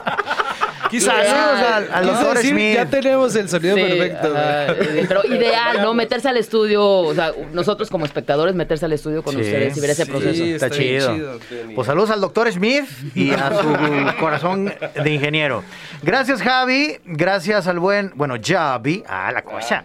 Quizás. 0.98 1.26
Saludos 1.28 1.90
al- 1.92 2.06
doctor 2.06 2.36
decir. 2.36 2.74
Ya 2.74 2.86
tenemos 2.86 3.34
el 3.36 3.48
sonido 3.48 3.76
Sí, 3.76 3.82
perfecto. 3.82 4.32
ajá, 4.36 4.74
pero 5.08 5.24
ideal, 5.26 5.82
¿no? 5.82 5.94
Meterse 5.94 6.28
al 6.28 6.36
estudio, 6.36 6.84
o 6.86 7.14
sea, 7.14 7.32
nosotros 7.52 7.90
como 7.90 8.04
espectadores 8.04 8.54
meterse 8.54 8.84
al 8.84 8.92
estudio 8.92 9.22
con 9.22 9.34
Sí. 9.34 9.40
ustedes 9.40 9.76
y 9.76 9.80
ver 9.80 9.90
ese 9.90 10.04
Sí, 10.04 10.10
proceso. 10.10 10.44
Está 10.44 10.70
chido. 10.70 11.38
Pues 11.74 11.86
saludos 11.86 12.10
al 12.10 12.20
doctor 12.20 12.50
Smith 12.52 12.84
y 13.14 13.32
a 13.32 13.50
su 13.60 14.16
corazón 14.20 14.72
de 15.02 15.10
ingeniero. 15.10 15.64
Gracias, 16.02 16.42
Javi. 16.42 16.98
Gracias 17.04 17.66
al 17.66 17.78
buen, 17.78 18.12
bueno, 18.14 18.36
Javi. 18.44 19.02
Ah, 19.08 19.30
la 19.32 19.42
cosa. 19.42 19.84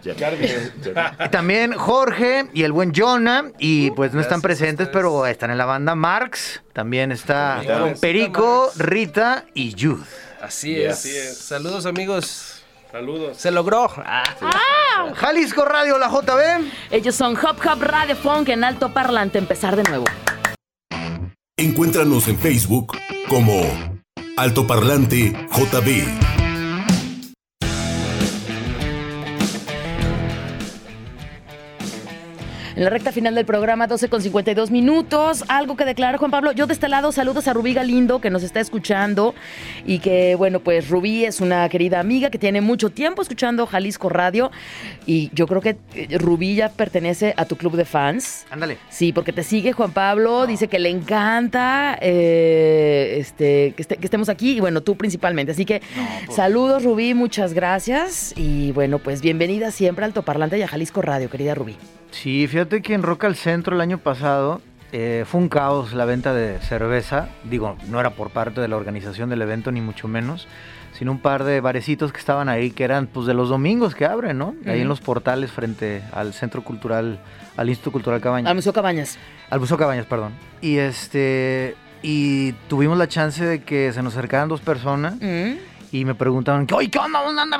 Y 1.24 1.28
también 1.30 1.72
Jorge 1.72 2.46
y 2.52 2.62
el 2.62 2.72
buen 2.72 2.92
Jonah. 2.94 3.44
Y 3.58 3.90
pues 3.92 4.12
no 4.12 4.20
están 4.20 4.42
presentes, 4.42 4.88
pero 4.92 5.26
están 5.26 5.50
en 5.50 5.58
la 5.58 5.64
banda. 5.64 5.94
Marx. 5.94 6.62
También 6.72 7.10
está. 7.12 7.60
Perico, 8.00 8.70
Rita 8.76 9.44
y 9.54 9.72
Jude. 9.72 10.04
Así 10.40 10.74
Yes. 10.74 10.84
es. 10.84 10.92
Así 10.98 11.16
es. 11.16 11.38
Saludos, 11.38 11.86
amigos. 11.86 12.62
Saludos. 12.90 13.36
Se 13.36 13.50
logró. 13.50 13.88
Ah. 14.04 14.24
Jalisco 15.14 15.64
Radio, 15.64 15.96
la 15.98 16.08
JB. 16.08 16.70
Ellos 16.90 17.14
son 17.14 17.36
Hop 17.36 17.56
Hop 17.64 17.82
Radio 17.82 18.16
Funk 18.16 18.48
en 18.48 18.64
alto 18.64 18.92
parlante. 18.92 19.38
Empezar 19.38 19.76
de 19.76 19.84
nuevo. 19.84 20.04
Encuéntranos 21.56 22.26
en 22.28 22.38
Facebook 22.38 22.96
como 23.28 23.62
Altoparlante 24.36 25.32
JB. 25.52 26.39
En 32.80 32.84
la 32.84 32.88
recta 32.88 33.12
final 33.12 33.34
del 33.34 33.44
programa, 33.44 33.86
12 33.86 34.08
con 34.08 34.22
52 34.22 34.70
minutos. 34.70 35.44
Algo 35.48 35.76
que 35.76 35.84
declarar, 35.84 36.16
Juan 36.16 36.30
Pablo. 36.30 36.52
Yo 36.52 36.66
de 36.66 36.72
este 36.72 36.88
lado 36.88 37.12
saludos 37.12 37.46
a 37.46 37.52
Rubí 37.52 37.74
Galindo, 37.74 38.22
que 38.22 38.30
nos 38.30 38.42
está 38.42 38.58
escuchando. 38.58 39.34
Y 39.84 39.98
que, 39.98 40.34
bueno, 40.34 40.60
pues 40.60 40.88
Rubí 40.88 41.26
es 41.26 41.42
una 41.42 41.68
querida 41.68 42.00
amiga 42.00 42.30
que 42.30 42.38
tiene 42.38 42.62
mucho 42.62 42.88
tiempo 42.88 43.20
escuchando 43.20 43.66
Jalisco 43.66 44.08
Radio. 44.08 44.50
Y 45.04 45.30
yo 45.34 45.46
creo 45.46 45.60
que 45.60 45.76
eh, 45.94 46.16
Rubí 46.16 46.54
ya 46.54 46.70
pertenece 46.70 47.34
a 47.36 47.44
tu 47.44 47.56
club 47.56 47.76
de 47.76 47.84
fans. 47.84 48.46
Ándale. 48.50 48.78
Sí, 48.88 49.12
porque 49.12 49.34
te 49.34 49.42
sigue 49.42 49.72
Juan 49.74 49.92
Pablo, 49.92 50.46
dice 50.46 50.68
que 50.68 50.78
le 50.78 50.88
encanta 50.88 51.98
eh, 52.00 53.16
este, 53.20 53.74
que, 53.76 53.82
este- 53.82 53.98
que 53.98 54.06
estemos 54.06 54.30
aquí 54.30 54.56
y 54.56 54.60
bueno, 54.60 54.80
tú 54.80 54.96
principalmente. 54.96 55.52
Así 55.52 55.66
que 55.66 55.82
saludos 56.30 56.82
Rubí, 56.84 57.12
muchas 57.12 57.52
gracias 57.52 58.32
y 58.38 58.72
bueno, 58.72 58.98
pues 59.00 59.20
bienvenida 59.20 59.70
siempre 59.70 60.06
al 60.06 60.14
Toparlante 60.14 60.56
y 60.58 60.62
a 60.62 60.68
Jalisco 60.68 61.02
Radio, 61.02 61.28
querida 61.28 61.54
Rubí. 61.54 61.76
Sí, 62.12 62.48
fíjate 62.48 62.69
que 62.80 62.94
en 62.94 63.02
Rock 63.02 63.24
al 63.24 63.34
Centro 63.36 63.74
el 63.74 63.80
año 63.80 63.98
pasado 63.98 64.60
eh, 64.92 65.24
fue 65.26 65.40
un 65.40 65.48
caos 65.48 65.92
la 65.92 66.04
venta 66.04 66.32
de 66.32 66.58
cerveza. 66.60 67.28
Digo, 67.44 67.76
no 67.88 67.98
era 68.00 68.10
por 68.10 68.30
parte 68.30 68.60
de 68.60 68.68
la 68.68 68.76
organización 68.76 69.28
del 69.30 69.42
evento, 69.42 69.70
ni 69.72 69.80
mucho 69.80 70.08
menos, 70.08 70.46
sino 70.92 71.12
un 71.12 71.18
par 71.20 71.44
de 71.44 71.60
barecitos 71.60 72.12
que 72.12 72.18
estaban 72.18 72.48
ahí, 72.48 72.70
que 72.70 72.84
eran 72.84 73.06
pues 73.06 73.26
de 73.26 73.34
los 73.34 73.48
domingos 73.48 73.94
que 73.94 74.04
abren, 74.06 74.38
¿no? 74.38 74.54
Ahí 74.66 74.80
en 74.80 74.88
los 74.88 75.00
portales 75.00 75.50
frente 75.52 76.02
al 76.12 76.32
Centro 76.32 76.62
Cultural, 76.62 77.18
al 77.56 77.68
Instituto 77.68 77.92
Cultural 77.92 78.20
Cabañas. 78.20 78.48
Al 78.50 78.54
Museo 78.56 78.72
Cabañas. 78.72 79.18
Al 79.50 79.58
Buzo 79.58 79.76
Cabañas, 79.76 80.06
perdón. 80.06 80.32
Y 80.60 80.78
este. 80.78 81.76
Y 82.02 82.52
tuvimos 82.68 82.96
la 82.96 83.08
chance 83.08 83.44
de 83.44 83.62
que 83.62 83.92
se 83.92 84.02
nos 84.02 84.14
acercaran 84.16 84.48
dos 84.48 84.60
personas 84.62 85.14
Mm. 85.20 85.52
y 85.92 86.04
me 86.04 86.14
preguntaban, 86.14 86.66
oye, 86.72 86.90
¿qué 86.90 86.98
onda? 86.98 87.22
¿Dónde 87.22 87.42
anda. 87.42 87.58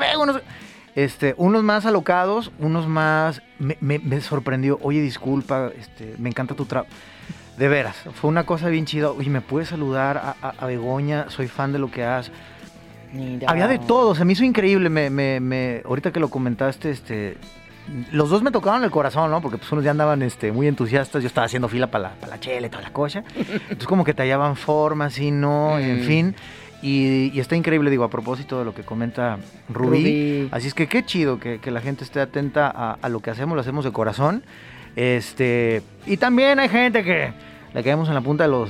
Este, 0.95 1.35
unos 1.37 1.63
más 1.63 1.85
alocados, 1.85 2.51
unos 2.59 2.87
más... 2.87 3.41
Me, 3.59 3.77
me- 3.79 3.99
me 3.99 4.19
sorprendió, 4.21 4.77
oye, 4.81 5.01
disculpa, 5.01 5.71
este, 5.79 6.15
me 6.17 6.29
encanta 6.29 6.53
tu 6.55 6.65
trabajo. 6.65 6.91
De 7.57 7.67
veras, 7.67 7.95
fue 8.15 8.29
una 8.29 8.45
cosa 8.45 8.69
bien 8.69 8.85
chida. 8.85 9.11
Oye, 9.11 9.29
¿me 9.29 9.41
puedes 9.41 9.69
saludar 9.69 10.17
a, 10.17 10.35
a- 10.41 10.53
a 10.57 10.65
Begoña? 10.65 11.29
Soy 11.29 11.47
fan 11.47 11.71
de 11.71 11.79
lo 11.79 11.91
que 11.91 12.03
haces. 12.03 12.31
Mira. 13.13 13.47
Había 13.49 13.67
de 13.67 13.77
todo, 13.79 14.15
se 14.15 14.25
me 14.25 14.33
hizo 14.33 14.43
increíble. 14.43 14.89
Me, 14.89 15.09
me, 15.09 15.39
me- 15.39 15.81
ahorita 15.85 16.11
que 16.11 16.19
lo 16.19 16.29
comentaste, 16.29 16.89
este, 16.91 17.37
los 18.11 18.29
dos 18.29 18.41
me 18.41 18.51
tocaron 18.51 18.83
el 18.83 18.91
corazón, 18.91 19.29
¿no? 19.31 19.41
Porque 19.41 19.57
pues 19.57 19.71
unos 19.71 19.83
ya 19.83 19.91
andaban 19.91 20.21
este, 20.23 20.51
muy 20.51 20.67
entusiastas. 20.67 21.21
Yo 21.21 21.27
estaba 21.27 21.45
haciendo 21.45 21.67
fila 21.69 21.87
para 21.87 22.09
la, 22.09 22.09
para 22.15 22.31
la 22.35 22.39
chela 22.39 22.67
y 22.67 22.69
toda 22.69 22.83
la 22.83 22.93
cosa. 22.93 23.23
Entonces 23.35 23.85
como 23.87 24.03
que 24.03 24.13
te 24.13 24.23
hallaban 24.23 24.55
formas 24.55 25.17
y 25.19 25.29
no, 25.31 25.77
en 25.79 26.01
Mm. 26.01 26.05
fin. 26.05 26.35
Y, 26.81 27.31
y 27.33 27.39
está 27.39 27.55
increíble, 27.55 27.91
digo, 27.91 28.03
a 28.03 28.09
propósito 28.09 28.57
de 28.57 28.65
lo 28.65 28.73
que 28.73 28.83
comenta 28.83 29.37
Rubí. 29.69 29.97
Rubí. 29.99 30.49
Así 30.51 30.67
es 30.67 30.73
que 30.73 30.87
qué 30.87 31.05
chido 31.05 31.39
que, 31.39 31.59
que 31.59 31.69
la 31.69 31.79
gente 31.79 32.03
esté 32.03 32.19
atenta 32.19 32.71
a, 32.73 32.97
a 33.01 33.09
lo 33.09 33.19
que 33.19 33.29
hacemos, 33.29 33.55
lo 33.55 33.61
hacemos 33.61 33.85
de 33.85 33.91
corazón. 33.91 34.43
Este, 34.95 35.83
y 36.05 36.17
también 36.17 36.59
hay 36.59 36.69
gente 36.69 37.03
que 37.03 37.33
le 37.73 37.83
caemos 37.83 38.07
en 38.07 38.15
la 38.15 38.21
punta 38.21 38.45
de 38.45 38.49
los... 38.49 38.69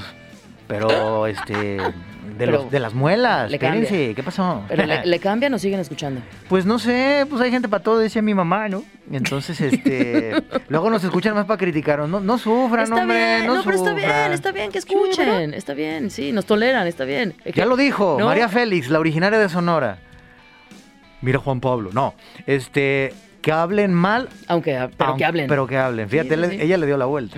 Pero, 0.68 1.26
este, 1.28 1.78
de, 2.26 2.34
Pero 2.38 2.52
los- 2.52 2.72
de 2.72 2.80
las 2.80 2.94
muelas. 2.94 3.50
le 3.52 3.58
cambia. 3.60 3.82
Espérense, 3.84 4.16
¿qué 4.16 4.24
pasó? 4.24 4.64
¿Pero 4.68 4.86
le, 4.86 5.06
le 5.06 5.20
cambian 5.20 5.54
o 5.54 5.60
siguen 5.60 5.80
escuchando? 5.80 6.22
Pues 6.50 6.66
no 6.66 6.80
sé, 6.80 7.26
pues 7.30 7.42
hay 7.42 7.52
gente 7.52 7.68
para 7.68 7.84
todo, 7.84 8.00
decía 8.00 8.22
mi 8.22 8.34
mamá, 8.34 8.68
¿no? 8.70 8.84
Entonces, 9.12 9.60
este, 9.62 10.34
luego 10.70 10.90
nos 10.90 11.04
escuchan 11.04 11.34
más 11.34 11.46
para 11.46 11.58
criticarnos. 11.58 12.10
No, 12.10 12.20
no 12.20 12.38
sufran, 12.38 12.84
Está 12.84 12.96
hombre, 13.02 13.18
bien, 13.18 13.48
no, 13.48 13.56
no, 13.56 13.64
pero 13.64 13.76
está 13.78 13.94
bien, 13.94 14.32
está 14.32 14.52
bien 14.52 14.72
que 14.72 14.78
escuchen, 14.78 15.54
está 15.54 15.74
bien, 15.74 16.10
sí, 16.12 16.32
nos 16.32 16.46
toleran, 16.46 16.88
está 16.88 17.04
bien. 17.06 17.34
Es 17.44 17.54
Ya 17.56 17.64
que- 17.64 17.70
lo 17.70 17.76
dijo, 17.76 18.18
¿no? 18.20 18.26
María 18.26 18.48
Félix, 18.50 18.90
la 18.90 19.00
originaria 19.00 19.40
de 19.40 19.50
Sonora. 19.50 19.98
Mira 21.22 21.38
Juan 21.40 21.60
Pablo, 21.60 21.92
no, 21.94 22.16
este, 22.48 23.14
que 23.42 23.52
hablen 23.52 23.94
mal, 23.94 24.28
Aunque, 24.48 24.72
pero 24.98 25.10
aunque- 25.10 25.18
que 25.20 25.26
hablen. 25.26 25.48
Pero 25.48 25.68
que 25.68 25.78
hablen. 25.78 26.10
Fíjate, 26.10 26.36
Sí, 26.36 26.58
sí, 26.58 26.58
ella 26.62 26.78
le 26.78 26.86
dio 26.88 26.98
la 26.98 27.06
vuelta. 27.06 27.38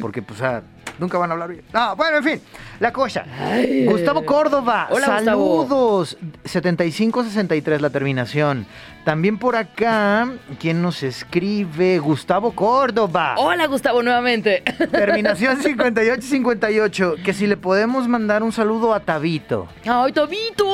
Porque, 0.00 0.22
pues, 0.22 0.40
ah, 0.42 0.62
nunca 1.00 1.18
van 1.18 1.30
a 1.30 1.32
hablar 1.34 1.48
bien. 1.48 1.62
No, 1.72 1.96
bueno, 1.96 2.18
en 2.18 2.24
fin, 2.24 2.40
la 2.80 2.92
cosa. 2.92 3.24
Ay. 3.38 3.86
Gustavo 3.86 4.24
Córdoba, 4.24 4.88
Hola, 4.90 5.06
Gustavo. 5.18 5.66
saludos. 5.66 6.16
7563 6.44 7.80
la 7.80 7.90
terminación. 7.90 8.66
También 9.04 9.38
por 9.38 9.56
acá, 9.56 10.28
¿quién 10.60 10.82
nos 10.82 11.02
escribe? 11.02 11.98
Gustavo 11.98 12.52
Córdoba. 12.52 13.34
Hola, 13.38 13.66
Gustavo, 13.66 14.02
nuevamente. 14.02 14.62
Terminación 14.90 15.62
5858. 15.62 17.14
Que 17.24 17.32
si 17.32 17.46
le 17.46 17.56
podemos 17.56 18.06
mandar 18.06 18.42
un 18.42 18.52
saludo 18.52 18.92
a 18.92 19.00
Tabito. 19.00 19.66
¡Ay, 19.86 20.12
Tabito! 20.12 20.66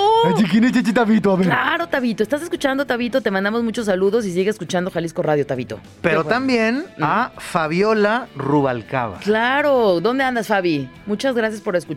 ¿Quién 0.51 0.65
es 0.65 0.73
Chichi 0.73 0.93
Tabito? 0.93 1.33
A 1.33 1.37
ver. 1.37 1.47
Claro, 1.47 1.87
Tabito. 1.89 2.25
¿Estás 2.25 2.43
escuchando, 2.43 2.85
Tabito? 2.87 3.21
Te 3.21 3.31
mandamos 3.31 3.63
muchos 3.63 3.87
saludos 3.87 4.27
y 4.27 4.33
sigue 4.33 4.51
escuchando 4.51 4.91
Jalisco 4.91 5.23
Radio, 5.23 5.47
Tabito. 5.47 5.79
Pero 6.01 6.25
también 6.25 6.87
a 7.01 7.31
Fabiola 7.39 8.27
Rubalcaba. 8.35 9.19
Claro. 9.19 10.01
¿Dónde 10.01 10.25
andas, 10.25 10.49
Fabi? 10.49 10.91
Muchas 11.07 11.37
gracias 11.37 11.61
por 11.61 11.77
escuchar 11.77 11.94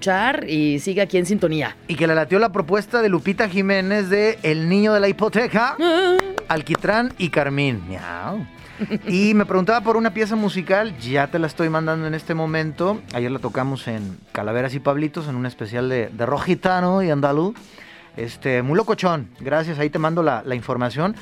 y 0.47 0.79
sigue 0.79 1.01
aquí 1.01 1.17
en 1.17 1.25
sintonía. 1.25 1.75
Y 1.87 1.95
que 1.95 2.07
le 2.07 2.15
latió 2.15 2.39
la 2.39 2.51
propuesta 2.51 3.01
de 3.01 3.09
Lupita 3.09 3.49
Jiménez 3.49 4.09
de 4.09 4.37
El 4.43 4.69
niño 4.69 4.93
de 4.93 4.99
la 4.99 5.07
hipoteca, 5.07 5.75
Ah. 5.79 6.17
Alquitrán 6.47 7.13
y 7.17 7.29
Carmín. 7.29 7.81
Miau. 7.87 8.45
Y 9.07 9.33
me 9.33 9.45
preguntaba 9.45 9.81
por 9.81 9.97
una 9.97 10.13
pieza 10.13 10.35
musical, 10.35 10.95
ya 10.99 11.27
te 11.27 11.39
la 11.39 11.47
estoy 11.47 11.67
mandando 11.67 12.05
en 12.07 12.13
este 12.13 12.33
momento. 12.35 13.01
Ayer 13.13 13.31
la 13.31 13.39
tocamos 13.39 13.87
en 13.87 14.17
Calaveras 14.31 14.73
y 14.75 14.79
Pablitos, 14.79 15.27
en 15.27 15.35
un 15.35 15.45
especial 15.47 15.89
de, 15.89 16.09
de 16.09 16.25
rock 16.27 16.43
gitano 16.43 17.01
y 17.01 17.09
andaluz. 17.09 17.55
Este, 18.15 18.61
muy 18.61 18.75
locochón. 18.77 19.29
Gracias, 19.39 19.79
ahí 19.79 19.89
te 19.89 19.99
mando 19.99 20.21
la, 20.23 20.43
la 20.45 20.55
información. 20.55 21.15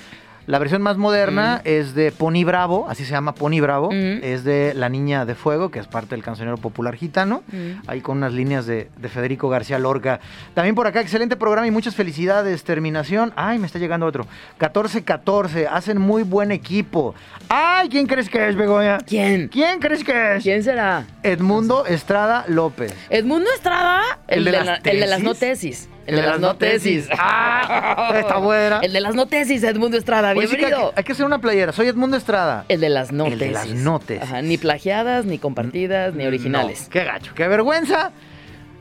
La 0.48 0.60
versión 0.60 0.82
más 0.84 0.98
moderna 0.98 1.62
es 1.64 1.96
de 1.96 2.12
Pony 2.12 2.44
Bravo, 2.46 2.86
así 2.88 3.04
se 3.04 3.12
llama 3.12 3.34
Pony 3.34 3.60
Bravo. 3.62 3.90
Mm. 3.92 4.20
Es 4.24 4.44
de 4.44 4.74
La 4.76 4.90
Niña 4.90 5.26
de 5.26 5.34
Fuego, 5.34 5.72
que 5.72 5.80
es 5.80 5.88
parte 5.88 6.16
del 6.16 6.24
cancionero 6.24 6.58
popular 6.58 6.96
gitano. 6.96 7.42
Mm. 7.52 7.82
Ahí 7.88 8.02
con 8.02 8.18
unas 8.18 8.32
líneas 8.34 8.66
de, 8.68 8.90
de 8.98 9.10
Federico 9.10 9.50
García 9.50 9.80
Lorca. 9.80 10.20
También 10.54 10.76
por 10.76 10.86
acá, 10.86 11.02
excelente 11.02 11.36
programa 11.36 11.66
y 11.68 11.72
muchas 11.72 11.96
felicidades. 11.96 12.64
Terminación. 12.64 13.34
Ay, 13.36 13.58
me 13.58 13.66
está 13.66 13.80
llegando 13.80 14.06
otro. 14.06 14.28
14-14. 14.60 15.68
Hacen 15.72 16.00
muy 16.00 16.24
buen 16.24 16.52
equipo. 16.52 17.16
Ay, 17.50 17.90
¿quién 17.90 18.06
crees 18.08 18.30
que 18.30 18.48
es, 18.48 18.56
Begoña? 18.56 19.00
¿Quién? 19.00 19.48
¿Quién 19.48 19.80
crees 19.80 20.04
que 20.04 20.36
es? 20.36 20.44
¿Quién 20.44 20.64
será? 20.64 21.06
Edmundo 21.24 21.86
Estrada 21.86 22.46
López. 22.48 22.94
Edmundo 23.10 23.50
Estrada, 23.54 24.02
el, 24.28 24.40
¿El 24.40 24.46
de 24.46 24.52
las 24.52 24.66
la- 24.66 24.76
el 24.84 25.00
de 25.00 25.08
las 25.08 25.22
no 25.24 25.34
tesis. 25.34 25.90
El 26.06 26.16
de 26.18 26.22
las 26.22 26.40
no 26.40 26.56
tesis. 26.56 27.08
Ah, 27.18 28.14
está 28.20 28.38
buena. 28.38 28.80
El 28.82 28.94
de 28.94 29.02
las 29.02 29.16
no 29.16 29.26
tesis, 29.26 29.64
Edmundo 29.64 29.98
Estrada. 29.98 30.32
Oye, 30.32 30.48
sí 30.48 30.56
que 30.56 30.66
hay, 30.66 30.72
Bienvenido. 30.72 30.94
hay 30.96 31.04
que 31.04 31.12
hacer 31.14 31.26
una 31.26 31.40
playera. 31.40 31.72
Soy 31.72 31.88
Edmundo 31.88 32.16
Estrada. 32.18 32.66
El 32.70 32.80
de 32.82 32.90
las 32.90 33.12
no 33.12 33.26
El 33.26 33.40
de 33.40 33.52
las 33.52 33.68
no 33.70 34.00
tesis. 34.00 34.24
Ajá, 34.24 34.42
ni 34.42 34.58
plagiadas, 34.58 35.26
ni 35.26 35.40
compartidas, 35.40 36.14
ni 36.14 36.26
originales. 36.26 36.84
No, 36.84 36.90
qué 36.90 37.04
gacho, 37.06 37.34
qué 37.34 37.48
vergüenza. 37.48 38.12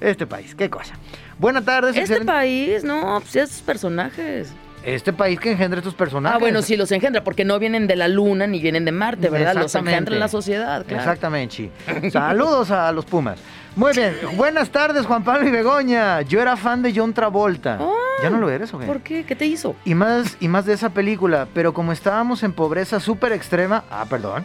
Este 0.01 0.27
país, 0.27 0.55
qué 0.55 0.69
cosa. 0.69 0.95
Buenas 1.39 1.65
tardes. 1.65 1.91
Este 1.91 2.01
excelente- 2.03 2.27
país, 2.33 2.85
no, 2.85 3.21
pues 3.23 3.37
esos 3.37 3.63
personajes. 3.63 4.53
Este 4.85 5.15
país 5.15 5.41
que 5.41 5.53
engendra 5.53 5.79
estos 5.79 5.95
personajes. 5.95 6.37
Ah, 6.37 6.39
bueno, 6.39 6.61
sí, 6.61 6.77
los 6.77 6.93
engendra, 6.93 7.25
porque 7.25 7.47
no 7.47 7.59
vienen 7.59 7.87
de 7.87 7.97
la 7.97 8.07
luna 8.07 8.47
ni 8.47 8.61
vienen 8.61 8.85
de 8.85 8.93
Marte, 8.93 9.31
¿verdad? 9.31 9.55
Los 9.55 9.75
engendra 9.75 10.15
la 10.17 10.29
sociedad, 10.29 10.85
claro. 10.85 11.03
Exactamente. 11.03 11.71
Saludos 12.13 12.71
a 12.71 12.93
los 12.93 13.07
Pumas. 13.07 13.39
Muy 13.77 13.93
bien. 13.93 14.15
Buenas 14.37 14.71
tardes, 14.71 15.05
Juan 15.05 15.25
Pablo 15.25 15.49
y 15.49 15.51
Begoña. 15.51 16.23
Yo 16.23 16.41
era 16.41 16.57
fan 16.57 16.83
de 16.83 16.93
John 16.95 17.13
Travolta. 17.13 17.79
Ah, 17.81 17.93
¿Ya 18.23 18.31
no 18.31 18.39
lo 18.39 18.49
eres 18.49 18.73
o 18.73 18.79
qué? 18.79 18.87
¿Por 18.87 19.01
qué? 19.01 19.25
¿Qué 19.25 19.35
te 19.35 19.47
hizo? 19.47 19.75
Y 19.85 19.95
más, 19.95 20.37
y 20.39 20.47
más 20.49 20.65
de 20.65 20.75
esa 20.75 20.91
película, 20.91 21.49
pero 21.53 21.75
como 21.75 21.91
estábamos 21.93 22.43
en 22.45 22.53
pobreza 22.53 23.01
súper 23.01 23.33
extrema, 23.33 23.85
ah, 23.91 24.07
perdón, 24.09 24.45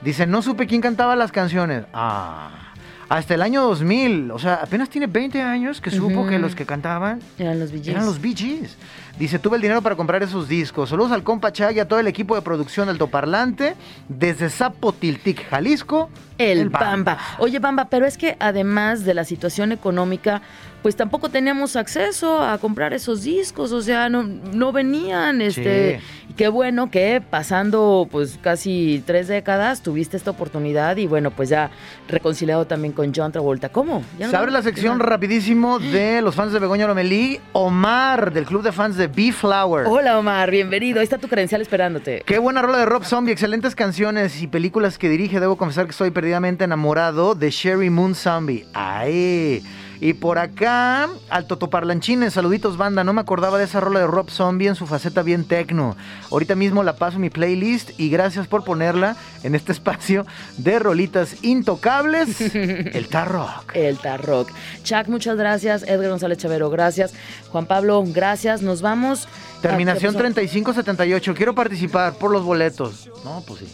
dice, 0.00 0.26
no 0.26 0.42
supe 0.42 0.66
quién 0.66 0.80
cantaba 0.80 1.14
las 1.14 1.30
canciones. 1.30 1.84
Ah, 1.92 2.72
hasta 3.08 3.34
el 3.34 3.42
año 3.42 3.62
2000, 3.62 4.30
o 4.32 4.38
sea, 4.38 4.54
apenas 4.54 4.88
tiene 4.88 5.06
20 5.06 5.40
años 5.40 5.80
que 5.80 5.90
supo 5.90 6.26
que 6.26 6.38
los 6.38 6.54
que 6.54 6.66
cantaban 6.66 7.20
Eran 7.38 7.60
los 7.60 7.70
VGs. 7.70 7.88
eran 7.88 8.06
los 8.06 8.20
Bee 8.20 8.34
Gees. 8.34 8.76
Dice, 9.18 9.38
tuve 9.38 9.56
el 9.56 9.62
dinero 9.62 9.80
para 9.80 9.94
comprar 9.94 10.24
esos 10.24 10.48
discos. 10.48 10.90
Saludos 10.90 11.12
al 11.12 11.22
compa 11.22 11.52
Chag 11.52 11.76
y 11.76 11.78
a 11.78 11.86
todo 11.86 12.00
el 12.00 12.08
equipo 12.08 12.34
de 12.34 12.42
producción 12.42 12.88
del 12.88 12.98
Toparlante 12.98 13.76
desde 14.08 14.50
Zapotiltic, 14.50 15.48
Jalisco. 15.48 16.10
El 16.36 16.68
Bamba. 16.68 17.18
Oye, 17.38 17.60
Bamba, 17.60 17.84
pero 17.88 18.06
es 18.06 18.18
que 18.18 18.36
además 18.40 19.04
de 19.04 19.14
la 19.14 19.24
situación 19.24 19.70
económica, 19.70 20.42
pues 20.84 20.96
tampoco 20.96 21.30
teníamos 21.30 21.76
acceso 21.76 22.42
a 22.42 22.58
comprar 22.58 22.92
esos 22.92 23.22
discos, 23.22 23.72
o 23.72 23.80
sea, 23.80 24.10
no, 24.10 24.22
no 24.22 24.70
venían, 24.70 25.40
este, 25.40 25.98
qué 26.36 26.48
bueno 26.48 26.90
que 26.90 27.22
pasando 27.22 28.06
pues 28.10 28.38
casi 28.42 29.02
tres 29.06 29.26
décadas 29.28 29.80
tuviste 29.80 30.18
esta 30.18 30.32
oportunidad 30.32 30.98
y 30.98 31.06
bueno, 31.06 31.30
pues 31.30 31.48
ya 31.48 31.70
reconciliado 32.06 32.66
también 32.66 32.92
con 32.92 33.14
John 33.16 33.32
Travolta. 33.32 33.70
¿Cómo? 33.70 34.02
¿Ya 34.18 34.26
no 34.26 34.30
Se 34.30 34.36
abre 34.36 34.52
la 34.52 34.60
sección 34.60 34.98
Ya. 34.98 35.06
rapidísimo 35.06 35.78
de 35.78 36.20
los 36.20 36.34
fans 36.34 36.52
de 36.52 36.58
Begoña 36.58 36.86
Lomelí. 36.86 37.40
Omar, 37.54 38.30
del 38.34 38.44
club 38.44 38.62
de 38.62 38.72
fans 38.72 38.98
de 38.98 39.06
B-Flower. 39.06 39.86
Hola 39.86 40.18
Omar, 40.18 40.50
bienvenido. 40.50 40.98
Ahí 41.00 41.04
está 41.04 41.16
tu 41.16 41.28
credencial 41.28 41.62
esperándote. 41.62 42.22
Qué 42.26 42.38
buena 42.38 42.60
rola 42.60 42.76
de 42.76 42.84
Rob 42.84 43.04
Zombie, 43.04 43.32
excelentes 43.32 43.74
canciones 43.74 44.42
y 44.42 44.48
películas 44.48 44.98
que 44.98 45.08
dirige. 45.08 45.40
Debo 45.40 45.56
confesar 45.56 45.86
que 45.86 45.92
estoy 45.92 46.10
perdidamente 46.10 46.64
enamorado 46.64 47.34
de 47.34 47.50
Sherry 47.50 47.88
Moon 47.88 48.14
Zombie. 48.14 48.66
¡Ay! 48.74 49.62
Y 50.00 50.14
por 50.14 50.38
acá, 50.38 51.08
al 51.30 51.46
Totoparlanchines, 51.46 52.34
saluditos 52.34 52.76
banda, 52.76 53.04
no 53.04 53.12
me 53.12 53.20
acordaba 53.20 53.58
de 53.58 53.64
esa 53.64 53.80
rola 53.80 54.00
de 54.00 54.06
Rob 54.06 54.30
Zombie 54.30 54.68
en 54.68 54.74
su 54.74 54.86
faceta 54.86 55.22
bien 55.22 55.44
tecno. 55.44 55.96
Ahorita 56.30 56.54
mismo 56.54 56.82
la 56.82 56.96
paso 56.96 57.16
en 57.16 57.22
mi 57.22 57.30
playlist 57.30 57.98
y 57.98 58.10
gracias 58.10 58.46
por 58.46 58.64
ponerla 58.64 59.16
en 59.42 59.54
este 59.54 59.72
espacio 59.72 60.26
de 60.58 60.78
rolitas 60.78 61.42
intocables, 61.42 62.40
el 62.54 63.08
Tar 63.08 63.30
Rock. 63.30 63.72
El 63.74 63.98
Tarrock. 63.98 64.50
Chuck, 64.82 65.08
muchas 65.08 65.36
gracias. 65.36 65.82
Edgar 65.84 66.10
González 66.10 66.38
Chavero, 66.38 66.70
gracias. 66.70 67.14
Juan 67.50 67.66
Pablo, 67.66 68.02
gracias. 68.06 68.62
Nos 68.62 68.82
vamos. 68.82 69.28
Terminación 69.62 70.10
Ah, 70.10 70.18
¿qué 70.18 70.18
pasó? 70.18 70.18
3578, 70.18 71.34
quiero 71.34 71.54
participar 71.54 72.14
por 72.14 72.30
los 72.30 72.42
boletos. 72.44 73.10
No, 73.24 73.42
pues 73.46 73.60
sí. 73.60 73.66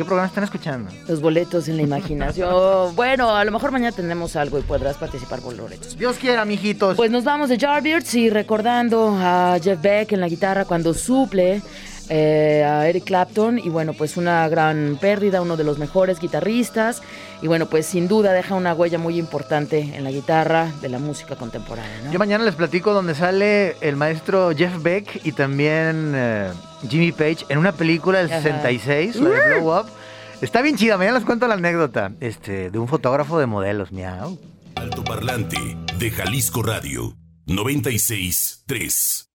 ¿Qué 0.00 0.04
programa 0.06 0.28
están 0.28 0.44
escuchando? 0.44 0.90
Los 1.08 1.20
boletos 1.20 1.68
en 1.68 1.76
la 1.76 1.82
imaginación. 1.82 2.48
bueno, 2.96 3.36
a 3.36 3.44
lo 3.44 3.52
mejor 3.52 3.70
mañana 3.70 3.92
tenemos 3.94 4.34
algo 4.34 4.58
y 4.58 4.62
podrás 4.62 4.96
participar 4.96 5.40
por 5.40 5.52
los 5.52 5.60
boletos. 5.60 5.98
Dios 5.98 6.16
quiera, 6.16 6.42
mijitos. 6.46 6.96
Pues 6.96 7.10
nos 7.10 7.22
vamos 7.22 7.50
de 7.50 7.58
Jarbeards 7.58 8.14
y 8.14 8.30
recordando 8.30 9.14
a 9.20 9.58
Jeff 9.62 9.78
Beck 9.82 10.12
en 10.12 10.22
la 10.22 10.28
guitarra 10.28 10.64
cuando 10.64 10.94
suple 10.94 11.60
eh, 12.10 12.64
a 12.64 12.86
Eric 12.88 13.04
Clapton. 13.04 13.58
Y 13.58 13.70
bueno, 13.70 13.94
pues 13.94 14.16
una 14.16 14.46
gran 14.48 14.98
pérdida, 15.00 15.40
uno 15.40 15.56
de 15.56 15.64
los 15.64 15.78
mejores 15.78 16.20
guitarristas. 16.20 17.00
Y 17.40 17.46
bueno, 17.46 17.66
pues 17.66 17.86
sin 17.86 18.08
duda 18.08 18.32
deja 18.32 18.54
una 18.54 18.74
huella 18.74 18.98
muy 18.98 19.18
importante 19.18 19.78
en 19.96 20.04
la 20.04 20.10
guitarra 20.10 20.70
de 20.82 20.88
la 20.90 20.98
música 20.98 21.36
contemporánea. 21.36 22.02
¿no? 22.04 22.12
Yo 22.12 22.18
mañana 22.18 22.44
les 22.44 22.56
platico 22.56 22.92
donde 22.92 23.14
sale 23.14 23.76
el 23.80 23.96
maestro 23.96 24.50
Jeff 24.54 24.82
Beck 24.82 25.24
y 25.24 25.32
también 25.32 26.12
eh, 26.14 26.50
Jimmy 26.88 27.12
Page 27.12 27.46
en 27.48 27.58
una 27.58 27.72
película 27.72 28.18
del 28.18 28.26
Ajá. 28.26 28.42
66, 28.42 29.16
la 29.16 29.30
de 29.30 29.60
Blow 29.60 29.80
Up. 29.80 29.86
Está 30.40 30.62
bien 30.62 30.76
chida, 30.76 30.96
mañana 30.96 31.18
les 31.18 31.26
cuento 31.26 31.46
la 31.46 31.54
anécdota 31.54 32.12
este, 32.20 32.70
de 32.70 32.78
un 32.78 32.88
fotógrafo 32.88 33.38
de 33.38 33.46
modelos, 33.46 33.92
miau. 33.92 34.38
Altoparlante 34.74 35.76
de 35.98 36.10
Jalisco 36.10 36.62
Radio 36.62 37.14
96.3. 37.46 39.26